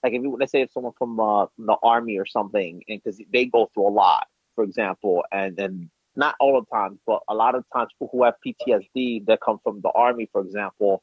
like 0.03 0.12
if 0.14 0.22
you 0.22 0.36
let's 0.38 0.53
say 0.53 0.62
if 0.62 0.72
someone 0.72 0.94
from 0.98 1.20
uh 1.20 1.46
the 1.59 1.76
army 1.82 2.18
or 2.18 2.26
something, 2.26 2.82
and 2.88 3.00
because 3.03 3.20
they 3.32 3.46
go 3.46 3.70
through 3.74 3.88
a 3.88 3.90
lot, 3.90 4.26
for 4.55 4.64
example, 4.64 5.24
and 5.32 5.59
and 5.59 5.90
not 6.16 6.34
all 6.40 6.61
the 6.61 6.76
time, 6.76 6.98
but 7.07 7.20
a 7.28 7.34
lot 7.34 7.55
of 7.55 7.64
times 7.74 7.90
people 7.94 8.11
who 8.12 8.24
have 8.24 8.34
PTSD 8.46 9.26
that 9.26 9.40
come 9.44 9.59
from 9.62 9.80
the 9.82 9.90
army, 9.90 10.28
for 10.32 10.42
example, 10.42 11.03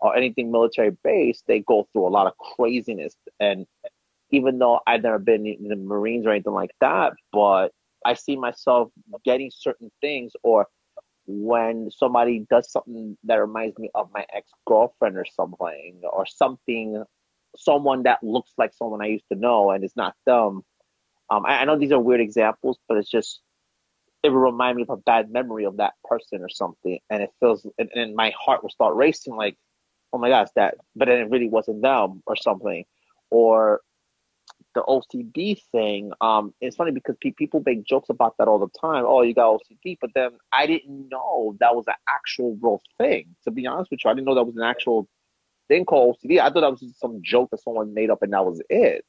or 0.00 0.16
anything 0.16 0.50
military 0.52 0.96
based, 1.04 1.44
they 1.46 1.60
go 1.60 1.88
through 1.92 2.06
a 2.06 2.10
lot 2.10 2.26
of 2.26 2.34
craziness. 2.56 3.14
And 3.40 3.66
even 4.30 4.58
though 4.58 4.80
I've 4.86 5.02
never 5.02 5.18
been 5.18 5.46
in 5.46 5.68
the 5.68 5.76
Marines 5.76 6.26
or 6.26 6.30
anything 6.30 6.52
like 6.52 6.72
that, 6.80 7.14
but 7.32 7.68
I 8.04 8.14
see 8.14 8.36
myself 8.36 8.90
getting 9.24 9.50
certain 9.54 9.90
things 10.00 10.32
or 10.42 10.66
when 11.26 11.90
somebody 11.90 12.46
does 12.50 12.70
something 12.70 13.16
that 13.24 13.36
reminds 13.36 13.78
me 13.78 13.90
of 13.94 14.10
my 14.12 14.26
ex-girlfriend 14.34 15.16
or 15.16 15.24
something 15.24 16.00
or 16.04 16.26
something 16.26 17.04
someone 17.56 18.02
that 18.04 18.22
looks 18.22 18.52
like 18.58 18.72
someone 18.72 19.02
I 19.02 19.08
used 19.08 19.28
to 19.30 19.38
know 19.38 19.70
and 19.70 19.84
it's 19.84 19.96
not 19.96 20.14
them. 20.26 20.62
Um, 21.30 21.46
I, 21.46 21.58
I 21.58 21.64
know 21.64 21.78
these 21.78 21.92
are 21.92 22.00
weird 22.00 22.20
examples, 22.20 22.78
but 22.88 22.98
it's 22.98 23.10
just 23.10 23.40
it 24.22 24.30
will 24.30 24.38
remind 24.38 24.76
me 24.76 24.84
of 24.84 24.90
a 24.90 24.96
bad 24.96 25.32
memory 25.32 25.64
of 25.64 25.78
that 25.78 25.94
person 26.04 26.42
or 26.42 26.48
something, 26.48 26.98
and 27.10 27.22
it 27.22 27.30
feels 27.40 27.66
and, 27.78 27.90
and 27.94 28.14
my 28.14 28.32
heart 28.38 28.62
will 28.62 28.70
start 28.70 28.94
racing 28.94 29.34
like, 29.34 29.56
oh 30.12 30.18
my 30.18 30.28
gosh, 30.28 30.48
that. 30.54 30.76
But 30.94 31.08
then 31.08 31.18
it 31.18 31.30
really 31.30 31.48
wasn't 31.48 31.82
them 31.82 32.22
or 32.26 32.36
something, 32.36 32.84
or 33.30 33.80
the 34.74 34.82
OCD 34.82 35.60
thing. 35.72 36.12
Um, 36.20 36.54
it's 36.60 36.76
funny 36.76 36.90
because 36.90 37.16
pe- 37.20 37.32
people 37.32 37.62
make 37.64 37.84
jokes 37.84 38.08
about 38.08 38.36
that 38.38 38.48
all 38.48 38.58
the 38.58 38.68
time. 38.80 39.04
Oh, 39.06 39.22
you 39.22 39.34
got 39.34 39.60
OCD, 39.60 39.98
but 40.00 40.10
then 40.14 40.30
I 40.52 40.66
didn't 40.66 41.08
know 41.08 41.56
that 41.60 41.74
was 41.74 41.86
an 41.88 41.94
actual 42.08 42.58
real 42.60 42.80
thing. 42.98 43.34
To 43.44 43.50
be 43.50 43.66
honest 43.66 43.90
with 43.90 44.00
you, 44.04 44.10
I 44.10 44.14
didn't 44.14 44.26
know 44.26 44.34
that 44.34 44.44
was 44.44 44.56
an 44.56 44.62
actual 44.62 45.08
thing 45.68 45.84
called 45.84 46.18
OCD. 46.24 46.40
I 46.40 46.50
thought 46.50 46.60
that 46.60 46.70
was 46.70 46.80
just 46.80 47.00
some 47.00 47.20
joke 47.22 47.50
that 47.50 47.62
someone 47.62 47.94
made 47.94 48.10
up 48.10 48.22
and 48.22 48.32
that 48.32 48.44
was 48.44 48.62
it. 48.68 49.04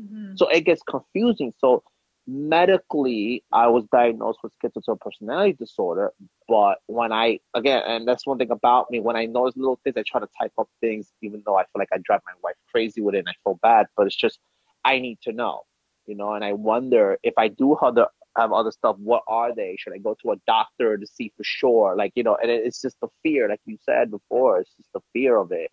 Mm-hmm. 0.00 0.36
So 0.36 0.48
it 0.48 0.62
gets 0.62 0.82
confusing. 0.82 1.52
So 1.58 1.82
medically, 2.26 3.44
I 3.52 3.66
was 3.66 3.84
diagnosed 3.92 4.40
with 4.42 4.52
schizotypal 4.62 5.00
personality 5.00 5.54
disorder. 5.54 6.12
But 6.48 6.78
when 6.86 7.12
I, 7.12 7.40
again, 7.54 7.82
and 7.86 8.06
that's 8.06 8.26
one 8.26 8.38
thing 8.38 8.50
about 8.50 8.90
me, 8.90 9.00
when 9.00 9.16
I 9.16 9.26
notice 9.26 9.56
little 9.56 9.80
things, 9.82 9.96
I 9.96 10.02
try 10.06 10.20
to 10.20 10.28
type 10.40 10.52
up 10.58 10.68
things, 10.80 11.12
even 11.22 11.42
though 11.44 11.56
I 11.56 11.62
feel 11.62 11.78
like 11.78 11.88
I 11.92 11.98
drive 11.98 12.20
my 12.26 12.32
wife 12.42 12.56
crazy 12.70 13.00
with 13.00 13.14
it 13.14 13.20
and 13.20 13.28
I 13.28 13.34
feel 13.44 13.58
bad. 13.62 13.86
But 13.96 14.06
it's 14.06 14.16
just, 14.16 14.38
I 14.84 14.98
need 14.98 15.18
to 15.22 15.32
know, 15.32 15.62
you 16.06 16.16
know, 16.16 16.32
and 16.34 16.44
I 16.44 16.52
wonder 16.52 17.18
if 17.22 17.34
I 17.38 17.48
do 17.48 17.76
have, 17.82 17.94
the, 17.94 18.08
have 18.36 18.52
other 18.52 18.70
stuff, 18.70 18.96
what 18.98 19.22
are 19.28 19.54
they? 19.54 19.76
Should 19.78 19.92
I 19.94 19.98
go 19.98 20.16
to 20.22 20.32
a 20.32 20.36
doctor 20.46 20.96
to 20.96 21.06
see 21.06 21.32
for 21.36 21.44
sure? 21.44 21.96
Like, 21.96 22.12
you 22.14 22.22
know, 22.22 22.36
and 22.40 22.50
it- 22.50 22.64
it's 22.64 22.80
just 22.80 23.00
the 23.00 23.08
fear, 23.22 23.48
like 23.48 23.60
you 23.66 23.76
said 23.82 24.10
before, 24.10 24.60
it's 24.60 24.74
just 24.76 24.92
the 24.92 25.00
fear 25.12 25.36
of 25.36 25.52
it, 25.52 25.70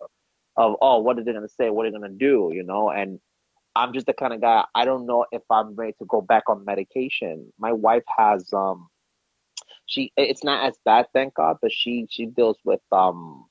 of, 0.56 0.76
oh, 0.80 0.98
what 1.00 1.18
are 1.18 1.24
they 1.24 1.32
going 1.32 1.46
to 1.46 1.54
say? 1.54 1.70
What 1.70 1.86
are 1.86 1.90
they 1.90 1.98
going 1.98 2.10
to 2.12 2.16
do? 2.18 2.50
You 2.52 2.64
know, 2.64 2.90
and 2.90 3.20
I'm 3.76 3.92
just 3.92 4.06
the 4.06 4.14
kind 4.14 4.32
of 4.34 4.40
guy, 4.40 4.64
I 4.74 4.84
don't 4.84 5.06
know 5.06 5.26
if 5.32 5.42
I'm 5.50 5.74
ready 5.74 5.94
to 5.98 6.04
go 6.06 6.20
back 6.20 6.44
on 6.48 6.64
medication. 6.64 7.52
My 7.58 7.72
wife 7.72 8.04
has, 8.16 8.52
um, 8.52 8.88
she, 9.86 10.12
it's 10.16 10.44
not 10.44 10.66
as 10.68 10.78
bad, 10.84 11.06
thank 11.12 11.34
God, 11.34 11.58
but 11.62 11.72
she, 11.72 12.06
she 12.10 12.26
deals 12.26 12.58
with, 12.64 12.80
um, 12.92 13.46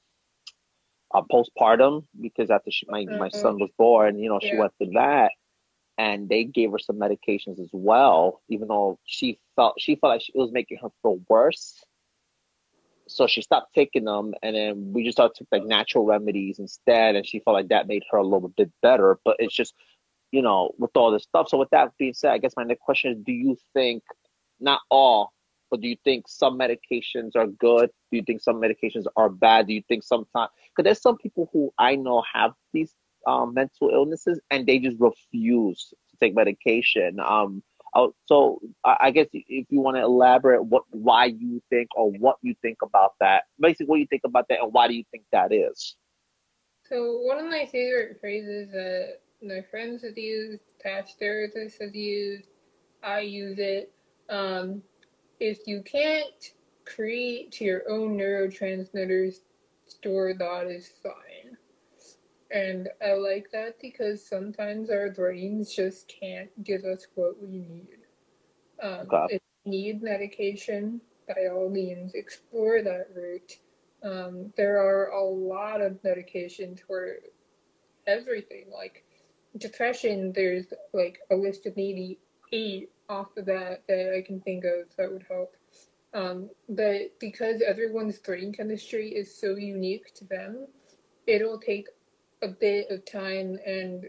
uh, 1.13 1.21
postpartum 1.31 2.03
because 2.21 2.49
after 2.49 2.71
she, 2.71 2.85
my, 2.89 3.07
my 3.15 3.29
Mhm. 3.29 3.29
son 3.29 3.59
was 3.59 3.69
born, 3.77 4.19
you 4.19 4.29
know, 4.29 4.39
she 4.41 4.55
Yeah. 4.55 4.57
went 4.57 4.73
through 4.77 4.91
that 4.93 5.31
and 5.97 6.29
they 6.29 6.43
gave 6.43 6.71
her 6.71 6.79
some 6.79 6.97
medications 6.97 7.59
as 7.59 7.69
well, 7.73 8.41
even 8.49 8.67
though 8.67 8.99
she 9.05 9.39
felt, 9.55 9.75
she 9.79 9.95
felt 9.95 10.11
like 10.11 10.21
she, 10.21 10.31
it 10.35 10.39
was 10.39 10.51
making 10.51 10.77
her 10.81 10.89
feel 11.01 11.19
worse. 11.27 11.83
So 13.07 13.25
she 13.25 13.41
stopped 13.41 13.73
taking 13.73 14.03
them 14.03 14.33
and 14.43 14.55
then 14.55 14.93
we 14.93 15.03
just 15.03 15.15
started 15.15 15.35
took 15.35 15.47
like 15.51 15.63
natural 15.63 16.05
remedies 16.05 16.59
instead. 16.59 17.15
And 17.15 17.25
she 17.25 17.39
felt 17.39 17.55
like 17.55 17.69
that 17.69 17.87
made 17.87 18.03
her 18.11 18.17
a 18.17 18.23
little 18.23 18.49
bit 18.49 18.69
better, 18.81 19.17
but 19.23 19.37
it's 19.39 19.55
just, 19.55 19.73
you 20.31 20.41
know, 20.41 20.71
with 20.77 20.91
all 20.95 21.11
this 21.11 21.23
stuff. 21.23 21.47
So 21.49 21.57
with 21.57 21.69
that 21.69 21.97
being 21.97 22.13
said, 22.13 22.31
I 22.31 22.37
guess 22.37 22.53
my 22.57 22.63
next 22.63 22.81
question 22.81 23.13
is, 23.13 23.17
do 23.25 23.31
you 23.31 23.57
think, 23.73 24.03
not 24.59 24.81
all, 24.89 25.31
but 25.71 25.81
do 25.81 25.87
you 25.87 25.95
think 26.03 26.25
some 26.27 26.59
medications 26.59 27.35
are 27.35 27.47
good? 27.47 27.89
Do 28.11 28.17
you 28.17 28.23
think 28.23 28.41
some 28.41 28.61
medications 28.61 29.05
are 29.15 29.29
bad? 29.29 29.67
Do 29.67 29.73
you 29.73 29.83
think 29.87 30.03
sometimes, 30.03 30.51
because 30.69 30.83
there's 30.83 31.01
some 31.01 31.17
people 31.17 31.49
who 31.53 31.73
I 31.77 31.95
know 31.95 32.23
have 32.33 32.51
these 32.73 32.93
um, 33.27 33.53
mental 33.53 33.89
illnesses 33.93 34.39
and 34.49 34.65
they 34.65 34.79
just 34.79 34.97
refuse 34.99 35.93
to 36.09 36.17
take 36.19 36.33
medication. 36.33 37.19
Um, 37.19 37.61
uh, 37.93 38.07
so 38.25 38.59
I 38.83 38.97
I 39.01 39.11
guess 39.11 39.27
if 39.33 39.67
you 39.69 39.79
want 39.79 39.97
to 39.97 40.03
elaborate 40.03 40.63
what, 40.63 40.83
why 40.89 41.25
you 41.25 41.61
think 41.69 41.89
or 41.95 42.11
what 42.11 42.37
you 42.41 42.55
think 42.61 42.77
about 42.81 43.13
that, 43.19 43.43
basically 43.59 43.85
what 43.87 43.99
you 43.99 44.07
think 44.07 44.23
about 44.25 44.47
that 44.49 44.61
and 44.61 44.73
why 44.73 44.87
do 44.87 44.95
you 44.95 45.03
think 45.11 45.23
that 45.31 45.53
is? 45.53 45.95
So 46.89 47.19
one 47.19 47.37
of 47.37 47.45
my 47.45 47.65
favorite 47.65 48.19
phrases 48.19 48.71
that 48.71 49.19
my 49.41 49.61
friends 49.69 50.03
have 50.03 50.17
used, 50.17 50.61
pastors 50.81 51.51
have 51.81 51.95
used, 51.95 52.47
I 53.03 53.19
use 53.19 53.59
it. 53.59 53.91
Um, 54.29 54.81
if 55.39 55.67
you 55.67 55.81
can't 55.83 56.53
create 56.85 57.61
your 57.61 57.83
own 57.89 58.17
neurotransmitters, 58.17 59.41
store 59.85 60.33
that 60.33 60.67
is 60.67 60.91
fine. 61.01 61.46
And 62.51 62.89
I 63.05 63.13
like 63.13 63.49
that 63.51 63.79
because 63.81 64.25
sometimes 64.25 64.89
our 64.89 65.11
brains 65.11 65.73
just 65.73 66.07
can't 66.07 66.49
give 66.63 66.83
us 66.85 67.07
what 67.15 67.41
we 67.41 67.59
need. 67.59 67.87
Um, 68.81 69.07
Okay. 69.11 69.35
if 69.35 69.41
you 69.65 69.71
need 69.71 70.01
medication, 70.01 71.01
by 71.27 71.47
all 71.51 71.69
means, 71.69 72.13
explore 72.13 72.81
that 72.83 73.09
route. 73.15 73.57
Um, 74.03 74.53
there 74.55 74.77
are 74.77 75.07
a 75.11 75.23
lot 75.23 75.81
of 75.81 76.01
medications 76.03 76.79
for 76.85 77.17
everything. 78.05 78.65
Like 78.73 79.03
depression, 79.57 80.31
there's 80.33 80.67
like 80.93 81.19
a 81.31 81.35
list 81.35 81.65
of 81.65 81.75
maybe 81.75 82.19
eight 82.53 82.91
off 83.09 83.35
of 83.37 83.45
that 83.45 83.83
that 83.87 84.13
I 84.15 84.21
can 84.21 84.39
think 84.41 84.63
of 84.63 84.95
that 84.97 85.11
would 85.11 85.25
help. 85.27 85.55
Um, 86.13 86.49
but 86.69 87.19
because 87.19 87.61
everyone's 87.61 88.17
brain 88.19 88.53
chemistry 88.53 89.09
is 89.09 89.35
so 89.35 89.55
unique 89.55 90.13
to 90.15 90.25
them, 90.25 90.67
it'll 91.25 91.59
take 91.59 91.87
a 92.41 92.47
bit 92.47 92.89
of 92.91 93.05
time 93.05 93.57
and 93.65 94.05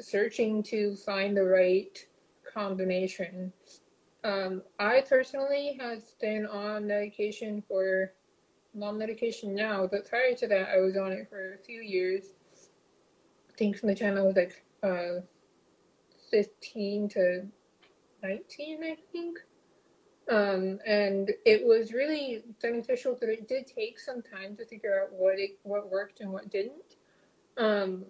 searching 0.00 0.62
to 0.64 0.96
find 0.96 1.36
the 1.36 1.44
right 1.44 1.98
combination. 2.52 3.52
Um, 4.24 4.62
I 4.78 5.02
personally 5.08 5.78
have 5.80 6.02
been 6.20 6.46
on 6.46 6.86
medication 6.86 7.62
for 7.66 8.12
non 8.74 8.98
medication 8.98 9.54
now, 9.54 9.86
but 9.86 10.08
prior 10.08 10.34
to 10.34 10.46
that, 10.48 10.68
I 10.68 10.78
was 10.78 10.96
on 10.96 11.12
it 11.12 11.28
for 11.28 11.54
a 11.54 11.58
few 11.58 11.80
years. 11.80 12.26
I 13.50 13.56
think 13.56 13.78
from 13.78 13.88
the 13.88 13.94
time 13.94 14.16
I 14.16 14.22
was 14.22 14.36
like 14.36 14.64
uh, 14.82 15.20
15 16.30 17.08
to 17.10 17.46
19, 18.22 18.84
I 18.84 18.96
think. 19.12 19.38
Um, 20.30 20.78
and 20.86 21.30
it 21.44 21.66
was 21.66 21.92
really 21.92 22.44
beneficial, 22.62 23.16
but 23.18 23.28
it 23.28 23.48
did 23.48 23.66
take 23.66 23.98
some 23.98 24.22
time 24.22 24.56
to 24.56 24.64
figure 24.64 25.02
out 25.02 25.12
what 25.12 25.38
it 25.38 25.58
what 25.64 25.90
worked 25.90 26.20
and 26.20 26.32
what 26.32 26.48
didn't. 26.48 26.91
Um, 27.58 28.04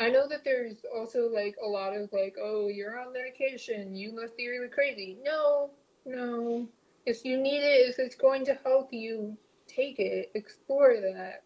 I 0.00 0.08
know 0.08 0.26
that 0.28 0.44
there's 0.44 0.76
also 0.96 1.28
like 1.28 1.56
a 1.62 1.66
lot 1.66 1.94
of 1.94 2.10
like, 2.12 2.36
oh, 2.40 2.68
you're 2.68 2.98
on 2.98 3.12
medication, 3.12 3.94
you 3.94 4.14
must 4.14 4.36
be 4.36 4.48
really 4.48 4.68
crazy. 4.68 5.18
No, 5.22 5.70
no. 6.06 6.66
If 7.06 7.24
you 7.24 7.36
need 7.36 7.62
it, 7.62 7.88
if 7.88 7.98
it's 7.98 8.14
going 8.14 8.44
to 8.46 8.58
help 8.64 8.92
you, 8.92 9.36
take 9.66 9.98
it, 9.98 10.30
explore 10.34 10.94
that. 11.00 11.42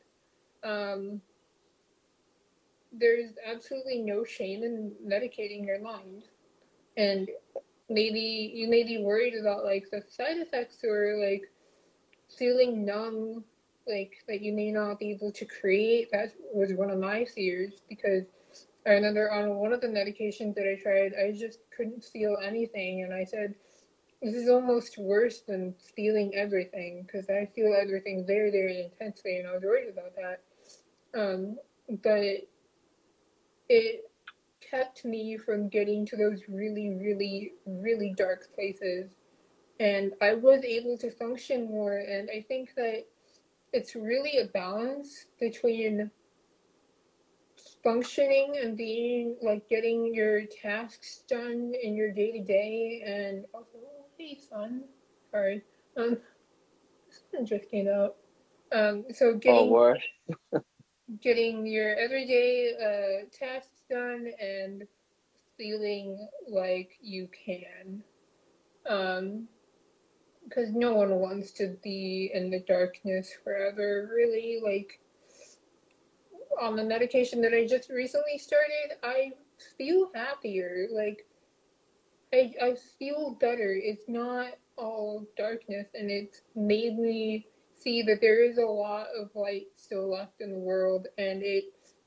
Um, 0.69 1.21
there's 2.93 3.33
absolutely 3.45 4.03
no 4.03 4.25
shame 4.25 4.63
in 4.63 4.93
medicating 5.05 5.67
your 5.67 5.81
mind. 5.81 6.25
And 6.97 7.29
maybe 7.89 8.53
you 8.55 8.69
may 8.69 8.85
be 8.85 8.99
worried 8.99 9.35
about 9.35 9.65
like 9.65 9.87
the 9.91 10.03
side 10.09 10.39
effects 10.39 10.79
or 10.85 11.19
like 11.19 11.51
feeling 12.39 12.85
numb, 12.85 13.45
like 13.87 14.13
that 14.29 14.41
you 14.41 14.53
may 14.53 14.71
not 14.71 14.99
be 14.99 15.11
able 15.11 15.33
to 15.33 15.45
create. 15.45 16.11
That 16.13 16.33
was 16.53 16.73
one 16.73 16.91
of 16.91 16.99
my 16.99 17.25
fears 17.25 17.83
because 17.89 18.25
I 18.87 18.91
remember 18.91 19.31
on 19.31 19.57
one 19.57 19.73
of 19.73 19.81
the 19.81 19.87
medications 19.89 20.55
that 20.57 20.71
I 20.71 20.81
tried, 20.81 21.13
I 21.15 21.33
just 21.33 21.61
couldn't 21.75 22.05
feel 22.05 22.37
anything. 22.43 23.03
And 23.03 23.15
I 23.15 23.25
said, 23.25 23.55
this 24.23 24.35
is 24.35 24.49
almost 24.49 24.97
worse 24.99 25.41
than 25.41 25.75
feeling 25.95 26.35
everything 26.35 27.07
because 27.07 27.29
I 27.29 27.47
feel 27.55 27.75
everything 27.79 28.25
very, 28.27 28.51
very 28.51 28.85
intensely, 28.85 29.39
and 29.39 29.47
I 29.47 29.53
was 29.53 29.63
worried 29.63 29.91
about 29.91 30.15
that. 30.17 30.41
Um, 31.19 31.57
but 32.03 32.49
it 33.69 34.11
kept 34.61 35.05
me 35.05 35.37
from 35.37 35.69
getting 35.69 36.07
to 36.07 36.17
those 36.17 36.43
really, 36.49 36.91
really, 36.91 37.53
really 37.67 38.15
dark 38.17 38.49
places. 38.55 39.11
And 39.81 40.13
I 40.23 40.35
was 40.35 40.65
able 40.65 40.97
to 40.99 41.11
function 41.11 41.67
more. 41.67 41.99
And 41.99 42.31
I 42.31 42.45
think 42.47 42.75
that 42.77 43.05
it's 43.75 43.97
really 43.97 44.39
a 44.39 44.47
balance 44.47 45.27
between 45.41 46.11
functioning 47.83 48.55
and 48.63 48.77
being 48.77 49.37
like 49.43 49.69
getting 49.69 50.15
your 50.15 50.47
tasks 50.47 51.25
done 51.29 51.73
in 51.83 51.97
your 51.97 52.13
day 52.13 52.33
to 52.33 52.41
day 52.45 53.03
and 53.05 53.45
also 53.53 53.79
hey 54.17 54.39
son 54.49 54.85
sorry. 55.31 55.63
Um 55.97 56.19
just 57.45 57.71
came 57.71 57.89
out 57.89 58.17
um 58.73 59.05
so 59.13 59.33
Oh, 59.33 59.39
getting 59.39 59.97
getting 61.21 61.67
your 61.67 61.97
everyday 61.97 62.73
uh, 62.75 63.27
tasks 63.33 63.83
done 63.91 64.29
and 64.41 64.85
feeling 65.59 66.29
like 66.49 66.93
you 67.01 67.29
can. 67.29 68.03
Um, 68.89 69.49
because 70.45 70.71
no 70.71 70.95
one 70.95 71.17
wants 71.17 71.51
to 71.53 71.77
be 71.83 72.31
in 72.33 72.51
the 72.51 72.61
darkness 72.61 73.33
forever, 73.43 74.11
really. 74.15 74.61
Like, 74.63 75.01
on 76.61 76.77
the 76.77 76.85
medication 76.85 77.41
that 77.43 77.55
I 77.55 77.67
just 77.67 77.91
recently 77.91 78.39
started, 78.39 78.97
I 79.03 79.33
feel 79.77 80.11
happier. 80.15 80.87
Like, 80.93 81.27
I, 82.33 82.53
I 82.63 82.77
feel 82.99 83.37
better. 83.41 83.75
It's 83.75 84.05
not 84.09 84.53
all 84.77 85.27
darkness, 85.37 85.89
and 85.95 86.11
it's 86.11 86.43
made 86.55 86.99
me 86.99 87.47
see 87.77 88.03
that 88.03 88.21
there 88.21 88.45
is 88.45 88.59
a 88.59 88.67
lot 88.67 89.07
of 89.19 89.31
light 89.35 89.67
still 89.75 90.11
left 90.11 90.41
in 90.41 90.53
the 90.53 90.59
world, 90.59 91.09
and 91.19 91.43
it 91.43 91.65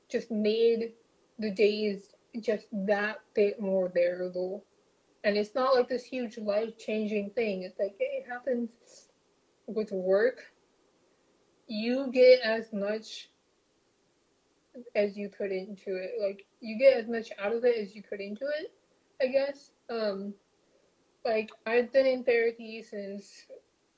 just 0.08 0.30
made 0.30 0.92
the 1.38 1.50
days 1.50 2.12
just 2.40 2.66
that 2.72 3.20
bit 3.34 3.60
more 3.60 3.88
bearable. 3.88 4.64
And 5.24 5.36
it's 5.36 5.54
not 5.54 5.74
like 5.74 5.88
this 5.88 6.04
huge 6.04 6.38
life 6.38 6.78
changing 6.78 7.30
thing. 7.30 7.62
It's 7.62 7.78
like 7.78 7.96
it 7.98 8.26
happens 8.28 8.70
with 9.66 9.90
work. 9.90 10.52
You 11.66 12.10
get 12.12 12.40
as 12.40 12.72
much 12.72 13.28
as 14.94 15.16
you 15.16 15.28
put 15.28 15.50
into 15.50 15.96
it. 15.96 16.12
Like 16.20 16.46
you 16.60 16.78
get 16.78 16.96
as 16.96 17.08
much 17.08 17.30
out 17.38 17.52
of 17.52 17.64
it 17.64 17.76
as 17.78 17.94
you 17.94 18.02
put 18.02 18.20
into 18.20 18.46
it, 18.46 18.72
I 19.20 19.26
guess. 19.26 19.72
Um 19.90 20.34
like 21.24 21.50
I've 21.66 21.92
been 21.92 22.06
in 22.06 22.24
therapy 22.24 22.82
since 22.82 23.46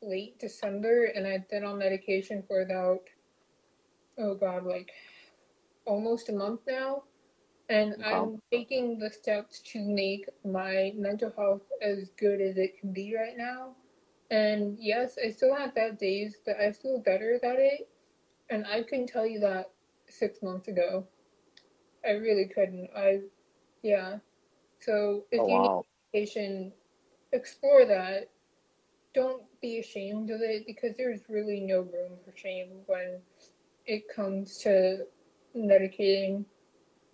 late 0.02 0.38
December 0.38 1.06
and 1.14 1.26
I've 1.26 1.48
been 1.48 1.64
on 1.64 1.78
medication 1.78 2.42
for 2.46 2.62
about 2.62 3.00
oh 4.18 4.34
god, 4.34 4.64
like 4.64 4.90
almost 5.84 6.28
a 6.28 6.32
month 6.32 6.60
now. 6.66 7.04
And. 7.70 7.96
I'm 8.04 8.42
taking 8.52 8.98
the 8.98 9.10
steps 9.10 9.60
to 9.72 9.80
make 9.80 10.28
my 10.44 10.92
mental 10.96 11.32
health 11.36 11.62
as 11.82 12.10
good 12.18 12.40
as 12.42 12.58
it 12.58 12.78
can 12.80 12.92
be 12.92 13.16
right 13.16 13.36
now. 13.38 13.76
And 14.30 14.76
yes, 14.80 15.18
I 15.24 15.30
still 15.30 15.54
have 15.56 15.74
bad 15.74 15.98
days, 15.98 16.38
but 16.46 16.56
I 16.60 16.72
feel 16.72 16.98
better 17.00 17.36
about 17.36 17.58
it. 17.60 17.88
And 18.50 18.66
I 18.66 18.82
couldn't 18.82 19.08
tell 19.08 19.26
you 19.26 19.40
that 19.40 19.70
six 20.08 20.42
months 20.42 20.68
ago. 20.68 21.06
I 22.06 22.12
really 22.12 22.46
couldn't. 22.46 22.90
I, 22.96 23.20
yeah. 23.82 24.18
So 24.80 25.24
if 25.32 25.40
Oh, 25.40 25.48
you 25.48 25.58
need 25.60 25.70
medication, 26.14 26.72
explore 27.32 27.86
that. 27.86 28.30
Don't 29.14 29.44
be 29.62 29.78
ashamed 29.80 30.30
of 30.30 30.40
it 30.42 30.66
because 30.66 30.96
there's 30.96 31.22
really 31.28 31.60
no 31.60 31.80
room 31.80 32.18
for 32.24 32.36
shame 32.36 32.82
when 32.86 33.20
it 33.86 34.04
comes 34.14 34.58
to 34.58 35.06
medicating. 35.56 36.44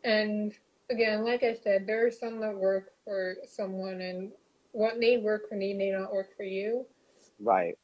And 0.06 0.54
again, 0.90 1.24
like 1.24 1.42
I 1.42 1.54
said, 1.54 1.86
there 1.86 2.06
are 2.06 2.12
some 2.12 2.40
that 2.40 2.56
work 2.56 2.92
for 3.04 3.36
someone, 3.46 4.00
and 4.00 4.32
what 4.72 4.98
may 4.98 5.18
work 5.18 5.48
for 5.48 5.56
me 5.56 5.74
may 5.74 5.90
not 5.90 6.12
work 6.12 6.36
for 6.36 6.44
you. 6.44 6.86
Right. 7.40 7.76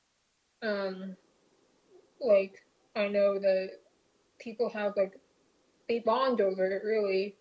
Um, 0.63 1.17
like 2.21 2.65
I 2.97 3.09
know 3.09 3.39
that 3.41 3.71
people 4.39 4.71
have 4.71 4.95
like 4.97 5.15
they 5.89 6.01
bond 6.01 6.41
over 6.41 6.67
it 6.71 6.85
really 6.85 7.37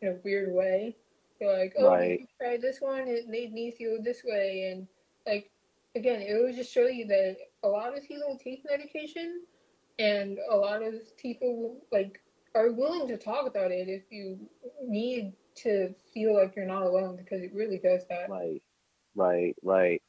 in 0.00 0.08
a 0.08 0.16
weird 0.24 0.52
way. 0.52 0.96
They're 1.40 1.58
like, 1.58 1.74
oh, 1.78 1.88
Right. 1.88 2.20
you 2.20 2.26
try 2.40 2.56
this 2.56 2.80
one? 2.80 3.08
It 3.08 3.28
made 3.28 3.52
me 3.52 3.70
feel 3.70 4.02
this 4.02 4.22
way, 4.24 4.72
and 4.72 4.88
like 5.26 5.50
again, 5.94 6.22
it 6.22 6.34
will 6.34 6.52
just 6.52 6.72
show 6.72 6.86
you 6.86 7.06
that 7.08 7.36
a 7.62 7.68
lot 7.68 7.96
of 7.96 8.04
people 8.04 8.38
take 8.42 8.64
medication, 8.68 9.42
and 9.98 10.38
a 10.50 10.56
lot 10.56 10.82
of 10.82 11.16
people 11.18 11.86
like 11.92 12.21
are 12.54 12.72
willing 12.72 13.08
to 13.08 13.16
talk 13.16 13.46
about 13.46 13.70
it 13.70 13.88
if 13.88 14.02
you 14.10 14.38
need 14.82 15.32
to 15.54 15.94
feel 16.12 16.34
like 16.34 16.54
you're 16.56 16.66
not 16.66 16.82
alone 16.82 17.16
because 17.16 17.42
it 17.42 17.52
really 17.54 17.78
does 17.78 18.04
that. 18.08 18.28
Right. 18.28 18.62
Right. 19.14 19.56
Right. 19.62 20.02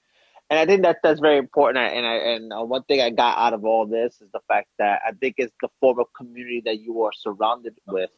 And 0.49 0.59
I 0.59 0.65
think 0.65 0.83
that 0.83 0.97
that's 1.01 1.19
very 1.19 1.37
important. 1.37 1.93
And 1.93 2.05
I 2.05 2.15
and 2.15 2.53
uh, 2.53 2.63
one 2.63 2.83
thing 2.83 3.01
I 3.01 3.09
got 3.09 3.37
out 3.37 3.53
of 3.53 3.65
all 3.65 3.87
this 3.87 4.21
is 4.21 4.29
the 4.33 4.41
fact 4.47 4.67
that 4.77 5.01
I 5.05 5.11
think 5.13 5.35
it's 5.37 5.53
the 5.61 5.69
form 5.79 5.99
of 5.99 6.07
community 6.15 6.61
that 6.65 6.79
you 6.79 7.03
are 7.03 7.11
surrounded 7.13 7.75
with 7.87 8.09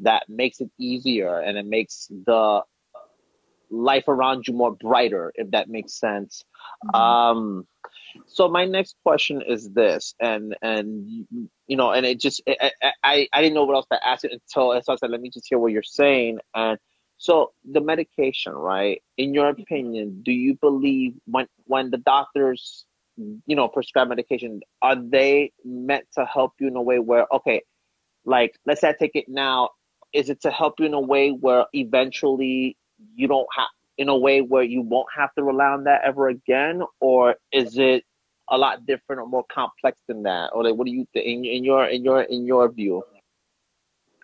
that 0.00 0.24
makes 0.28 0.60
it 0.60 0.70
easier 0.78 1.38
and 1.38 1.58
it 1.58 1.66
makes 1.66 2.08
the 2.26 2.62
life 3.70 4.08
around 4.08 4.48
you 4.48 4.54
more 4.54 4.74
brighter, 4.74 5.32
if 5.34 5.50
that 5.50 5.68
makes 5.68 5.92
sense. 5.94 6.44
Um, 6.94 7.66
so 8.26 8.48
my 8.48 8.64
next 8.64 8.96
question 9.04 9.42
is 9.42 9.70
this, 9.70 10.14
and 10.20 10.56
and 10.62 11.26
you 11.66 11.76
know, 11.76 11.90
and 11.90 12.06
it 12.06 12.20
just 12.20 12.42
I 12.48 12.70
I, 12.82 12.92
I 13.04 13.28
I 13.32 13.42
didn't 13.42 13.54
know 13.54 13.64
what 13.64 13.74
else 13.74 13.86
to 13.92 14.06
ask 14.06 14.24
it 14.24 14.32
until 14.32 14.80
so 14.82 14.92
I 14.92 14.96
said, 14.96 15.10
let 15.10 15.20
me 15.20 15.30
just 15.30 15.46
hear 15.48 15.58
what 15.58 15.72
you're 15.72 15.82
saying. 15.82 16.38
And 16.54 16.78
so 17.18 17.52
the 17.70 17.80
medication, 17.80 18.52
right? 18.52 19.02
In 19.16 19.34
your 19.34 19.52
mm-hmm. 19.52 19.62
opinion, 19.62 20.22
do 20.22 20.32
you 20.32 20.54
believe 20.54 21.14
when 21.26 21.46
when 21.64 21.90
the 21.90 21.98
doctors 21.98 22.84
you 23.16 23.56
know 23.56 23.68
prescribe 23.68 24.08
medication, 24.08 24.60
are 24.82 24.96
they 24.96 25.52
meant 25.64 26.06
to 26.14 26.24
help 26.24 26.54
you 26.60 26.68
in 26.68 26.76
a 26.76 26.82
way 26.82 26.98
where 26.98 27.26
okay, 27.32 27.62
like 28.24 28.58
let's 28.66 28.80
say 28.80 28.90
I 28.90 28.94
take 28.98 29.16
it 29.16 29.28
now, 29.28 29.70
is 30.12 30.30
it 30.30 30.42
to 30.42 30.50
help 30.50 30.74
you 30.78 30.86
in 30.86 30.94
a 30.94 31.00
way 31.00 31.30
where 31.30 31.66
eventually 31.72 32.76
you 33.14 33.28
don't 33.28 33.48
have 33.56 33.68
in 33.98 34.08
a 34.08 34.16
way 34.16 34.40
where 34.40 34.62
you 34.62 34.80
won't 34.80 35.08
have 35.14 35.34
to 35.34 35.42
rely 35.42 35.66
on 35.66 35.84
that 35.84 36.02
ever 36.04 36.28
again, 36.28 36.82
or 37.00 37.34
is 37.52 37.76
it 37.78 38.04
a 38.50 38.56
lot 38.56 38.86
different 38.86 39.20
or 39.20 39.26
more 39.28 39.44
complex 39.52 40.00
than 40.08 40.22
that? 40.22 40.50
Or 40.54 40.64
like, 40.64 40.74
what 40.74 40.86
do 40.86 40.92
you 40.92 41.06
think 41.12 41.26
in, 41.26 41.44
in 41.44 41.64
your 41.64 41.86
in 41.86 42.04
your 42.04 42.22
in 42.22 42.46
your 42.46 42.70
view? 42.70 43.02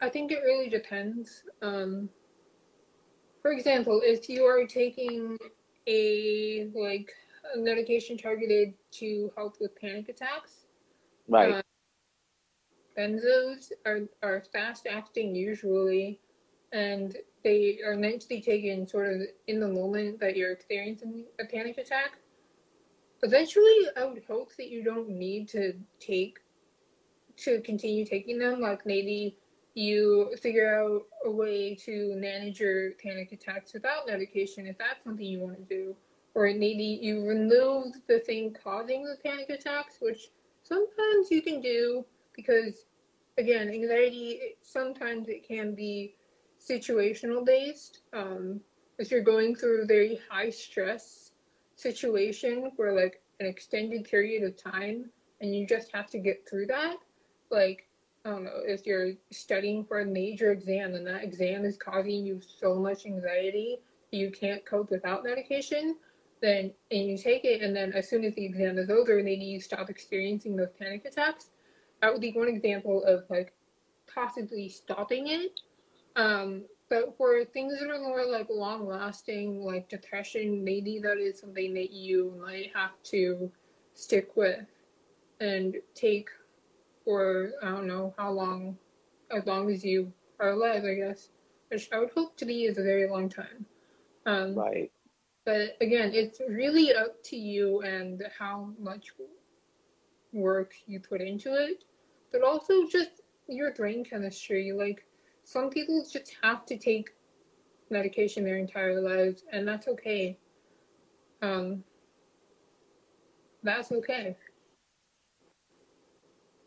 I 0.01 0.09
think 0.09 0.33
it 0.33 0.41
really 0.45 0.69
depends. 0.69 1.43
Um, 1.63 2.09
for 3.43 3.53
example, 3.53 4.01
if 4.03 4.29
you 4.29 4.45
are 4.45 4.67
taking 4.67 5.37
a 5.87 6.71
like 6.75 7.11
a 7.55 7.59
medication 7.59 8.17
targeted 8.17 8.75
to 8.93 9.31
help 9.37 9.57
with 9.61 9.79
panic 9.79 10.09
attacks. 10.09 10.67
Right. 11.29 11.55
Uh, 11.55 11.63
benzos 12.97 13.73
are, 13.85 14.01
are 14.23 14.45
fast 14.53 14.87
acting 14.87 15.35
usually, 15.35 16.21
and 16.73 17.17
they 17.45 17.79
are 17.87 17.95
meant 17.95 18.23
to 18.23 18.29
be 18.29 18.41
taken 18.41 18.87
sort 18.87 19.13
of 19.13 19.21
in 19.47 19.61
the 19.61 19.69
moment 19.69 20.19
that 20.19 20.37
you're 20.37 20.51
experiencing 20.51 21.27
a 21.39 21.45
panic 21.45 21.79
attack. 21.79 22.19
Eventually, 23.23 23.87
I 23.97 24.05
would 24.07 24.23
hope 24.27 24.57
that 24.57 24.69
you 24.69 24.83
don't 24.83 25.11
need 25.11 25.49
to 25.51 25.75
take 26.01 26.39
to 27.37 27.61
continue 27.61 28.05
taking 28.05 28.39
them. 28.39 28.61
Like 28.61 28.87
maybe 28.87 29.37
you 29.75 30.35
figure 30.41 30.75
out 30.75 31.03
a 31.25 31.31
way 31.31 31.75
to 31.75 32.15
manage 32.17 32.61
your 32.61 32.93
panic 32.93 33.33
attacks 33.33 33.73
without 33.73 34.07
medication 34.07 34.67
if 34.67 34.79
that's 34.79 35.05
something 35.05 35.25
you 35.25 35.41
want 35.41 35.57
to 35.57 35.63
do. 35.63 35.95
Or 36.35 36.47
maybe 36.47 36.99
you 37.01 37.27
remove 37.27 37.95
the 38.09 38.21
thing 38.21 38.57
causing 38.63 39.05
the 39.05 39.17
panic 39.23 39.51
attacks, 39.51 39.99
which 40.01 40.31
sometimes 40.63 41.31
you 41.31 41.43
can 41.43 41.61
do 41.61 42.05
because, 42.35 42.87
again, 43.39 43.69
anxiety, 43.69 44.57
sometimes 44.63 45.29
it 45.29 45.47
can 45.47 45.75
be 45.75 46.15
situational 46.69 47.45
based. 47.45 48.01
Um, 48.13 48.61
if 48.99 49.11
you're 49.11 49.23
going 49.23 49.57
through 49.57 49.83
a 49.83 49.87
very 49.87 50.21
high 50.31 50.51
stress 50.51 51.33
situation 51.77 52.71
for 52.77 52.93
like 52.93 53.21
an 53.41 53.47
extended 53.47 54.05
period 54.05 54.45
of 54.45 54.57
time 54.57 55.11
and 55.41 55.55
you 55.55 55.67
just 55.67 55.91
have 55.93 56.09
to 56.11 56.19
get 56.19 56.49
through 56.49 56.67
that, 56.67 56.97
like 57.51 57.89
I 58.25 58.31
don't 58.31 58.45
know, 58.45 58.63
if 58.65 58.87
you're 58.87 59.13
studying 59.31 59.85
for 59.85 60.01
a 60.01 60.07
major 60.07 60.53
exam 60.53 60.95
and 60.95 61.07
that 61.07 61.25
exam 61.25 61.65
is 61.65 61.77
causing 61.77 62.25
you 62.25 62.41
so 62.41 62.77
much 62.77 63.05
anxiety 63.05 63.81
you 64.15 64.31
can't 64.31 64.65
cope 64.65 64.91
without 64.91 65.25
medication, 65.25 65.97
then 66.41 66.73
and 66.91 67.07
you 67.07 67.19
take 67.19 67.45
it 67.45 67.63
and 67.63 67.75
then 67.75 67.93
as 67.93 68.09
soon 68.09 68.25
as 68.25 68.35
the 68.35 68.45
exam 68.45 68.79
is 68.79 68.91
over, 68.91 69.23
maybe 69.23 69.45
you 69.45 69.61
stop 69.61 69.91
experiencing 69.91 70.57
those 70.57 70.73
panic 70.79 71.05
attacks. 71.05 71.51
That 72.01 72.13
would 72.13 72.21
be 72.21 72.33
one 72.33 72.49
example 72.49 73.03
of 73.05 73.25
like 73.29 73.53
possibly 74.13 74.69
stopping 74.69 75.29
it. 75.29 75.61
Um, 76.17 76.65
but 76.89 77.17
for 77.17 77.45
things 77.45 77.79
that 77.79 77.91
are 77.91 77.99
more 77.99 78.25
like 78.27 78.49
long 78.51 78.87
lasting, 78.87 79.63
like 79.63 79.89
depression, 79.89 80.63
maybe 80.63 80.99
that 81.01 81.19
is 81.19 81.41
something 81.41 81.75
that 81.75 81.91
you 81.91 82.39
might 82.41 82.71
have 82.75 82.93
to 83.05 83.51
stick 83.95 84.37
with 84.37 84.67
and 85.41 85.77
take 85.95 86.29
for 87.05 87.53
I 87.63 87.71
don't 87.71 87.87
know 87.87 88.15
how 88.17 88.31
long, 88.31 88.77
as 89.31 89.45
long 89.47 89.71
as 89.71 89.85
you 89.85 90.13
are 90.41 90.51
alive, 90.51 90.85
I 90.85 90.95
guess, 90.95 91.31
which 91.69 91.89
I 91.93 91.99
would 91.99 92.11
hope 92.11 92.37
to 92.37 92.45
be 92.45 92.65
is 92.65 92.79
a 92.79 92.83
very 92.83 93.09
long 93.09 93.29
time. 93.29 93.67
Um, 94.27 94.55
right. 94.55 94.91
But 95.45 95.77
again, 95.81 96.13
it's 96.15 96.41
really 96.49 96.95
up 96.95 97.23
to 97.25 97.37
you 97.37 97.83
and 97.83 98.23
how 98.39 98.71
much 98.79 99.09
work 100.33 100.73
you 100.87 101.01
put 101.01 101.21
into 101.21 101.55
it, 101.55 101.85
but 102.33 102.43
also 102.43 102.87
just 102.87 103.21
your 103.47 103.73
brain 103.75 104.05
chemistry. 104.05 104.73
Like 104.73 105.07
some 105.45 105.71
people 105.71 106.05
just 106.11 106.35
have 106.43 106.67
to 106.67 106.77
take 106.77 107.11
medication 107.91 108.45
their 108.45 108.59
entire 108.59 109.01
lives, 109.01 109.45
and 109.53 109.67
that's 109.69 109.89
okay. 109.89 110.39
Um, 111.43 111.85
that's 113.63 113.93
okay. 113.93 114.37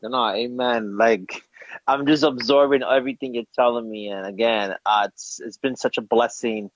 No, 0.04 0.30
amen. 0.30 0.98
Like 0.98 1.44
I'm 1.88 2.06
just 2.06 2.24
absorbing 2.24 2.84
everything 2.84 3.34
you're 3.34 3.44
telling 3.56 3.90
me, 3.90 4.10
and 4.10 4.26
again, 4.26 4.76
uh, 4.86 5.08
it's 5.12 5.42
it's 5.44 5.58
been 5.58 5.76
such 5.76 5.98
a 5.98 6.02
blessing. 6.02 6.70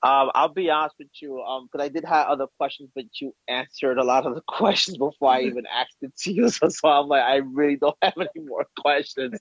Um, 0.00 0.30
I'll 0.34 0.48
be 0.48 0.70
honest 0.70 0.94
with 0.98 1.08
you, 1.20 1.40
um, 1.40 1.68
because 1.70 1.84
I 1.84 1.88
did 1.88 2.04
have 2.04 2.28
other 2.28 2.46
questions, 2.56 2.90
but 2.94 3.06
you 3.20 3.34
answered 3.48 3.98
a 3.98 4.04
lot 4.04 4.26
of 4.26 4.34
the 4.36 4.40
questions 4.48 4.96
before 4.96 5.32
I 5.32 5.42
even 5.42 5.64
asked 5.66 5.96
it 6.02 6.16
to 6.18 6.32
you. 6.32 6.50
So, 6.58 6.68
so 6.68 6.88
I'm 6.88 7.08
like, 7.08 7.22
I 7.22 7.36
really 7.36 7.76
don't 7.76 7.96
have 8.02 8.14
any 8.16 8.46
more 8.46 8.66
questions. 8.78 9.38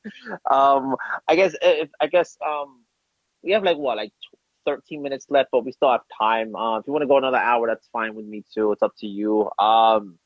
Um, 0.50 0.96
I 1.28 1.36
guess 1.36 1.56
if 1.62 1.90
I 2.00 2.08
guess 2.08 2.38
um, 2.46 2.84
we 3.44 3.52
have 3.52 3.64
like 3.64 3.78
what, 3.78 3.98
like 3.98 4.12
13 4.66 5.02
minutes 5.02 5.28
left, 5.30 5.50
but 5.52 5.64
we 5.64 5.72
still 5.72 5.92
have 5.92 6.02
time. 6.20 6.56
Uh, 6.56 6.80
if 6.80 6.88
you 6.88 6.94
want 6.94 7.04
to 7.04 7.08
go 7.08 7.18
another 7.18 7.38
hour, 7.38 7.68
that's 7.68 7.88
fine 7.94 8.16
with 8.16 8.26
me 8.26 8.44
too. 8.54 8.72
It's 8.72 8.84
up 8.84 8.94
to 9.00 9.08
you. 9.08 9.50
Um, 9.60 10.18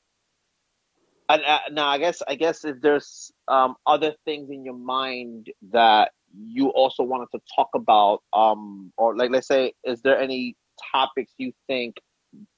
and 1.30 1.44
uh, 1.44 1.60
now 1.72 1.88
I 1.88 1.98
guess 1.98 2.22
I 2.28 2.36
guess 2.36 2.66
if 2.66 2.82
there's 2.82 3.32
um, 3.48 3.76
other 3.86 4.14
things 4.26 4.50
in 4.50 4.66
your 4.66 4.78
mind 4.78 5.50
that 5.72 6.12
you 6.36 6.70
also 6.70 7.04
wanted 7.04 7.28
to 7.34 7.40
talk 7.56 7.70
about, 7.76 8.22
um, 8.34 8.92
or 8.98 9.16
like 9.16 9.32
let's 9.32 9.48
say, 9.48 9.74
is 9.84 10.02
there 10.02 10.20
any 10.20 10.56
topics 10.92 11.34
you 11.38 11.52
think 11.68 11.96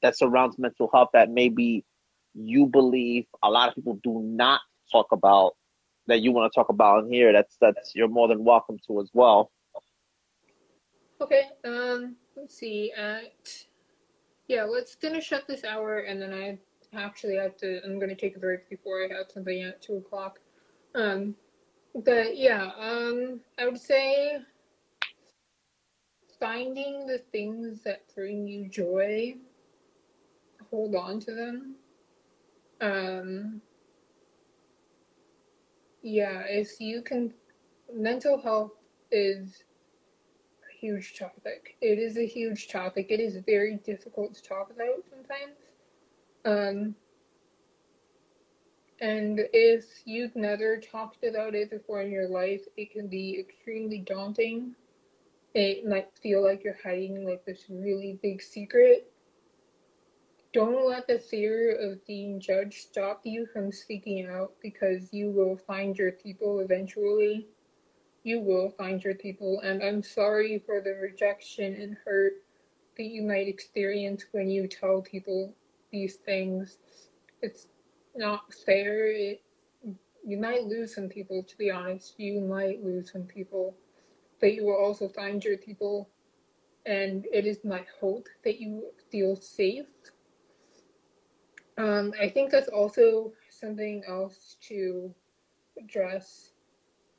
that 0.02 0.18
surrounds 0.18 0.58
mental 0.60 0.90
health 0.94 1.10
that 1.14 1.30
maybe 1.30 1.84
you 2.34 2.68
believe 2.68 3.26
a 3.44 3.50
lot 3.50 3.70
of 3.70 3.76
people 3.76 4.00
do 4.04 4.22
not 4.24 4.62
talk 4.92 5.08
about 5.12 5.54
that 6.08 6.22
you 6.22 6.32
want 6.32 6.52
to 6.52 6.56
talk 6.58 6.70
about 6.70 7.04
in 7.04 7.12
here? 7.12 7.32
That's 7.34 7.58
that's 7.60 7.94
you're 7.96 8.08
more 8.08 8.28
than 8.28 8.44
welcome 8.44 8.78
to 8.88 9.02
as 9.02 9.10
well. 9.14 9.52
Okay. 11.22 11.44
Um. 11.64 12.16
Let's 12.36 12.58
see. 12.58 12.92
At 12.98 13.66
yeah, 14.48 14.64
let's 14.64 14.96
finish 14.96 15.32
up 15.32 15.48
this 15.48 15.64
hour, 15.64 16.00
and 16.00 16.22
then 16.22 16.34
I 16.34 16.58
actually 16.94 17.36
have 17.36 17.56
to. 17.58 17.84
I'm 17.84 18.00
going 18.00 18.10
to 18.10 18.16
take 18.16 18.36
a 18.36 18.40
break 18.40 18.70
before 18.70 19.04
I 19.04 19.08
have 19.16 19.28
something 19.32 19.62
at 19.62 19.82
two 19.82 19.98
o'clock. 19.98 20.40
Um, 20.96 21.36
but 21.96 22.38
yeah, 22.38 22.72
um, 22.80 23.40
I 23.60 23.66
would 23.66 23.80
say 23.80 24.40
finding 26.40 27.08
the 27.08 27.20
things 27.32 27.82
that 27.84 28.04
bring 28.16 28.48
you 28.48 28.68
joy, 28.68 29.36
hold 30.70 30.96
on 30.96 31.20
to 31.22 31.34
them. 31.34 31.76
Um, 32.82 33.62
yeah, 36.02 36.44
if 36.48 36.82
you 36.82 37.02
can, 37.02 37.34
mental 37.94 38.42
health 38.42 38.74
is 39.12 39.64
a 40.70 40.78
huge 40.78 41.18
topic. 41.18 41.78
It 41.80 41.98
is 42.00 42.18
a 42.18 42.26
huge 42.26 42.68
topic. 42.68 43.08
It 43.10 43.20
is 43.20 43.38
very 43.46 43.78
difficult 43.78 44.34
to 44.36 44.44
talk 44.44 44.70
about 44.72 45.04
sometimes. 45.10 45.56
Um, 46.46 46.96
and 49.04 49.42
if 49.52 49.84
you've 50.06 50.34
never 50.34 50.78
talked 50.78 51.26
about 51.26 51.56
it 51.56 51.70
before 51.70 52.02
in 52.02 52.10
your 52.10 52.30
life, 52.30 52.62
it 52.78 52.94
can 52.94 53.08
be 53.08 53.38
extremely 53.38 53.98
daunting. 53.98 54.76
It 55.54 55.86
might 55.86 56.08
feel 56.22 56.42
like 56.42 56.64
you're 56.64 56.78
hiding 56.82 57.26
like 57.26 57.44
this 57.46 57.66
really 57.70 58.18
big 58.24 58.42
secret. 58.42 59.12
Don't 60.54 60.88
let 60.88 61.06
the 61.06 61.20
fear 61.20 61.76
of 61.76 62.06
being 62.08 62.40
judged 62.40 62.76
stop 62.76 63.20
you 63.26 63.46
from 63.46 63.74
speaking 63.74 64.26
out 64.26 64.54
because 64.62 65.12
you 65.12 65.32
will 65.32 65.58
find 65.58 65.98
your 65.98 66.14
people 66.14 66.62
eventually. 66.62 67.46
You 68.24 68.40
will 68.40 68.70
find 68.70 69.04
your 69.04 69.16
people, 69.16 69.60
and 69.66 69.84
I'm 69.84 70.02
sorry 70.02 70.64
for 70.66 70.80
the 70.80 70.94
rejection 70.94 71.74
and 71.74 71.98
hurt 72.06 72.36
that 72.96 73.04
you 73.04 73.22
might 73.22 73.50
experience 73.50 74.28
when 74.32 74.50
you 74.50 74.66
tell 74.66 75.02
people 75.02 75.54
these 75.92 76.16
things. 76.16 76.78
It's 77.42 77.68
not 78.16 78.54
fair. 78.54 79.08
It, 79.08 79.42
you 80.26 80.38
might 80.38 80.64
lose 80.64 80.96
some 80.96 81.10
people, 81.10 81.44
to 81.44 81.58
be 81.58 81.72
honest. 81.72 82.20
You 82.20 82.42
might 82.42 82.84
lose 82.84 83.12
some 83.12 83.24
people, 83.24 83.76
but 84.40 84.54
you 84.54 84.66
will 84.66 84.78
also 84.78 85.08
find 85.08 85.44
your 85.44 85.58
people. 85.58 86.10
And 86.86 87.26
it 87.32 87.46
is 87.46 87.60
my 87.64 87.86
hope 88.00 88.28
that 88.44 88.60
you 88.60 88.86
feel 89.10 89.36
safe. 89.36 89.86
Um, 91.78 92.14
I 92.20 92.30
think 92.30 92.52
that's 92.52 92.68
also 92.68 93.34
something 93.50 94.04
else 94.08 94.58
to 94.68 95.14
address. 95.80 96.52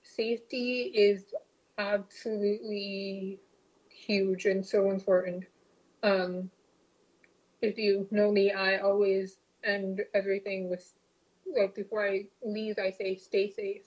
Safety 0.03 0.93
is 0.95 1.35
absolutely 1.79 3.41
huge 3.89 4.45
and 4.45 4.65
so 4.65 4.91
important. 4.91 5.45
Um, 6.03 6.51
if 7.63 7.79
you 7.79 8.07
know 8.11 8.31
me, 8.31 8.53
I 8.53 8.79
always 8.79 9.39
end 9.65 10.03
everything 10.15 10.69
with 10.69 10.93
like 11.57 11.75
before 11.75 12.07
I 12.07 12.27
leave, 12.43 12.79
I 12.79 12.91
say 12.91 13.17
stay 13.17 13.51
safe. 13.51 13.83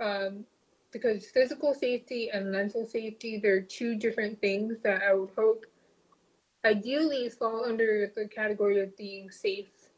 Um, 0.00 0.44
because 0.92 1.26
physical 1.26 1.74
safety 1.74 2.30
and 2.32 2.50
mental 2.50 2.86
safety, 2.86 3.38
they're 3.42 3.60
two 3.60 3.96
different 3.96 4.40
things 4.40 4.82
that 4.82 5.02
I 5.02 5.14
would 5.14 5.30
hope 5.36 5.66
ideally 6.64 7.28
fall 7.28 7.64
under 7.64 8.10
the 8.14 8.28
category 8.28 8.80
of 8.80 8.96
being 8.96 9.30
safe 9.30 9.90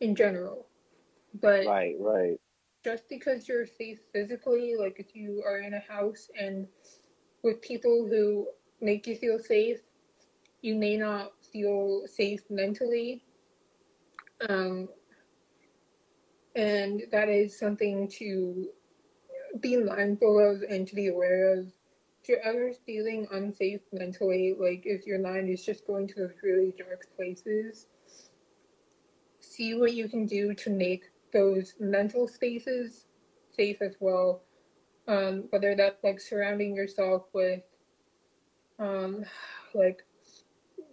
in 0.00 0.14
general. 0.14 0.66
But 1.40 1.66
right, 1.66 1.94
right. 1.98 2.40
Just 2.82 3.08
because 3.08 3.46
you're 3.46 3.66
safe 3.66 3.98
physically, 4.12 4.74
like 4.78 4.98
if 4.98 5.14
you 5.14 5.42
are 5.46 5.58
in 5.58 5.74
a 5.74 5.80
house 5.80 6.30
and 6.38 6.66
with 7.42 7.60
people 7.60 8.06
who 8.08 8.48
make 8.80 9.06
you 9.06 9.16
feel 9.16 9.38
safe, 9.38 9.80
you 10.62 10.74
may 10.74 10.96
not 10.96 11.32
feel 11.52 12.02
safe 12.06 12.42
mentally. 12.50 13.22
Um, 14.48 14.88
and 16.56 17.02
that 17.12 17.28
is 17.28 17.58
something 17.58 18.08
to 18.18 18.68
be 19.60 19.76
mindful 19.76 20.38
of 20.38 20.62
and 20.62 20.86
to 20.88 20.94
be 20.94 21.08
aware 21.08 21.58
of. 21.58 21.66
If 22.22 22.28
you're 22.28 22.40
ever 22.40 22.72
feeling 22.84 23.26
unsafe 23.32 23.80
mentally, 23.92 24.54
like 24.58 24.82
if 24.84 25.06
your 25.06 25.18
mind 25.18 25.48
is 25.48 25.64
just 25.64 25.86
going 25.86 26.06
to 26.08 26.14
those 26.16 26.34
really 26.42 26.74
dark 26.76 27.06
places, 27.16 27.86
see 29.40 29.74
what 29.74 29.94
you 29.94 30.08
can 30.08 30.26
do 30.26 30.54
to 30.54 30.70
make 30.70 31.04
those 31.32 31.74
mental 31.80 32.28
spaces 32.28 33.06
safe 33.56 33.80
as 33.80 33.94
well. 34.00 34.42
Um, 35.08 35.44
whether 35.50 35.74
that's 35.74 36.04
like 36.04 36.20
surrounding 36.20 36.74
yourself 36.76 37.24
with, 37.32 37.62
um, 38.78 39.24
like, 39.74 40.04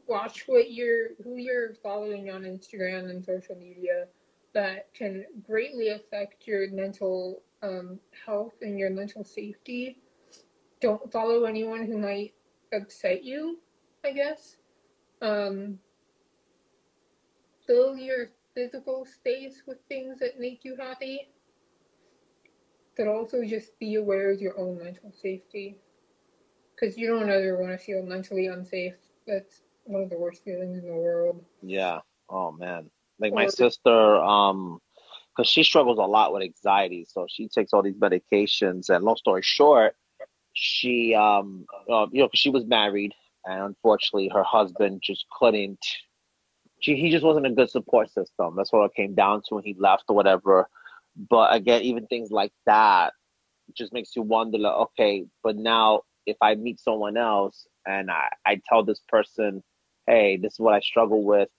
watch 0.08 0.44
what 0.48 0.72
you're 0.72 1.10
who 1.24 1.38
you're 1.38 1.76
following 1.76 2.30
on 2.30 2.44
Instagram 2.44 3.10
and 3.10 3.24
social 3.24 3.56
media 3.56 4.06
that 4.54 4.94
can 4.94 5.26
greatly 5.46 5.90
affect 5.90 6.48
your 6.48 6.70
mental 6.72 7.42
um, 7.62 8.00
health 8.26 8.54
and 8.62 8.80
your 8.80 8.90
mental 8.90 9.24
safety. 9.24 9.98
Don't 10.82 11.12
follow 11.12 11.46
anyone 11.46 11.86
who 11.86 11.98
might 11.98 12.34
upset 12.74 13.24
you, 13.24 13.60
I 14.06 14.12
guess. 14.12 14.58
Um, 15.22 15.80
fill 17.66 17.98
your 17.98 18.30
physical 18.56 19.06
space 19.06 19.64
with 19.68 19.78
things 19.90 20.20
that 20.20 20.40
make 20.40 20.64
you 20.64 20.76
happy. 20.76 21.30
But 22.96 23.08
also 23.08 23.44
just 23.44 23.78
be 23.80 23.96
aware 23.96 24.32
of 24.32 24.42
your 24.42 24.58
own 24.60 24.80
mental 24.84 25.12
safety. 25.12 25.78
Because 26.74 26.98
you 26.98 27.08
don't 27.08 27.30
ever 27.30 27.60
want 27.60 27.72
to 27.72 27.78
feel 27.78 28.04
mentally 28.04 28.48
unsafe. 28.48 28.96
That's 29.28 29.62
one 29.88 30.04
of 30.04 30.10
the 30.10 30.18
worst 30.18 30.44
feelings 30.44 30.78
in 30.78 30.86
the 30.86 30.94
world. 30.94 31.44
Yeah. 31.62 32.00
Oh 32.30 32.52
man. 32.52 32.90
Like 33.20 33.34
my 33.34 33.48
sister, 33.48 34.18
um, 34.18 34.80
because 35.36 35.50
she 35.50 35.64
struggles 35.64 35.98
a 35.98 36.04
lot 36.04 36.34
with 36.34 36.44
anxiety, 36.44 37.06
so 37.10 37.26
she 37.30 37.48
takes 37.48 37.74
all 37.74 37.82
these 37.82 37.96
medications. 37.96 38.90
And 38.90 39.04
long 39.04 39.18
story 39.18 39.42
short, 39.44 39.96
she, 40.54 41.16
um, 41.16 41.66
uh, 41.90 42.08
you 42.12 42.22
know, 42.22 42.30
cause 42.30 42.40
she 42.40 42.50
was 42.50 42.66
married, 42.66 43.14
and 43.46 43.62
unfortunately, 43.64 44.30
her 44.34 44.44
husband 44.44 45.02
just 45.04 45.26
couldn't. 45.38 45.84
She, 46.80 46.96
he 46.96 47.10
just 47.10 47.24
wasn't 47.24 47.48
a 47.48 47.52
good 47.52 47.72
support 47.72 48.12
system. 48.12 48.56
That's 48.56 48.72
what 48.72 48.86
it 48.86 48.96
came 48.96 49.16
down 49.16 49.42
to 49.48 49.56
when 49.56 49.64
he 49.64 49.76
left 49.80 50.04
or 50.10 50.16
whatever. 50.16 50.68
But 51.30 51.56
again, 51.56 51.82
even 51.82 52.06
things 52.06 52.30
like 52.30 52.52
that 52.68 53.14
just 53.76 53.94
makes 53.94 54.16
you 54.16 54.22
wonder, 54.22 54.60
like, 54.60 54.76
okay, 54.76 55.26
but 55.44 55.56
now 55.56 56.02
if 56.28 56.38
I 56.42 56.56
meet 56.56 56.80
someone 56.80 57.18
else 57.18 57.66
and 57.86 58.12
I, 58.12 58.28
I 58.46 58.62
tell 58.68 58.84
this 58.84 59.02
person, 59.08 59.64
hey, 60.08 60.38
this 60.38 60.54
is 60.54 60.60
what 60.60 60.74
I 60.74 60.80
struggle 60.80 61.24
with, 61.24 61.50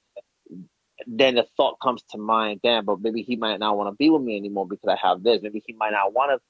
then 1.07 1.37
the 1.37 1.47
thought 1.57 1.79
comes 1.81 2.03
to 2.11 2.19
mind, 2.19 2.61
damn, 2.63 2.85
but 2.85 3.01
maybe 3.01 3.23
he 3.23 3.37
might 3.37 3.61
not 3.61 3.77
want 3.77 3.93
to 3.93 3.97
be 3.97 4.11
with 4.11 4.23
me 4.23 4.37
anymore 4.37 4.67
because 4.67 4.89
I 4.89 4.97
have 5.07 5.23
this. 5.23 5.41
Maybe 5.43 5.63
he 5.65 5.75
might 5.75 5.93
not 5.93 6.13
want 6.13 6.33
to 6.33 6.41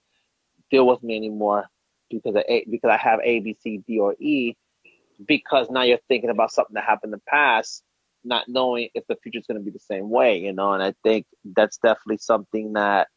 deal 0.71 0.87
with 0.87 1.03
me 1.03 1.17
anymore 1.17 1.67
because 2.11 2.35
A, 2.49 2.65
because 2.71 2.91
I 2.91 2.97
have 2.97 3.21
A, 3.23 3.41
B, 3.41 3.57
C, 3.61 3.83
D, 3.87 3.99
or 3.99 4.15
E. 4.19 4.55
Because 5.27 5.69
now 5.69 5.83
you're 5.83 5.99
thinking 6.09 6.31
about 6.31 6.53
something 6.53 6.75
that 6.75 6.85
happened 6.85 7.13
in 7.13 7.19
the 7.19 7.31
past, 7.31 7.83
not 8.25 8.45
knowing 8.49 8.89
if 8.95 9.05
the 9.09 9.17
future 9.17 9.41
is 9.41 9.47
going 9.47 9.59
to 9.59 9.65
be 9.65 9.73
the 9.73 9.81
same 9.81 10.09
way, 10.09 10.39
you 10.39 10.53
know. 10.53 10.73
And 10.73 10.83
I 10.83 10.95
think 11.03 11.27
that's 11.45 11.79
definitely 11.79 12.19
something 12.19 12.75
that, 12.75 13.09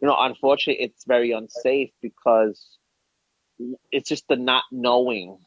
you 0.00 0.06
know, 0.06 0.16
unfortunately, 0.16 0.84
it's 0.84 1.04
very 1.04 1.32
unsafe 1.32 1.90
because 2.00 2.78
it's 3.90 4.08
just 4.08 4.28
the 4.28 4.36
not 4.36 4.62
knowing. 4.70 5.38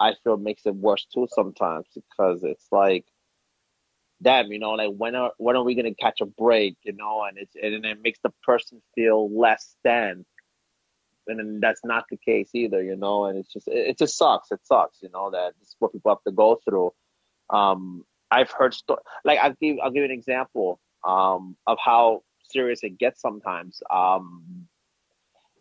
I 0.00 0.14
feel 0.22 0.36
makes 0.36 0.66
it 0.66 0.74
worse 0.74 1.06
too 1.12 1.28
sometimes 1.30 1.86
because 1.94 2.42
it's 2.44 2.66
like 2.72 3.04
them, 4.20 4.52
you 4.52 4.58
know, 4.58 4.72
like 4.72 4.90
when 4.96 5.14
are 5.14 5.32
when 5.38 5.56
are 5.56 5.62
we 5.62 5.74
gonna 5.74 5.94
catch 5.94 6.20
a 6.20 6.26
break, 6.26 6.76
you 6.82 6.92
know, 6.92 7.24
and 7.24 7.38
it's 7.38 7.54
and 7.60 7.84
it 7.84 8.02
makes 8.02 8.18
the 8.22 8.32
person 8.42 8.82
feel 8.94 9.30
less 9.30 9.76
than, 9.84 10.24
and 11.28 11.62
that's 11.62 11.84
not 11.84 12.04
the 12.10 12.16
case 12.16 12.50
either, 12.54 12.82
you 12.82 12.96
know, 12.96 13.26
and 13.26 13.38
it's 13.38 13.52
just 13.52 13.68
it, 13.68 13.88
it 13.88 13.98
just 13.98 14.16
sucks. 14.16 14.50
It 14.50 14.60
sucks, 14.64 15.02
you 15.02 15.10
know, 15.10 15.30
that 15.30 15.54
this 15.58 15.68
is 15.68 15.76
what 15.78 15.92
people 15.92 16.10
have 16.12 16.22
to 16.26 16.32
go 16.32 16.60
through. 16.64 16.92
Um, 17.50 18.04
I've 18.30 18.50
heard 18.50 18.74
sto- 18.74 18.98
like 19.24 19.38
I'll 19.38 19.54
give 19.60 19.76
I'll 19.82 19.90
give 19.90 20.00
you 20.02 20.04
an 20.04 20.10
example 20.10 20.80
um 21.06 21.56
of 21.66 21.78
how 21.84 22.22
serious 22.42 22.82
it 22.82 22.98
gets 22.98 23.20
sometimes. 23.20 23.82
Um, 23.90 24.66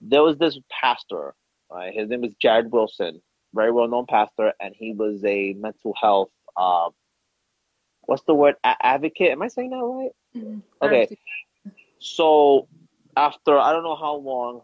there 0.01 0.23
was 0.23 0.37
this 0.37 0.59
pastor, 0.69 1.33
right? 1.71 1.93
His 1.93 2.09
name 2.09 2.21
was 2.21 2.33
Jarrid 2.43 2.69
Wilson, 2.69 3.21
very 3.53 3.71
well 3.71 3.87
known 3.87 4.05
pastor, 4.07 4.53
and 4.59 4.73
he 4.75 4.93
was 4.93 5.23
a 5.23 5.53
mental 5.53 5.93
health. 5.99 6.31
Uh, 6.55 6.89
what's 8.01 8.23
the 8.23 8.33
word? 8.33 8.55
A- 8.63 8.85
advocate. 8.85 9.31
Am 9.31 9.41
I 9.41 9.47
saying 9.47 9.71
that 9.71 9.77
right? 9.77 10.11
Mm-hmm. 10.35 10.59
Okay. 10.81 11.17
So 11.99 12.67
after 13.15 13.57
I 13.57 13.71
don't 13.71 13.83
know 13.83 13.95
how 13.95 14.15
long, 14.15 14.61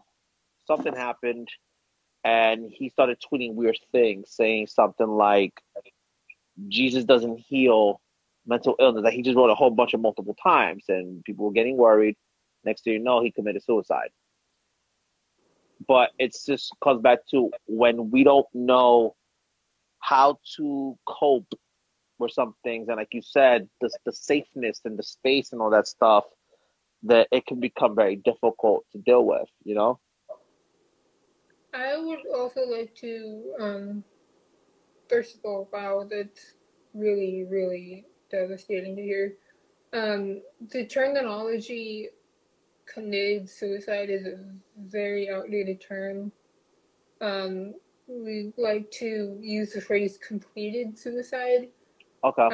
something 0.66 0.94
happened, 0.94 1.48
and 2.24 2.70
he 2.70 2.88
started 2.88 3.18
tweeting 3.20 3.54
weird 3.54 3.78
things, 3.92 4.30
saying 4.30 4.66
something 4.66 5.06
like 5.06 5.60
Jesus 6.68 7.04
doesn't 7.04 7.38
heal 7.38 8.00
mental 8.46 8.76
illness. 8.78 9.04
Like 9.04 9.14
he 9.14 9.22
just 9.22 9.36
wrote 9.36 9.50
a 9.50 9.54
whole 9.54 9.70
bunch 9.70 9.94
of 9.94 10.00
multiple 10.00 10.36
times, 10.42 10.84
and 10.88 11.24
people 11.24 11.46
were 11.46 11.52
getting 11.52 11.76
worried. 11.76 12.16
Next 12.64 12.84
thing 12.84 12.92
you 12.94 12.98
know, 12.98 13.22
he 13.22 13.30
committed 13.30 13.62
suicide. 13.62 14.10
But 15.90 16.10
it's 16.20 16.46
just 16.46 16.70
comes 16.84 17.02
back 17.02 17.26
to 17.32 17.50
when 17.66 18.12
we 18.12 18.22
don't 18.22 18.46
know 18.54 19.16
how 19.98 20.38
to 20.56 20.96
cope 21.04 21.52
with 22.20 22.30
some 22.30 22.54
things, 22.62 22.86
and 22.86 22.98
like 22.98 23.08
you 23.10 23.22
said, 23.22 23.68
the 23.80 23.90
the 24.06 24.12
safeness 24.12 24.82
and 24.84 24.96
the 24.96 25.02
space 25.02 25.52
and 25.52 25.60
all 25.60 25.70
that 25.70 25.88
stuff, 25.88 26.26
that 27.02 27.26
it 27.32 27.44
can 27.44 27.58
become 27.58 27.96
very 27.96 28.14
difficult 28.14 28.84
to 28.92 28.98
deal 28.98 29.24
with. 29.24 29.48
You 29.64 29.74
know. 29.74 29.98
I 31.74 31.98
would 31.98 32.20
also 32.36 32.60
like 32.60 32.94
to, 32.96 33.52
um, 33.58 34.04
first 35.08 35.34
of 35.34 35.40
all, 35.44 35.68
wow, 35.72 36.06
that's 36.08 36.54
really, 36.94 37.46
really 37.50 38.06
devastating 38.30 38.94
to 38.94 39.02
hear. 39.02 39.34
Um, 39.92 40.42
the 40.70 40.86
terminology 40.86 42.10
committed 42.92 43.48
suicide 43.48 44.10
is 44.10 44.26
a 44.26 44.38
very 44.78 45.30
outdated 45.30 45.80
term. 45.80 46.32
Um, 47.20 47.74
we 48.08 48.52
like 48.56 48.90
to 48.92 49.38
use 49.40 49.72
the 49.72 49.80
phrase 49.80 50.18
completed 50.18 50.98
suicide 50.98 51.68
Okay. 52.24 52.48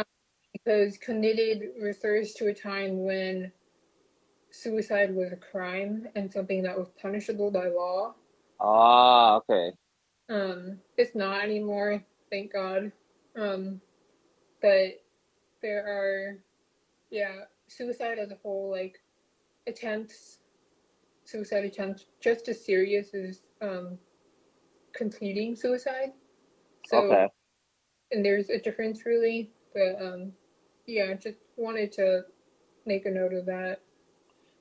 because 0.52 0.98
committed 0.98 1.70
refers 1.80 2.34
to 2.34 2.48
a 2.48 2.54
time 2.54 3.04
when 3.04 3.52
suicide 4.50 5.14
was 5.14 5.32
a 5.32 5.36
crime 5.36 6.08
and 6.14 6.30
something 6.30 6.62
that 6.62 6.78
was 6.78 6.88
punishable 7.00 7.50
by 7.50 7.68
law. 7.68 8.14
Ah, 8.60 9.36
okay. 9.36 9.72
Um, 10.28 10.78
it's 10.96 11.14
not 11.14 11.42
anymore, 11.44 12.02
thank 12.30 12.52
God. 12.52 12.90
Um, 13.36 13.80
but 14.60 15.02
there 15.62 15.86
are, 15.86 16.38
yeah, 17.10 17.44
suicide 17.68 18.18
as 18.18 18.30
a 18.30 18.38
whole, 18.42 18.70
like 18.70 18.98
attempts, 19.66 20.38
suicide 21.24 21.64
attempts, 21.64 22.06
just 22.20 22.48
as 22.48 22.64
serious 22.64 23.14
as 23.14 23.42
um, 23.60 23.98
completing 24.94 25.56
suicide. 25.56 26.12
So, 26.86 27.10
Okay. 27.10 27.28
and 28.12 28.24
there's 28.24 28.50
a 28.50 28.58
difference 28.58 29.04
really, 29.04 29.50
but 29.74 30.00
um, 30.00 30.32
yeah, 30.86 31.12
just 31.14 31.38
wanted 31.56 31.92
to 31.92 32.22
make 32.86 33.06
a 33.06 33.10
note 33.10 33.32
of 33.34 33.46
that. 33.46 33.80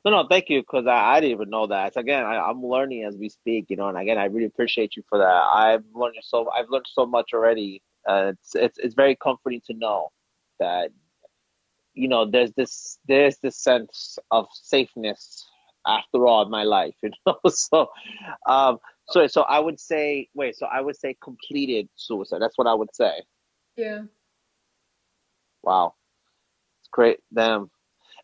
No, 0.03 0.12
no, 0.12 0.28
thank 0.30 0.49
you, 0.49 0.62
because 0.62 0.86
I, 0.86 1.16
I 1.16 1.20
didn't 1.20 1.32
even 1.34 1.49
know 1.49 1.68
that. 1.68 1.95
So 1.95 1.99
again, 1.99 2.24
I, 2.24 2.38
I'm 2.38 2.64
learning 2.64 3.06
as 3.06 3.18
we 3.18 3.30
speak, 3.30 3.66
you 3.70 3.76
know, 3.76 3.88
and 3.88 3.97
again, 3.97 4.20
I 4.20 4.26
really 4.26 4.45
appreciate 4.45 4.95
you 4.95 5.03
for 5.10 5.18
that. 5.18 5.26
I've 5.26 5.84
learned 5.93 6.16
so 6.22 6.49
I've 6.51 6.70
learned 6.70 6.86
so 6.88 7.06
much 7.06 7.32
already. 7.34 7.82
Uh, 8.08 8.34
it's 8.34 8.53
it's 8.56 8.78
it's 8.78 8.93
very 8.93 9.16
comforting 9.16 9.62
to 9.66 9.74
know 9.74 10.10
that 10.60 10.91
you 11.96 12.08
know 12.08 12.30
there's 12.30 12.52
this 12.54 13.00
there's 13.08 13.38
this 13.39 13.58
sense 13.58 14.20
of 14.32 14.48
safeness 14.54 15.46
after 15.88 16.28
all 16.28 16.43
in 16.43 16.50
my 16.50 16.64
life, 16.64 16.96
you 17.04 17.12
know. 17.26 17.38
So, 17.48 17.89
um, 18.48 18.80
so 19.10 19.28
so 19.28 19.41
I 19.43 19.60
would 19.60 19.80
say 19.80 20.30
wait, 20.34 20.56
so 20.56 20.68
I 20.68 20.82
would 20.82 20.98
say 20.98 21.16
completed 21.24 21.89
suicide. 21.96 22.41
That's 22.41 22.58
what 22.58 22.68
I 22.68 22.74
would 22.74 22.93
say. 22.93 23.22
Yeah. 23.76 24.04
Wow, 25.64 25.96
it's 26.82 26.89
great. 26.91 27.20
Damn. 27.34 27.72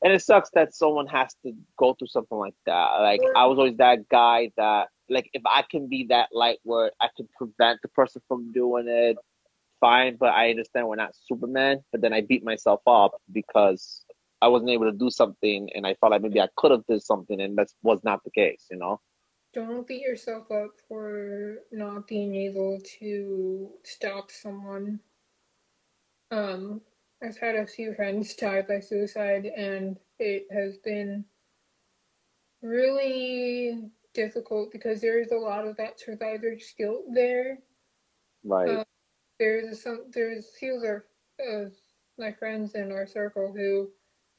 And 0.03 0.11
it 0.11 0.21
sucks 0.23 0.49
that 0.55 0.73
someone 0.73 1.05
has 1.07 1.35
to 1.45 1.53
go 1.77 1.93
through 1.93 2.07
something 2.07 2.37
like 2.37 2.55
that. 2.65 2.87
Like 3.01 3.21
I 3.35 3.45
was 3.45 3.59
always 3.59 3.77
that 3.77 4.09
guy 4.09 4.51
that 4.57 4.87
like 5.09 5.29
if 5.33 5.43
I 5.45 5.63
can 5.69 5.87
be 5.87 6.07
that 6.09 6.29
light 6.33 6.57
where 6.63 6.91
I 6.99 7.07
can 7.15 7.27
prevent 7.37 7.81
the 7.83 7.89
person 7.89 8.21
from 8.27 8.51
doing 8.51 8.87
it, 8.87 9.17
fine. 9.81 10.15
But 10.17 10.33
I 10.33 10.51
understand 10.51 10.87
we're 10.87 10.95
not 10.95 11.15
Superman. 11.27 11.83
But 11.91 11.99
then 12.01 12.13
I 12.13 12.21
beat 12.21 12.45
myself 12.45 12.81
up 12.87 13.13
because 13.31 14.05
I 14.41 14.47
wasn't 14.47 14.71
able 14.71 14.89
to 14.89 14.97
do 14.97 15.09
something, 15.09 15.69
and 15.75 15.85
I 15.85 15.95
felt 15.95 16.11
like 16.11 16.21
maybe 16.21 16.39
I 16.39 16.47
could 16.55 16.71
have 16.71 16.85
did 16.87 17.03
something, 17.03 17.41
and 17.41 17.57
that 17.57 17.67
was 17.83 17.99
not 18.03 18.23
the 18.23 18.31
case. 18.31 18.67
You 18.71 18.77
know. 18.77 19.01
Don't 19.53 19.85
beat 19.85 20.01
yourself 20.01 20.49
up 20.49 20.71
for 20.87 21.57
not 21.73 22.07
being 22.07 22.35
able 22.35 22.79
to 22.99 23.71
stop 23.83 24.31
someone. 24.31 25.01
Um, 26.31 26.79
I've 27.21 27.37
had 27.37 27.55
a 27.55 27.67
few 27.67 27.93
friends 27.93 28.33
die 28.35 28.61
by 28.61 28.79
suicide, 28.79 29.45
and 29.45 29.97
it 30.19 30.47
has 30.51 30.77
been 30.77 31.25
really 32.61 33.89
difficult 34.13 34.71
because 34.71 35.01
there 35.01 35.19
is 35.19 35.31
a 35.31 35.35
lot 35.35 35.67
of 35.67 35.75
that 35.77 35.99
survivor's 35.99 36.73
guilt 36.77 37.05
there. 37.13 37.59
Right. 38.43 38.69
Uh, 38.69 38.83
there's 39.41 39.81
some 39.81 40.03
there's 40.13 40.51
few 40.59 40.75
of, 40.85 41.01
of 41.65 41.73
my 42.19 42.31
friends 42.31 42.75
in 42.75 42.91
our 42.91 43.07
circle 43.07 43.51
who 43.51 43.89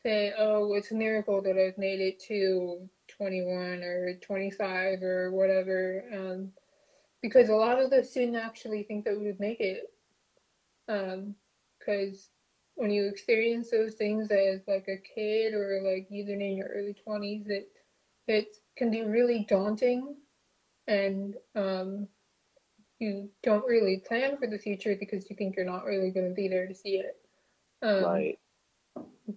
say, 0.01 0.33
"Oh, 0.39 0.75
it's 0.75 0.93
a 0.93 0.95
miracle 0.95 1.43
that 1.43 1.59
I've 1.59 1.77
made 1.77 2.01
it 2.01 2.21
to 2.29 2.89
21 3.09 3.83
or 3.83 4.15
25 4.23 5.03
or 5.03 5.33
whatever," 5.33 6.05
um, 6.15 6.53
because 7.21 7.49
a 7.49 7.57
lot 7.57 7.81
of 7.81 7.93
us 7.93 8.13
didn't 8.13 8.37
actually 8.37 8.85
think 8.85 9.05
that 9.05 9.19
we 9.19 9.27
would 9.27 9.41
make 9.41 9.61
it. 9.61 9.83
Because 10.87 11.11
um, 12.15 12.77
when 12.77 12.93
you 12.93 13.09
experience 13.09 13.73
those 13.73 13.95
things 13.95 14.31
as 14.31 14.61
like 14.69 14.87
a 14.87 15.03
kid 15.15 15.53
or 15.53 15.83
like 15.85 16.07
even 16.13 16.41
in 16.41 16.57
your 16.57 16.69
early 16.69 16.95
20s, 17.05 17.49
it 17.49 17.69
it 18.29 18.57
can 18.77 18.93
be 18.93 19.03
really 19.03 19.47
daunting, 19.49 20.15
and 20.87 21.35
um, 21.57 22.07
you 23.03 23.29
don't 23.43 23.67
really 23.67 23.97
plan 24.07 24.37
for 24.39 24.47
the 24.47 24.59
future 24.59 24.97
because 24.99 25.29
you 25.29 25.35
think 25.35 25.57
you're 25.57 25.65
not 25.65 25.85
really 25.85 26.11
going 26.11 26.29
to 26.29 26.35
be 26.35 26.47
there 26.47 26.69
to 26.69 26.75
see 26.75 26.99
it. 26.99 27.17
Um, 27.83 28.05
right. 28.05 28.39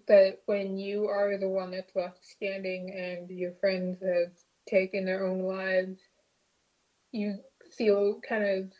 But 0.07 0.43
when 0.45 0.78
you 0.78 1.07
are 1.07 1.36
the 1.38 1.49
one 1.49 1.72
that's 1.72 1.95
left 1.95 2.24
standing 2.24 2.91
and 2.91 3.28
your 3.30 3.53
friends 3.53 4.01
have 4.01 4.34
taken 4.70 5.03
their 5.03 5.26
own 5.26 5.41
lives, 5.41 5.99
you 7.11 7.39
feel 7.76 8.22
kind 8.28 8.43
of 8.43 8.72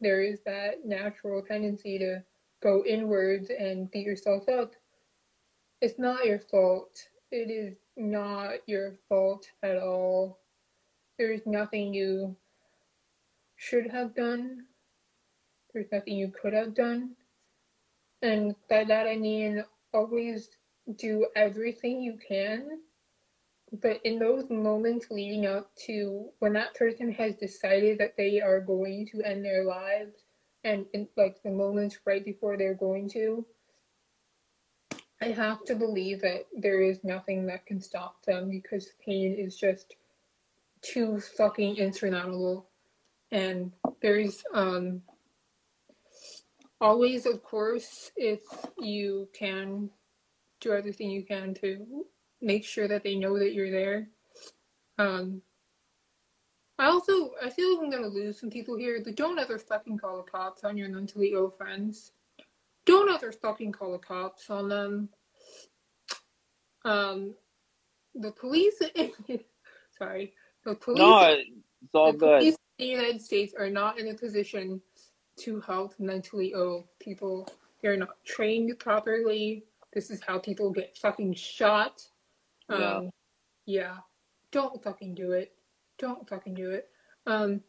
there 0.00 0.22
is 0.22 0.38
that 0.46 0.84
natural 0.84 1.42
tendency 1.42 1.98
to 1.98 2.22
go 2.62 2.84
inwards 2.86 3.50
and 3.50 3.90
beat 3.90 4.06
yourself 4.06 4.48
up. 4.48 4.74
It's 5.80 5.98
not 5.98 6.26
your 6.26 6.38
fault. 6.38 6.96
It 7.32 7.50
is 7.50 7.76
not 7.96 8.58
your 8.66 8.94
fault 9.08 9.48
at 9.64 9.78
all. 9.78 10.38
There's 11.18 11.44
nothing 11.44 11.92
you 11.92 12.36
should 13.58 13.90
have 13.90 14.14
done. 14.14 14.64
There's 15.74 15.92
nothing 15.92 16.16
you 16.16 16.32
could 16.40 16.54
have 16.54 16.74
done. 16.74 17.16
And 18.22 18.54
by 18.70 18.84
that 18.84 19.06
I 19.06 19.16
mean 19.16 19.62
always 19.92 20.48
do 20.96 21.26
everything 21.36 22.00
you 22.00 22.18
can. 22.26 22.80
But 23.82 24.00
in 24.04 24.18
those 24.18 24.48
moments 24.48 25.08
leading 25.10 25.44
up 25.44 25.70
to 25.86 26.30
when 26.38 26.54
that 26.54 26.74
person 26.74 27.12
has 27.12 27.34
decided 27.34 27.98
that 27.98 28.16
they 28.16 28.40
are 28.40 28.60
going 28.60 29.06
to 29.12 29.22
end 29.22 29.44
their 29.44 29.64
lives, 29.64 30.14
and 30.64 30.86
in 30.94 31.06
like 31.16 31.42
the 31.42 31.50
moments 31.50 31.98
right 32.06 32.24
before 32.24 32.56
they're 32.56 32.74
going 32.74 33.10
to, 33.10 33.44
I 35.20 35.26
have 35.26 35.64
to 35.66 35.74
believe 35.74 36.22
that 36.22 36.46
there 36.56 36.80
is 36.80 37.04
nothing 37.04 37.44
that 37.46 37.66
can 37.66 37.80
stop 37.80 38.24
them 38.24 38.48
because 38.50 38.92
pain 39.04 39.34
is 39.34 39.56
just 39.56 39.96
too 40.80 41.20
fucking 41.20 41.76
insurmountable. 41.76 42.67
And 43.30 43.72
there's 44.00 44.42
um 44.52 45.02
always 46.80 47.26
of 47.26 47.42
course 47.42 48.10
if 48.16 48.40
you 48.78 49.28
can 49.32 49.90
do 50.60 50.72
everything 50.72 51.10
you 51.10 51.24
can 51.24 51.54
to 51.54 52.04
make 52.40 52.64
sure 52.64 52.88
that 52.88 53.02
they 53.02 53.16
know 53.16 53.38
that 53.38 53.52
you're 53.52 53.70
there. 53.70 54.08
Um 54.98 55.42
I 56.78 56.86
also 56.86 57.32
I 57.42 57.50
feel 57.50 57.74
like 57.74 57.84
I'm 57.84 57.90
gonna 57.90 58.06
lose 58.06 58.38
some 58.38 58.50
people 58.50 58.76
here, 58.76 59.00
but 59.04 59.16
don't 59.16 59.38
ever 59.38 59.58
fucking 59.58 59.98
call 59.98 60.18
the 60.18 60.30
cops 60.30 60.64
on 60.64 60.76
your 60.76 60.88
mentally 60.88 61.32
ill 61.32 61.50
friends. 61.50 62.12
Don't 62.86 63.10
ever 63.10 63.32
fucking 63.32 63.72
call 63.72 63.92
the 63.92 63.98
cops 63.98 64.48
on 64.48 64.68
them. 64.68 65.08
Um, 66.84 67.34
the 68.14 68.30
police. 68.30 68.80
sorry, 69.98 70.32
the 70.64 70.74
police. 70.74 70.98
No, 70.98 71.36
it's 71.82 71.94
all 71.94 72.12
the 72.12 72.18
good. 72.18 72.38
Police 72.38 72.56
the 72.78 72.86
United 72.86 73.20
States 73.20 73.54
are 73.58 73.70
not 73.70 73.98
in 73.98 74.08
a 74.08 74.14
position 74.14 74.80
to 75.40 75.60
help 75.60 75.94
mentally 75.98 76.52
ill 76.54 76.88
people. 77.00 77.48
They're 77.82 77.96
not 77.96 78.24
trained 78.24 78.78
properly. 78.78 79.64
This 79.92 80.10
is 80.10 80.20
how 80.26 80.38
people 80.38 80.70
get 80.70 80.96
fucking 80.96 81.34
shot. 81.34 82.02
Um, 82.68 82.80
yeah. 83.66 83.80
yeah. 83.80 83.96
Don't 84.52 84.82
fucking 84.82 85.14
do 85.14 85.32
it. 85.32 85.52
Don't 85.98 86.28
fucking 86.28 86.54
do 86.54 86.70
it. 86.70 86.88
Um, 87.26 87.62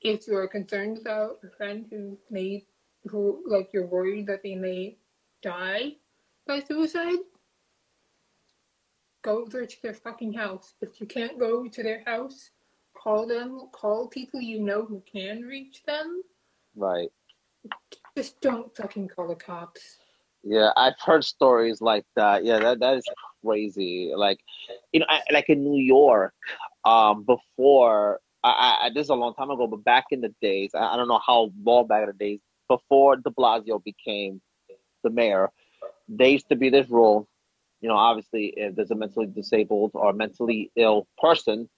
if 0.00 0.26
you're 0.26 0.48
concerned 0.48 0.98
about 0.98 1.38
a 1.44 1.50
friend 1.56 1.86
who 1.90 2.18
may 2.30 2.64
who 3.06 3.42
like 3.46 3.70
you're 3.72 3.86
worried 3.86 4.26
that 4.26 4.42
they 4.42 4.54
may 4.54 4.96
die 5.42 5.92
by 6.46 6.60
suicide, 6.60 7.18
go 9.22 9.42
over 9.42 9.66
to 9.66 9.82
their 9.82 9.94
fucking 9.94 10.32
house. 10.32 10.74
If 10.80 11.00
you 11.00 11.06
can't 11.06 11.38
go 11.38 11.68
to 11.68 11.82
their 11.82 12.02
house, 12.04 12.50
call 13.02 13.26
them, 13.26 13.68
call 13.72 14.08
people 14.08 14.40
you 14.40 14.60
know 14.60 14.84
who 14.84 15.02
can 15.10 15.42
reach 15.42 15.82
them. 15.84 16.22
Right. 16.76 17.08
Just 18.16 18.40
don't 18.40 18.74
fucking 18.76 19.08
call 19.08 19.28
the 19.28 19.34
cops. 19.34 19.98
Yeah, 20.42 20.70
I've 20.76 20.98
heard 21.04 21.24
stories 21.24 21.80
like 21.80 22.04
that. 22.16 22.44
Yeah, 22.44 22.58
that 22.60 22.80
that 22.80 22.96
is 22.96 23.04
crazy. 23.44 24.12
Like, 24.14 24.38
you 24.92 25.00
know, 25.00 25.06
I, 25.08 25.20
like 25.32 25.48
in 25.48 25.64
New 25.64 25.80
York, 25.80 26.32
um, 26.84 27.24
before 27.24 28.20
I, 28.44 28.78
I 28.82 28.90
this 28.94 29.04
is 29.04 29.10
a 29.10 29.14
long 29.14 29.34
time 29.34 29.50
ago, 29.50 29.66
but 29.66 29.84
back 29.84 30.06
in 30.10 30.20
the 30.20 30.34
days, 30.40 30.70
I, 30.74 30.94
I 30.94 30.96
don't 30.96 31.08
know 31.08 31.20
how 31.24 31.52
long 31.64 31.86
back 31.86 32.02
in 32.02 32.08
the 32.08 32.12
days, 32.12 32.40
before 32.68 33.16
De 33.16 33.30
Blasio 33.30 33.82
became 33.82 34.40
the 35.02 35.10
mayor, 35.10 35.50
there 36.08 36.28
used 36.28 36.48
to 36.48 36.56
be 36.56 36.70
this 36.70 36.88
rule. 36.88 37.28
You 37.80 37.88
know, 37.88 37.96
obviously, 37.96 38.54
if 38.56 38.74
there's 38.74 38.90
a 38.90 38.96
mentally 38.96 39.26
disabled 39.26 39.92
or 39.94 40.12
mentally 40.12 40.70
ill 40.76 41.06
person, 41.20 41.68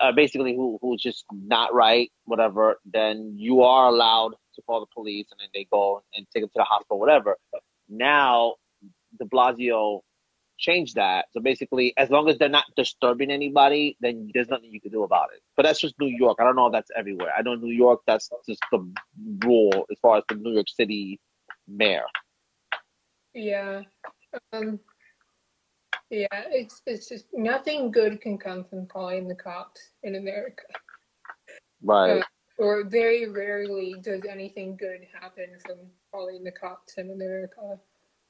uh, 0.00 0.12
basically 0.12 0.54
who 0.54 0.78
who's 0.80 1.02
just 1.02 1.24
not 1.32 1.74
right, 1.74 2.10
whatever, 2.24 2.80
then 2.84 3.34
you 3.36 3.62
are 3.62 3.88
allowed 3.88 4.34
to 4.54 4.62
call 4.62 4.80
the 4.80 4.86
police, 4.94 5.26
and 5.30 5.40
then 5.40 5.48
they 5.54 5.66
go 5.70 6.02
and 6.14 6.26
take 6.32 6.42
them 6.42 6.50
to 6.50 6.58
the 6.58 6.64
hospital, 6.64 6.98
whatever. 6.98 7.36
Now, 7.88 8.54
De 9.18 9.24
Blasio 9.24 10.00
changed 10.58 10.96
that. 10.96 11.26
So 11.32 11.40
basically, 11.40 11.94
as 11.96 12.10
long 12.10 12.28
as 12.28 12.36
they're 12.38 12.48
not 12.48 12.64
disturbing 12.76 13.30
anybody, 13.30 13.96
then 14.00 14.30
there's 14.34 14.48
nothing 14.48 14.70
you 14.72 14.80
can 14.80 14.90
do 14.90 15.04
about 15.04 15.28
it. 15.34 15.40
But 15.56 15.62
that's 15.64 15.80
just 15.80 15.94
New 16.00 16.08
York. 16.08 16.38
I 16.40 16.44
don't 16.44 16.56
know 16.56 16.66
if 16.66 16.72
that's 16.72 16.90
everywhere. 16.96 17.32
I 17.36 17.42
know 17.42 17.54
New 17.54 17.72
York, 17.72 18.00
that's 18.06 18.28
just 18.46 18.60
the 18.72 18.92
rule 19.44 19.86
as 19.90 19.98
far 20.02 20.18
as 20.18 20.24
the 20.28 20.34
New 20.34 20.52
York 20.52 20.68
City 20.68 21.20
mayor. 21.68 22.04
Yeah. 23.34 23.82
Um, 24.52 24.80
yeah, 26.10 26.26
it's 26.50 26.82
it's 26.86 27.08
just 27.08 27.26
nothing 27.32 27.90
good 27.90 28.20
can 28.20 28.38
come 28.38 28.64
from 28.64 28.86
calling 28.86 29.28
the 29.28 29.34
cops 29.34 29.90
in 30.02 30.16
America. 30.16 30.62
Right. 31.82 32.20
Uh, 32.20 32.24
or 32.58 32.84
very 32.84 33.28
rarely 33.28 33.94
does 34.02 34.22
anything 34.28 34.76
good 34.76 35.06
happen 35.20 35.46
from 35.64 35.76
calling 36.10 36.42
the 36.42 36.50
cops 36.50 36.94
in 36.98 37.10
America. 37.12 37.78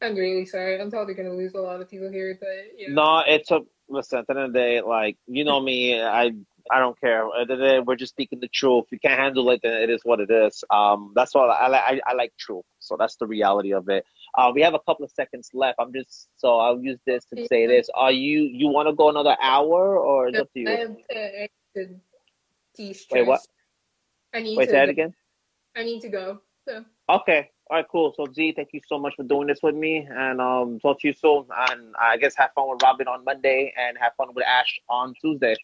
I'm 0.03 0.14
really 0.14 0.45
sorry. 0.45 0.81
I'm 0.81 0.91
probably 0.91 1.14
gonna 1.14 1.33
lose 1.35 1.55
a 1.55 1.61
lot 1.61 1.81
of 1.81 1.89
people 1.89 2.11
here, 2.11 2.37
but 2.39 2.49
yeah. 2.76 2.89
No, 2.91 3.22
it's 3.26 3.51
a 3.51 3.61
listen. 3.89 4.18
At 4.18 4.26
the 4.26 4.35
end 4.35 4.41
of 4.41 4.53
the 4.53 4.59
day, 4.59 4.81
like 4.81 5.16
you 5.26 5.45
know 5.45 5.61
me, 5.61 6.01
I 6.01 6.33
I 6.71 6.79
don't 6.79 6.99
care. 7.01 7.27
At 7.27 7.31
the 7.33 7.41
end 7.41 7.51
of 7.51 7.59
the 7.59 7.64
day, 7.64 7.81
we're 7.81 7.97
just 7.97 8.12
speaking 8.12 8.41
the 8.41 8.49
truth. 8.49 8.85
If 8.87 8.93
you 8.93 8.99
can't 9.01 9.19
handle 9.19 9.51
it, 9.51 9.61
then 9.62 9.75
it 9.75 9.91
is 9.91 10.01
what 10.05 10.21
it 10.21 10.31
is. 10.31 10.62
Um, 10.71 11.12
that's 11.14 11.35
why 11.35 11.47
I, 11.47 11.93
I, 11.95 12.01
I 12.07 12.14
like 12.14 12.33
truth. 12.39 12.64
So 12.79 12.97
that's 12.99 13.16
the 13.16 13.27
reality 13.27 13.73
of 13.73 13.89
it. 13.89 14.05
Uh, 14.37 14.53
we 14.55 14.62
have 14.62 14.75
a 14.75 14.79
couple 14.81 15.05
of 15.05 15.11
seconds 15.11 15.51
left. 15.55 15.77
I'm 15.79 15.93
just 15.93 16.29
so 16.37 16.59
I'll 16.59 16.81
use 16.81 16.99
this 17.07 17.25
to 17.35 17.47
say 17.47 17.66
this. 17.66 17.89
Are 17.95 18.12
you 18.12 18.43
you 18.43 18.69
want 18.69 18.89
to 18.89 18.95
go 18.95 19.09
another 19.09 19.37
hour 19.43 19.99
or 19.99 20.29
is 20.29 20.35
no, 20.35 20.41
up 20.41 20.53
to 20.53 20.61
you? 20.61 20.69
I 20.69 20.73
have 20.73 20.97
to, 21.11 21.49
to 21.77 21.95
de-stress. 22.77 23.19
Wait, 23.21 23.27
what? 23.27 23.41
I 24.35 24.41
need 24.41 24.57
Wait, 24.57 24.66
to, 24.66 24.71
say 24.71 24.77
that 24.79 24.89
again. 24.89 25.14
I 25.77 25.85
need 25.85 26.01
to 26.01 26.09
go. 26.09 26.41
So. 26.69 26.85
Okay. 27.09 27.51
All 27.71 27.77
right, 27.77 27.87
cool. 27.91 28.14
So 28.16 28.27
Z, 28.33 28.55
thank 28.57 28.71
you 28.73 28.81
so 28.89 28.99
much 28.99 29.14
for 29.14 29.25
doing 29.25 29.47
this 29.47 29.59
with 29.62 29.75
me, 29.75 30.09
and 30.11 30.41
um, 30.41 30.81
talk 30.81 31.01
to 31.01 31.09
you 31.09 31.12
soon. 31.12 31.45
And 31.71 31.95
I 32.01 32.16
guess 32.16 32.35
have 32.37 32.51
fun 32.55 32.71
with 32.71 32.83
Robin 32.83 33.07
on 33.09 33.25
Monday, 33.25 33.75
and 33.77 33.99
have 33.99 34.12
fun 34.16 34.29
with 34.35 34.47
Ash 34.47 34.81
on 34.89 35.12
Tuesday. 35.21 35.55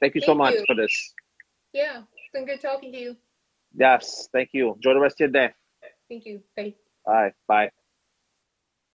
Thank 0.00 0.14
you 0.14 0.20
thank 0.20 0.26
so 0.26 0.34
much 0.34 0.54
you. 0.54 0.64
for 0.66 0.74
this. 0.74 1.14
Yeah, 1.72 2.02
it's 2.12 2.32
been 2.32 2.46
good 2.46 2.60
talking 2.60 2.92
to 2.92 2.98
you. 2.98 3.16
Yes, 3.74 4.28
thank 4.32 4.50
you. 4.52 4.74
Enjoy 4.74 4.94
the 4.94 5.00
rest 5.00 5.20
of 5.20 5.20
your 5.20 5.28
day. 5.30 5.54
Thank 6.08 6.26
you. 6.26 6.42
Bye. 6.56 6.74
All 7.06 7.14
right, 7.14 7.32
bye. 7.48 7.70